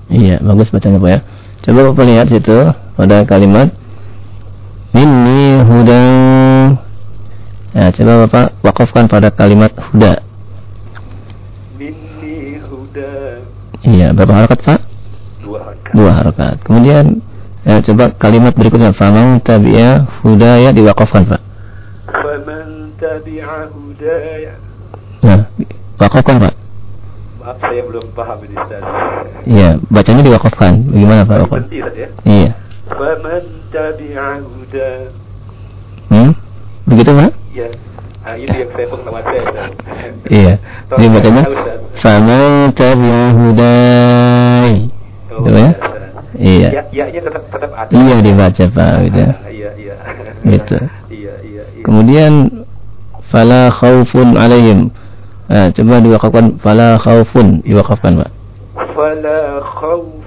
Iya, 0.09 0.41
bagus 0.41 0.73
bacanya 0.73 0.97
Pak 0.97 1.11
ya. 1.13 1.21
Coba 1.69 1.93
Bapak 1.93 2.05
lihat 2.09 2.33
situ 2.33 2.59
pada 2.97 3.29
kalimat 3.29 3.69
Minni 4.97 5.61
hudan. 5.69 6.81
Ya, 7.77 7.93
coba 7.93 8.25
Bapak 8.25 8.57
wakafkan 8.65 9.05
pada 9.05 9.29
kalimat 9.29 9.69
huda. 9.77 10.25
Minni 11.77 12.57
huda. 12.57 13.45
Iya, 13.85 14.17
berapa 14.17 14.33
harakat 14.33 14.59
Pak? 14.65 14.81
Dua 15.45 15.61
harakat. 15.61 15.93
Dua 15.93 16.11
harakat. 16.17 16.57
Kemudian 16.65 17.05
ya, 17.64 17.80
coba 17.80 18.12
kalimat 18.20 18.54
berikutnya 18.56 18.92
faman 18.92 19.40
tabi'a 19.40 20.22
hudaya 20.24 20.70
diwakafkan 20.76 21.24
Pak. 21.28 21.42
Faman 22.12 22.92
tabi'a 23.00 23.72
hudaya. 23.72 24.54
Nah, 25.24 25.48
wakafkan 26.00 26.36
Pak. 26.44 26.54
Maaf 27.44 27.60
saya 27.60 27.82
belum 27.84 28.06
paham 28.16 28.40
ini 28.48 28.56
Ustaz. 28.56 28.84
Iya, 29.44 29.70
bacanya 29.92 30.24
diwakafkan. 30.24 30.74
Bagaimana 30.92 31.24
Pak? 31.28 31.38
Berhenti 31.48 31.80
ya? 31.80 32.08
Iya. 32.24 32.52
Faman 32.88 33.44
tabi'a 33.72 34.30
huda. 34.44 34.92
Hmm? 36.12 36.32
Begitu 36.88 37.12
Pak? 37.12 37.32
Iya. 37.52 37.68
Nah, 38.24 38.36
itu 38.40 38.56
yang 38.56 38.72
saya 38.72 38.88
pertama 38.88 39.20
saya. 39.20 39.42
Iya. 40.32 40.54
Jadi 40.96 41.06
bacanya 41.12 41.44
faman 42.00 42.72
tabi'a 42.72 43.24
hudai. 43.36 44.76
Gitu 45.34 45.50
ya? 45.52 45.93
Iya. 46.38 46.70
Ya, 46.70 46.84
ya, 46.90 47.06
ya 47.14 47.22
tetap 47.22 47.44
tetap 47.50 47.72
ada. 47.74 47.90
Iya 47.94 48.16
dibaca 48.22 48.64
Pak 48.70 48.92
gitu. 49.10 49.22
Ah, 49.22 49.50
iya, 49.50 49.70
iya. 49.78 49.96
Gitu. 50.44 50.78
Iya, 51.14 51.34
iya, 51.46 51.64
iya. 51.70 51.84
Kemudian 51.86 52.34
fala 53.30 53.70
khaufun 53.70 54.36
alaihim. 54.38 54.90
Nah, 55.48 55.70
coba 55.70 56.02
diwakafkan 56.02 56.46
fala 56.60 56.98
khaufun 56.98 57.62
diwakafkan 57.62 58.18
Pak. 58.18 58.30
Fala 58.98 59.62
khauf. 59.62 60.26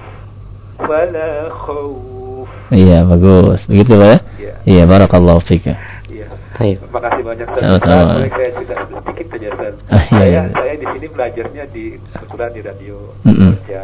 Fala 0.79 1.29
khauf. 1.51 2.47
Iya, 2.71 3.03
bagus. 3.03 3.67
Begitu 3.67 3.99
Pak 3.99 4.07
ya? 4.07 4.19
Iya, 4.67 4.83
barakallahu 4.83 5.39
fika. 5.43 5.75
Iya. 6.11 6.27
Baik. 6.59 6.83
Terima 6.83 6.99
kasih 6.99 7.21
banyak. 7.23 7.47
Sama-sama. 7.55 8.13
Boleh 8.19 8.31
saya 8.35 8.49
cerita 8.55 8.75
sedikit 8.83 9.25
aja 9.35 9.47
Ustaz. 9.55 9.75
Ah, 9.87 10.03
iya, 10.03 10.11
saya 10.11 10.27
iya. 10.27 10.43
saya 10.51 10.73
di 10.75 10.85
sini 10.91 11.07
belajarnya 11.07 11.63
di 11.71 11.85
kebetulan 12.11 12.49
di 12.51 12.61
radio 12.63 12.95
Mm 13.23 13.35
-mm. 13.35 13.51
kerja. 13.63 13.83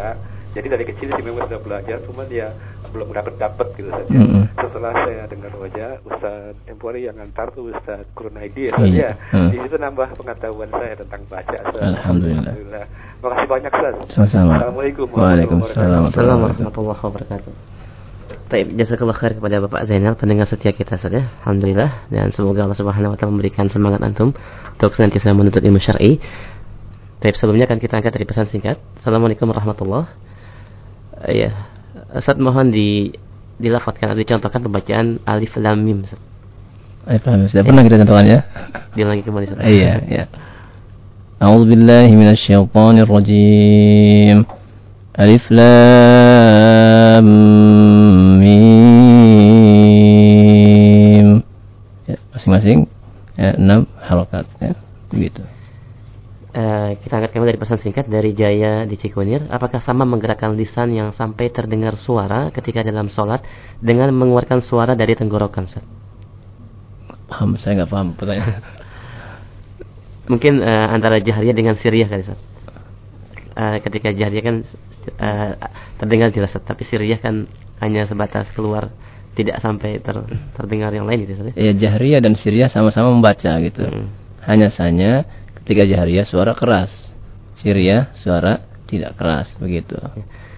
Jadi 0.54 0.68
dari 0.70 0.86
kecil 0.86 1.10
sih 1.10 1.24
memang 1.26 1.50
sudah 1.50 1.62
belajar, 1.66 1.98
cuman 2.06 2.30
ya 2.30 2.54
belum 2.94 3.10
dapat 3.10 3.34
dapat 3.42 3.68
gitu 3.74 3.90
saja. 3.90 4.06
Mm 4.14 4.26
-mm. 4.30 4.44
Setelah 4.54 4.94
saya 4.94 5.26
dengar 5.26 5.50
wajah 5.58 5.98
Ustaz 6.06 6.54
tempo 6.70 6.94
hari 6.94 7.10
yang 7.10 7.18
antar 7.18 7.50
tuh 7.58 7.74
Ustaz 7.74 8.06
Kurnaidi 8.14 8.70
ya, 8.70 8.78
Iya. 8.78 8.94
ya. 8.94 9.12
Mm. 9.34 9.50
Di 9.50 9.58
situ 9.66 9.76
nambah 9.82 10.08
pengetahuan 10.14 10.70
saya 10.70 10.94
tentang 11.02 11.26
baca. 11.26 11.58
Ustaz. 11.74 11.82
Alhamdulillah. 11.82 12.54
Alhamdulillah. 12.54 12.86
Makasih 13.26 13.48
banyak 13.50 13.72
Ustaz. 13.74 13.94
Sama-sama. 14.14 14.54
Assalamualaikum. 14.62 15.06
Waalaikumsalam. 15.10 16.02
Assalamualaikum 16.14 16.62
warahmatullahi 16.70 17.02
wabarakatuh. 17.02 17.54
Baik, 18.54 18.66
jazakallah 18.78 19.18
khair 19.18 19.34
kepada 19.42 19.56
Bapak 19.66 19.82
Zainal 19.90 20.14
pendengar 20.14 20.46
setia 20.46 20.78
kita 20.78 21.02
saja. 21.02 21.34
Alhamdulillah 21.42 22.06
dan 22.14 22.30
semoga 22.30 22.70
Allah 22.70 22.78
Subhanahu 22.78 23.14
wa 23.14 23.18
taala 23.18 23.34
memberikan 23.34 23.66
semangat 23.74 24.06
antum 24.06 24.38
untuk 24.78 24.94
senantiasa 24.94 25.34
menuntut 25.34 25.66
ilmu 25.66 25.82
syar'i. 25.82 26.22
Baik, 27.18 27.42
sebelumnya 27.42 27.66
akan 27.66 27.82
kita 27.82 27.98
angkat 27.98 28.14
dari 28.14 28.26
pesan 28.30 28.46
singkat. 28.46 28.78
Assalamualaikum 29.02 29.50
warahmatullahi 29.50 30.06
ya 31.32 31.52
Ustaz 32.14 32.38
mohon 32.38 32.70
di 32.74 33.14
dilafatkan 33.62 34.12
atau 34.12 34.20
dicontohkan 34.22 34.62
pembacaan 34.66 35.22
alif 35.24 35.56
lam 35.58 35.80
mim 35.82 36.04
Alif 37.04 37.24
lam 37.28 37.40
mim 37.44 37.48
sudah 37.52 37.64
pernah 37.64 37.84
kita 37.86 38.00
contohkan 38.04 38.26
ya. 38.26 38.40
Diulangi 38.96 39.24
kembali 39.28 39.46
Ustaz. 39.48 39.64
Iya, 39.66 40.02
iya. 40.08 40.26
A'udzu 41.44 41.76
billahi 41.76 42.16
minasyaitonir 42.16 43.10
rajim. 43.10 44.48
Alif 45.14 45.46
lam 45.52 47.28
mim. 48.40 49.44
Ya, 52.08 52.18
masing-masing 52.34 52.88
ya, 53.38 53.54
enam 53.60 53.86
harokat 54.02 54.48
ya. 54.64 54.74
Begitu. 55.12 55.53
Eh, 56.54 57.02
kita 57.02 57.18
angkat 57.18 57.34
kembali 57.34 57.58
dari 57.58 57.62
pesan 57.66 57.82
singkat 57.82 58.06
dari 58.06 58.30
Jaya 58.38 58.86
di 58.86 58.94
Cikunir. 58.94 59.50
Apakah 59.50 59.82
sama 59.82 60.06
menggerakkan 60.06 60.54
lisan 60.54 60.94
yang 60.94 61.10
sampai 61.10 61.50
terdengar 61.50 61.98
suara 61.98 62.54
ketika 62.54 62.86
dalam 62.86 63.10
sholat 63.10 63.42
dengan 63.82 64.14
mengeluarkan 64.14 64.62
suara 64.62 64.94
dari 64.94 65.18
tenggorokan? 65.18 65.66
Ustaz? 65.66 65.82
Paham, 67.26 67.58
saya 67.58 67.82
nggak 67.82 67.90
paham 67.90 68.14
pertanyaan. 68.14 68.62
Mungkin 70.32 70.62
eh, 70.62 70.88
antara 70.94 71.18
jahriyah 71.18 71.58
dengan 71.58 71.74
siriyah 71.74 72.06
kali 72.06 72.22
Ustaz. 72.22 72.38
Eh, 73.58 73.78
ketika 73.82 74.14
jahriyah 74.14 74.44
kan 74.46 74.56
eh, 75.10 75.52
terdengar 75.98 76.30
jelas, 76.30 76.54
tapi 76.54 76.86
siriyah 76.86 77.18
kan 77.18 77.50
hanya 77.82 78.06
sebatas 78.06 78.46
keluar, 78.54 78.94
tidak 79.34 79.58
sampai 79.58 79.98
ter- 80.06 80.30
terdengar 80.54 80.94
yang 80.94 81.10
lain 81.10 81.26
gitu 81.26 81.34
Ustaz. 81.34 81.58
ya? 81.58 81.74
Ya 81.74 81.74
jahriyah 81.74 82.22
dan 82.22 82.38
siriyah 82.38 82.70
sama-sama 82.70 83.10
membaca 83.10 83.58
gitu. 83.58 83.90
Hmm. 83.90 84.14
Hanya 84.46 84.70
saja 84.70 85.26
ketika 85.64 85.88
jahriyah 85.88 86.28
suara 86.28 86.52
keras, 86.52 86.92
siriyah 87.56 88.12
suara 88.14 88.62
tidak 88.86 89.16
keras 89.16 89.56
begitu. 89.58 89.96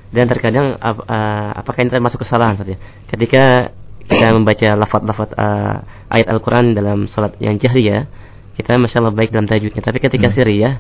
Dan 0.10 0.26
terkadang 0.26 0.76
ap- 0.82 1.06
eh, 1.06 1.52
apakah 1.62 1.80
ini 1.86 1.92
termasuk 1.94 2.26
kesalahan 2.26 2.58
Ustaz 2.58 2.74
ya? 2.74 2.78
Ketika 3.06 3.70
kita 4.06 4.34
membaca 4.34 4.70
lafaz-lafaz 4.78 5.30
eh, 5.34 5.76
ayat 6.14 6.28
Al-Qur'an 6.30 6.74
dalam 6.74 7.06
salat 7.06 7.38
yang 7.38 7.58
jahriyah, 7.58 8.06
kita 8.56 8.78
masya 8.80 9.04
Allah 9.04 9.14
baik 9.14 9.30
dalam 9.34 9.46
tajwidnya, 9.46 9.82
tapi 9.84 10.00
ketika 10.00 10.32
Hmm. 10.32 10.36
siriyah 10.36 10.74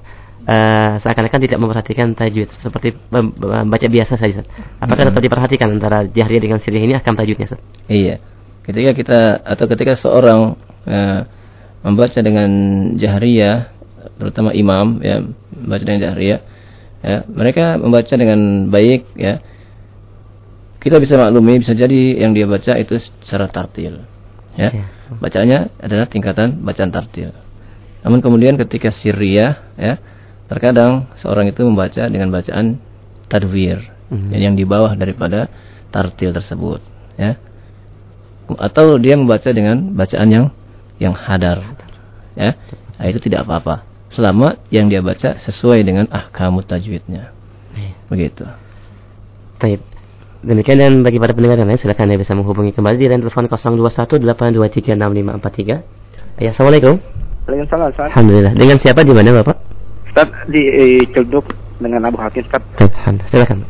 eh, 0.45 0.91
seakan-akan 1.01 1.39
tidak 1.41 1.57
memperhatikan 1.57 2.13
tajwid 2.13 2.53
seperti 2.61 2.93
mem- 3.09 3.33
membaca 3.33 3.87
biasa 3.89 4.13
saja. 4.15 4.45
Apakah 4.77 5.09
Hmm. 5.09 5.11
tetap 5.13 5.21
diperhatikan 5.25 5.67
antara 5.73 6.05
jahriyah 6.05 6.41
dengan 6.41 6.59
siriyah 6.61 6.83
ini 6.85 6.93
akan 6.95 7.13
tajwidnya 7.17 7.45
Ustaz? 7.49 7.61
Iya. 7.89 8.21
Ketika 8.61 8.91
kita 8.97 9.19
atau 9.41 9.65
ketika 9.69 9.93
seorang 9.97 10.53
eh, 10.85 11.21
membaca 11.81 12.19
dengan 12.21 12.49
jahriyah, 12.97 13.73
terutama 14.15 14.55
imam 14.55 14.99
ya, 15.03 15.23
membaca 15.51 15.83
dengan 15.83 16.01
jahriyah, 16.11 16.41
ya, 17.03 17.17
mereka 17.27 17.75
membaca 17.79 18.13
dengan 18.15 18.69
baik 18.71 19.11
ya. 19.15 19.41
Kita 20.79 21.01
bisa 21.01 21.17
maklumi 21.17 21.65
bisa 21.65 21.73
jadi 21.73 22.21
yang 22.21 22.37
dia 22.37 22.45
baca 22.45 22.77
itu 22.77 23.01
secara 23.01 23.49
tartil. 23.49 24.05
Ya. 24.53 24.69
Bacanya 25.17 25.73
adalah 25.81 26.05
tingkatan 26.05 26.61
bacaan 26.61 26.93
tartil. 26.93 27.33
Namun 28.05 28.21
kemudian 28.21 28.53
ketika 28.53 28.93
sirriyah 28.93 29.75
ya, 29.81 29.97
terkadang 30.45 31.09
seorang 31.17 31.49
itu 31.49 31.65
membaca 31.65 32.05
dengan 32.05 32.29
bacaan 32.29 32.77
tadwir 33.25 33.95
Mhm. 34.09 34.29
ya, 34.33 34.37
yang 34.37 34.53
di 34.53 34.65
bawah 34.65 34.93
daripada 34.93 35.49
tartil 35.89 36.29
tersebut 36.29 36.81
ya 37.17 37.39
atau 38.45 39.01
dia 39.01 39.17
membaca 39.17 39.49
dengan 39.49 39.89
bacaan 39.97 40.29
yang 40.29 40.45
yang 41.01 41.17
hadar 41.17 41.65
ya 42.37 42.53
nah, 43.01 43.05
itu 43.09 43.17
tidak 43.25 43.49
apa-apa 43.49 43.81
selama 44.14 44.58
yang 44.74 44.90
dia 44.90 45.00
baca 45.00 45.38
sesuai 45.38 45.86
dengan 45.86 46.10
ahkamu 46.10 46.66
tajwidnya 46.66 47.30
begitu 48.10 48.42
Baik. 49.60 49.84
Demikian 50.40 50.80
dan 50.80 51.04
bagi 51.04 51.20
para 51.20 51.36
pendengar 51.36 51.60
yang 51.60 51.68
lain 51.68 51.76
silakan 51.76 52.08
Anda 52.08 52.16
bisa 52.16 52.32
menghubungi 52.32 52.72
kembali 52.72 52.96
di 52.96 53.12
line 53.12 53.20
telepon 53.20 53.44
0218236543. 53.44 56.40
Ya, 56.40 56.56
Assalamualaikum. 56.56 56.96
Waalaikumsalam, 57.44 57.92
Ustaz. 57.92 58.08
Alhamdulillah. 58.08 58.56
Dengan 58.56 58.80
siapa 58.80 59.04
di 59.04 59.12
mana 59.12 59.36
Bapak? 59.36 59.60
Ustaz 60.08 60.32
di 60.48 60.64
eh, 60.64 61.04
Celduk 61.12 61.52
dengan 61.76 62.08
Abu 62.08 62.16
Hakim, 62.16 62.40
Ustaz. 62.48 62.64
Baik, 62.80 62.88
Alhamdulillah. 63.04 63.28
Silakan. 63.28 63.68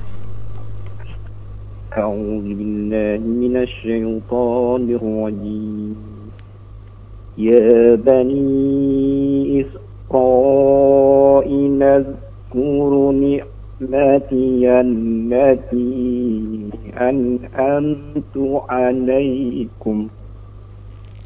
أعوذ 1.91 2.55
بالله 2.55 3.19
من 3.19 3.67
الشيطان 3.67 4.83
الرجيم 4.95 5.99
يا 7.35 7.99
بني 7.99 8.47
إسرائيل 9.59 9.84
اذكروا 12.56 13.14
نعمتي 13.14 13.46
التي 14.82 15.92
أنعمت 16.98 18.36
عليكم 18.70 20.08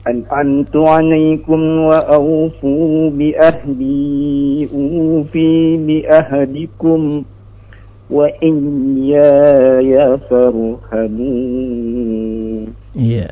أنعمت 0.07 0.75
عليكم 0.75 1.61
وأوفوا 1.79 3.09
بأهدي 3.09 4.67
أوفي 4.73 5.77
بأهدكم 5.77 7.23
وإياي 8.09 9.91
فارهبون. 10.29 11.89
Iya. 12.97 13.29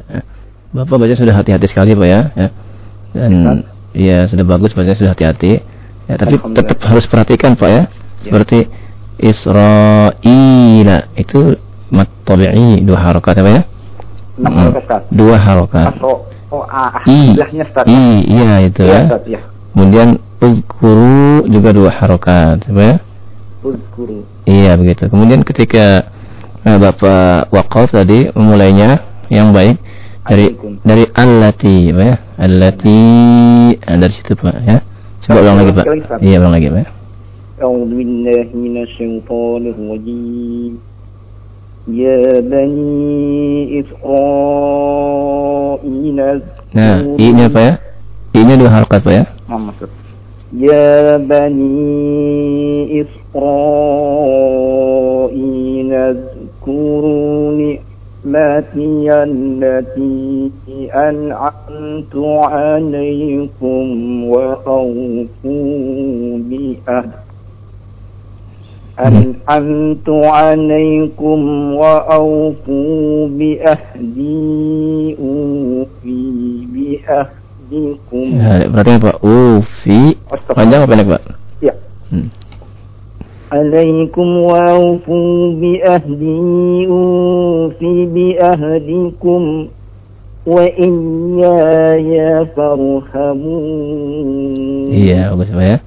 Bapak 0.69 1.01
baca 1.01 1.17
sudah 1.17 1.33
hati-hati 1.33 1.65
sekali 1.65 1.97
Pak 1.97 2.05
ya, 2.05 2.29
ya. 2.37 2.53
dan 3.17 3.65
ya 3.97 4.29
sudah 4.29 4.45
bagus 4.45 4.77
bacanya 4.77 4.93
sudah 4.93 5.11
hati-hati 5.17 5.65
ya, 6.05 6.13
tapi 6.15 6.37
tetap 6.53 6.77
harus 6.85 7.09
perhatikan 7.09 7.57
Pak 7.57 7.69
ya 7.69 7.83
seperti 8.21 8.69
Israila 9.17 10.97
itu 11.17 11.57
mat 11.89 12.09
tabi'i 12.21 12.85
dua 12.85 12.99
harokat 13.01 13.41
apa 13.41 13.49
ya 13.49 13.63
Enam 14.37 14.53
Mm. 14.53 14.59
harokat, 14.69 15.01
dua 15.09 15.35
harokat 15.41 15.97
Oh, 16.05 16.29
oh, 16.53 16.61
ah, 16.69 17.01
I. 17.09 17.33
I, 17.89 18.21
iya 18.29 18.51
itu 18.69 18.85
Iya, 18.85 19.09
ya. 19.09 19.17
Iya. 19.25 19.39
Kemudian 19.73 20.21
uzkuru 20.37 21.41
juga 21.49 21.73
dua 21.73 21.89
harokat, 21.89 22.69
apa 22.69 22.81
ya? 22.85 22.95
Uzkuru. 23.65 24.29
Iya 24.45 24.77
begitu. 24.77 25.09
Kemudian 25.09 25.41
ketika 25.41 26.13
eh, 26.61 26.77
Bapak 26.77 27.49
wakaf 27.49 27.89
tadi 27.97 28.29
memulainya 28.29 29.01
yang 29.33 29.49
baik 29.57 29.81
dari 30.29 30.53
dari 30.85 31.09
allati, 31.17 31.89
apa 31.89 32.03
ya? 32.05 32.15
Allati 32.38 33.00
ah, 33.86 33.96
dari 34.00 34.12
situ 34.12 34.32
Pak 34.34 34.56
ya. 34.64 34.78
Coba 35.22 35.38
ulang 35.44 35.56
lagi 35.62 35.72
Pak. 35.76 35.84
Ulang 35.84 35.98
lagi, 35.98 36.08
Pak. 36.08 36.18
Iya 36.22 36.36
ulang 36.40 36.54
lagi 36.56 36.68
Pak. 36.70 36.86
أعوذ 37.62 37.94
بالله 37.94 38.46
من 38.58 38.82
الشيطان 38.82 39.62
الرجيم 39.70 40.72
يا 41.94 42.42
بني 42.42 43.78
إسرائيل 43.86 45.22
Nah, 46.74 46.96
i-nya 47.22 47.46
Pak 47.52 47.62
ya? 47.62 47.78
I-nya 48.34 48.54
dua 48.58 48.70
harokat 48.72 49.06
Pak 49.06 49.12
ya? 49.14 49.24
Muhammad, 49.46 49.78
Ustaz. 49.78 50.02
يا 50.52 51.16
بني 51.16 53.00
إسرائيل 54.62 55.92
اذكروا 55.92 57.76
نعمتي 58.31 59.07
التي 59.23 60.51
أنعمت 60.93 62.13
عليكم 62.15 63.85
وأوفوا 64.23 65.67
بأهد 66.37 67.11
أنعمت 68.99 70.09
عليكم 70.09 71.39
وأوفوا 71.73 73.27
بأهدي 73.27 75.15
أوفي 75.19 76.21
بأهدكم 76.73 77.37
Ya, 77.67 78.63
perhatikan 78.71 79.03
Pak. 79.03 79.19
Ufi. 79.27 80.15
Panjang 80.55 80.87
apa 80.87 80.87
pendek 80.87 81.07
Pak? 81.11 81.21
Ya. 81.59 81.75
Hmm. 82.07 82.31
عليكم 83.52 84.28
وأوفوا 84.48 85.52
بأهدي 85.60 86.86
أوفي 86.88 88.06
بأهدكم 88.06 89.42
وإياي 90.46 92.12
فارهبون 92.56 93.92
Iya, 94.92 95.32
bagus 95.32 95.48
Pak 95.52 95.64
ya. 95.64 95.78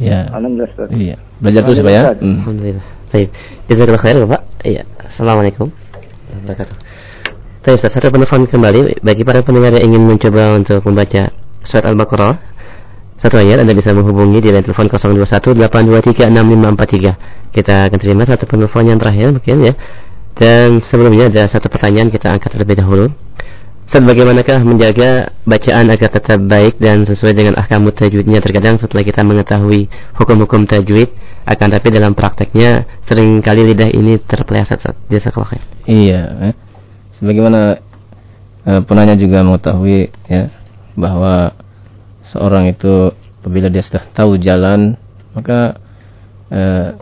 Ya. 0.00 0.28
Alhamdulillah. 0.32 0.88
Iya. 0.92 1.16
Belajar 1.40 1.60
terus 1.64 1.80
Pak 1.80 1.92
ya. 1.92 2.02
Hmm. 2.20 2.40
Alhamdulillah. 2.44 2.84
Baik. 3.12 3.28
Jazakallah 3.68 4.00
khair 4.00 4.16
Bapak. 4.24 4.40
Iya. 4.64 4.82
Assalamualaikum. 5.12 5.68
Wabarakatuh. 6.32 6.76
Baik, 7.64 7.74
Ustaz, 7.80 7.92
satu 7.96 8.08
penelpon 8.14 8.46
kembali 8.46 9.02
bagi 9.02 9.26
para 9.26 9.42
pendengar 9.42 9.74
yang 9.74 9.90
ingin 9.92 10.02
mencoba 10.06 10.54
untuk 10.54 10.80
membaca 10.86 11.32
surat 11.66 11.84
Al-Baqarah 11.90 12.38
satu 13.21 13.37
ayat 13.37 13.61
Anda 13.61 13.77
bisa 13.77 13.93
menghubungi 13.93 14.41
di 14.41 14.49
line 14.49 14.65
telepon 14.65 14.89
0218236543. 14.89 17.53
Kita 17.53 17.85
akan 17.85 17.97
terima 18.01 18.25
satu 18.25 18.49
penelpon 18.49 18.89
yang 18.89 18.97
terakhir 18.97 19.37
mungkin 19.37 19.61
ya. 19.61 19.77
Dan 20.33 20.81
sebelumnya 20.81 21.29
ada 21.29 21.45
satu 21.45 21.69
pertanyaan 21.69 22.09
kita 22.09 22.33
angkat 22.33 22.57
terlebih 22.57 22.81
dahulu. 22.81 23.13
Ustaz, 23.85 24.01
bagaimanakah 24.01 24.65
menjaga 24.65 25.37
bacaan 25.45 25.93
agar 25.93 26.09
tetap 26.09 26.41
baik 26.49 26.81
dan 26.81 27.05
sesuai 27.05 27.37
dengan 27.37 27.61
ahkam 27.61 27.85
tajwidnya? 27.93 28.41
Terkadang 28.41 28.81
setelah 28.81 29.05
kita 29.05 29.21
mengetahui 29.21 29.85
hukum-hukum 30.17 30.65
tajwid, 30.65 31.13
akan 31.45 31.77
tapi 31.77 31.93
dalam 31.93 32.17
prakteknya 32.17 32.89
sering 33.05 33.37
kali 33.45 33.69
lidah 33.69 33.93
ini 33.93 34.17
terpeleset. 34.17 34.81
Jazakallah 35.11 35.53
khair. 35.53 35.61
Iya, 35.85 36.21
eh. 36.49 36.53
sebagaimana 37.21 37.77
eh, 38.65 38.81
penanya 38.81 39.13
juga 39.13 39.45
mengetahui 39.45 40.09
ya 40.25 40.49
bahwa 40.97 41.60
seorang 42.31 42.71
itu 42.71 43.11
apabila 43.43 43.67
dia 43.67 43.83
sudah 43.83 44.03
tahu 44.15 44.39
jalan, 44.39 44.95
maka 45.35 45.79
eh, 46.49 46.95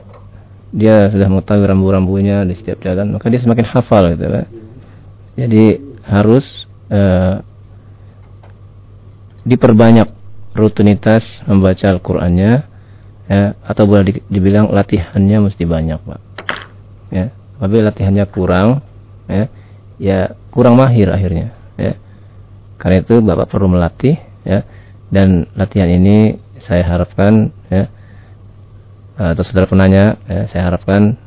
dia 0.69 1.09
sudah 1.09 1.25
mengetahui 1.29 1.65
rambu-rambunya 1.65 2.45
di 2.45 2.53
setiap 2.53 2.81
jalan, 2.81 3.15
maka 3.15 3.29
dia 3.29 3.41
semakin 3.41 3.65
hafal 3.69 4.13
gitu 4.13 4.25
kan. 4.29 4.45
Jadi 5.39 5.63
harus 6.09 6.69
Eh, 6.89 7.35
diperbanyak 9.45 10.09
rutinitas 10.57 11.45
membaca 11.45 11.85
Al-Qur'annya 11.85 12.51
ya 13.29 13.41
atau 13.61 13.85
boleh 13.85 14.09
di, 14.09 14.13
dibilang 14.25 14.73
latihannya 14.73 15.37
mesti 15.45 15.63
banyak, 15.69 16.01
Pak. 16.01 16.21
Ya, 17.13 17.29
apabila 17.61 17.93
latihannya 17.93 18.25
kurang 18.29 18.81
ya 19.29 19.45
ya 20.01 20.19
kurang 20.49 20.81
mahir 20.81 21.13
akhirnya 21.13 21.53
ya. 21.77 21.93
Karena 22.81 23.05
itu 23.05 23.21
Bapak 23.21 23.53
perlu 23.53 23.69
melatih 23.69 24.17
ya 24.41 24.65
dan 25.09 25.49
latihan 25.57 25.89
ini 25.89 26.37
saya 26.61 26.85
harapkan 26.85 27.49
ya 27.69 27.89
atau 29.19 29.43
saudara 29.43 29.67
penanya 29.67 30.15
ya, 30.31 30.47
saya 30.47 30.71
harapkan 30.71 31.19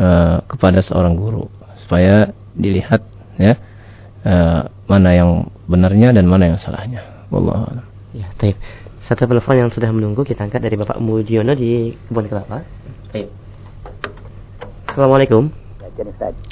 uh, 0.00 0.40
kepada 0.48 0.80
seorang 0.80 1.12
guru 1.12 1.52
supaya 1.84 2.32
dilihat 2.56 3.04
ya 3.36 3.60
uh, 4.24 4.64
mana 4.88 5.10
yang 5.12 5.30
benarnya 5.68 6.12
dan 6.16 6.24
mana 6.28 6.52
yang 6.52 6.58
salahnya. 6.60 7.04
Wallahu 7.32 7.80
Ya, 8.12 8.28
baik. 8.36 8.60
Satu 9.08 9.24
telepon 9.24 9.56
yang 9.56 9.72
sudah 9.72 9.88
menunggu 9.88 10.20
kita 10.20 10.44
angkat 10.44 10.60
dari 10.60 10.76
Bapak 10.76 11.00
Mujiono 11.00 11.56
di 11.56 11.96
Kebun 11.96 12.28
Kelapa. 12.28 12.60
Baik. 13.08 13.32
Assalamualaikum. 14.84 15.48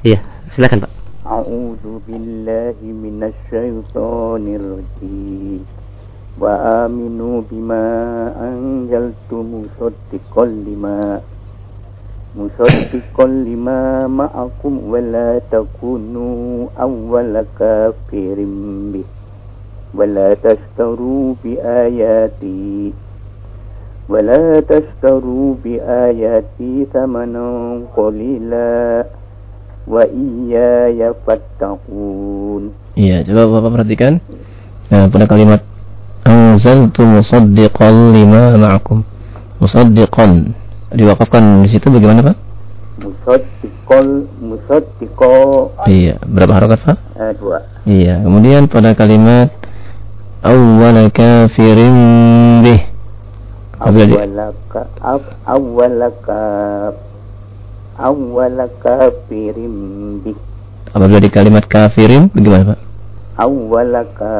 Iya, 0.00 0.24
silakan 0.48 0.88
Pak. 0.88 0.92
A'udzu 1.28 2.00
billahi 2.08 2.88
minasyaitonir 2.88 4.64
rajim. 4.64 5.79
Wa 6.39 6.83
aminu 6.83 7.47
bima 7.47 7.83
anzaltu 8.35 9.39
musaddiqan 9.39 10.67
lima 10.67 11.23
مصدقا 12.35 13.25
لما 13.47 14.07
معكم 14.07 14.73
ولا 14.91 15.39
تكونوا 15.51 16.67
أول 16.75 17.33
كافر 17.59 18.37
به 18.91 19.07
ولا 19.95 20.33
تشتروا 20.33 21.33
بآياتي 21.43 22.93
ولا 24.09 24.59
تشتروا 24.59 25.49
بآياتي 25.63 26.73
ثمنا 26.93 27.47
قليلا 27.95 29.05
وإياي 29.87 30.99
فاتقون 31.27 32.63
Iya, 32.95 33.27
coba 33.27 33.59
Bapak 33.59 33.71
perhatikan 33.79 34.23
nah, 34.91 35.07
pada 35.07 35.27
kalimat 35.27 35.63
anzaltu 36.50 37.06
musaddiqan 37.06 38.10
lima 38.10 38.58
ma'akum. 38.58 39.06
Musaddiqan 39.62 40.50
diwakafkan 40.90 41.62
di 41.62 41.68
situ 41.70 41.86
bagaimana 41.92 42.32
Pak? 42.32 42.36
Musaddiqol 43.00 44.08
musaddiqo 44.42 45.32
Iya, 45.86 46.18
berapa 46.26 46.52
harokat 46.58 46.80
Pak? 46.82 46.96
Eh, 47.14 47.32
dua. 47.38 47.58
Iya, 47.86 48.20
kemudian 48.26 48.66
pada 48.66 48.96
kalimat 48.98 49.54
awwala 50.42 51.06
kafirin 51.14 51.96
bih. 52.66 52.80
Awwalaka 53.80 54.92
awwalaka 55.46 56.40
awwalaka 57.96 58.92
kafirin 59.08 59.74
bih. 60.26 60.36
Apabila 60.90 61.22
di 61.22 61.30
kalimat 61.30 61.64
kafirin 61.70 62.28
bagaimana 62.34 62.74
Pak? 62.74 62.78
Awwalaka 63.40 64.32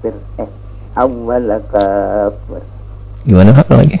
kafir 0.00 0.16
eh 0.40 0.59
awwalaka 0.96 1.86
Gimana 3.26 3.52
Pak 3.52 3.76
lagi? 3.76 4.00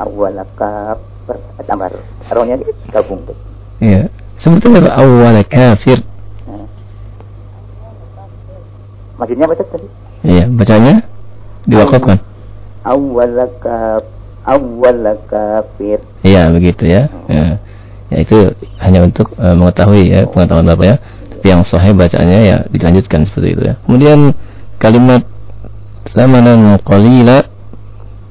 awal 0.00 0.36
kafir 0.56 1.36
tambah 1.64 1.88
rohnya 2.32 2.56
gabung 2.92 3.20
tuh. 3.24 3.36
Iya. 3.80 4.08
Sebetulnya 4.40 4.92
awal 4.92 5.36
kafir. 5.44 6.00
Hmm. 6.48 6.66
Maksudnya 9.20 9.44
apa 9.44 9.54
tadi? 9.60 9.88
Iya, 10.24 10.44
bacanya 10.48 10.94
diwakafkan. 11.68 12.18
Awal 12.84 13.36
kaf 13.60 14.04
awal 14.48 15.04
kafir. 15.28 16.00
Iya, 16.24 16.48
begitu 16.52 16.88
ya. 16.88 17.08
Hmm. 17.28 17.28
Ya. 17.28 17.44
ya 18.10 18.16
itu 18.24 18.36
hanya 18.80 19.04
untuk 19.04 19.32
uh, 19.36 19.52
mengetahui 19.52 20.08
ya 20.08 20.24
pengetahuan 20.28 20.68
Bapak 20.68 20.86
ya. 20.86 20.96
Tapi 21.36 21.46
yang 21.46 21.62
sahih 21.64 21.92
bacaannya 21.96 22.40
ya 22.44 22.56
dilanjutkan 22.68 23.24
seperti 23.28 23.56
itu 23.56 23.62
ya. 23.72 23.74
Kemudian 23.84 24.32
kalimat 24.80 25.24
zamanan 26.14 26.78
qalila 26.82 27.46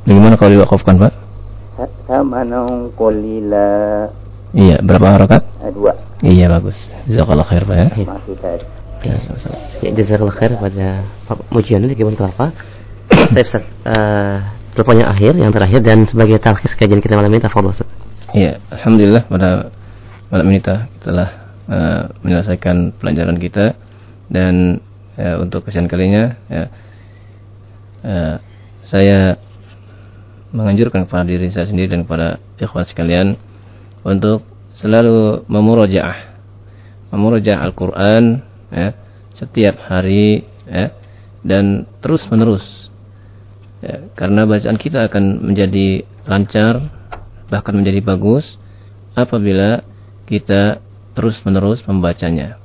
bagaimana 0.03 0.36
kalau 0.36 0.51
diwakafkan 0.59 0.95
Pak? 0.99 1.13
Samanan 2.09 2.91
qalila. 2.97 3.69
Iya, 4.49 4.82
berapa 4.82 5.08
harakat? 5.13 5.41
Eh, 5.62 5.71
dua. 5.71 5.93
Iya, 6.25 6.49
bagus. 6.49 6.89
Jazakallah 7.05 7.45
khair, 7.45 7.63
Pak 7.70 7.78
ya. 7.78 7.87
Masih 8.01 8.36
tadi. 8.41 8.66
Ya, 9.05 9.16
sama-sama. 9.24 9.55
Ya, 9.79 9.89
jazakallah 9.93 10.36
khair 10.36 10.51
pada 10.58 10.87
Pak 11.29 11.37
Mujian 11.54 11.86
di 11.86 11.93
Kebun 11.93 12.17
Kelapa. 12.17 12.51
Saya 13.09 13.45
Ustaz, 13.45 13.63
uh, 13.86 14.37
teleponnya 14.74 15.05
akhir, 15.05 15.37
yang 15.37 15.54
terakhir 15.54 15.86
dan 15.86 16.09
sebagai 16.09 16.41
talkhis 16.41 16.74
kajian 16.74 16.97
kita 16.97 17.13
malam 17.13 17.29
ini 17.29 17.45
tafadhol 17.45 17.71
Ustaz. 17.71 17.87
Iya, 18.33 18.58
alhamdulillah 18.74 19.24
pada 19.29 19.70
malam 20.33 20.45
ini 20.49 20.58
kita 20.62 20.89
telah 21.01 21.29
uh, 21.70 22.04
menyelesaikan 22.25 22.97
pelajaran 22.97 23.37
kita 23.37 23.78
dan 24.33 24.82
uh, 25.17 25.36
untuk 25.41 25.66
kesian 25.70 25.86
kalinya 25.86 26.37
ya, 26.49 26.74
uh, 28.04 28.39
saya 28.86 29.38
menganjurkan 30.50 31.05
kepada 31.05 31.30
diri 31.30 31.54
saya 31.54 31.70
sendiri 31.70 31.93
dan 31.93 32.04
kepada 32.05 32.42
ikhwan 32.58 32.86
sekalian 32.89 33.28
untuk 34.01 34.42
selalu 34.74 35.46
memurojaah. 35.46 36.39
Memurojaah 37.13 37.62
Al-Quran 37.66 38.42
ya, 38.74 38.93
setiap 39.38 39.82
hari 39.86 40.46
ya, 40.66 40.93
dan 41.46 41.86
terus 42.01 42.26
menerus 42.30 42.89
ya, 43.82 44.09
karena 44.13 44.46
bacaan 44.46 44.78
kita 44.78 45.09
akan 45.09 45.46
menjadi 45.46 46.05
lancar 46.26 46.86
bahkan 47.50 47.74
menjadi 47.74 48.01
bagus 48.05 48.58
apabila 49.17 49.82
kita 50.30 50.82
terus 51.17 51.42
menerus 51.42 51.82
membacanya. 51.86 52.62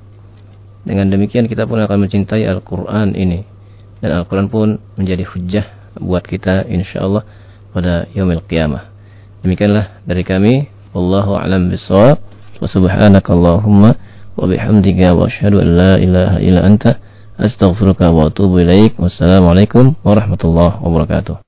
Dengan 0.84 1.08
demikian 1.08 1.48
kita 1.48 1.64
pun 1.64 1.80
akan 1.80 2.04
mencintai 2.04 2.44
Al-Quran 2.44 3.16
ini 3.16 3.53
dan 4.04 4.20
Al-Quran 4.20 4.52
pun 4.52 4.76
menjadi 5.00 5.24
hujah 5.24 5.64
buat 5.96 6.20
kita 6.28 6.68
insyaAllah 6.68 7.24
pada 7.72 8.04
yaumil 8.12 8.44
qiyamah. 8.44 8.92
Demikianlah 9.40 10.04
dari 10.04 10.20
kami. 10.20 10.68
Wallahu 10.92 11.40
a'lam 11.40 11.72
bishawab. 11.72 12.20
Wa 12.60 12.68
subhanaka 12.68 13.32
Allahumma 13.32 13.96
wa 14.36 14.44
bihamdika 14.44 15.16
wa 15.16 15.24
asyhadu 15.24 15.64
an 15.64 15.68
la 15.72 15.92
ilaha 15.96 16.36
illa 16.44 16.60
anta 16.68 17.00
astaghfiruka 17.40 18.12
wa 18.12 18.28
atubu 18.28 18.60
ilaik. 18.60 19.00
Wassalamualaikum 19.00 19.96
warahmatullahi 20.04 20.84
wabarakatuh. 20.84 21.43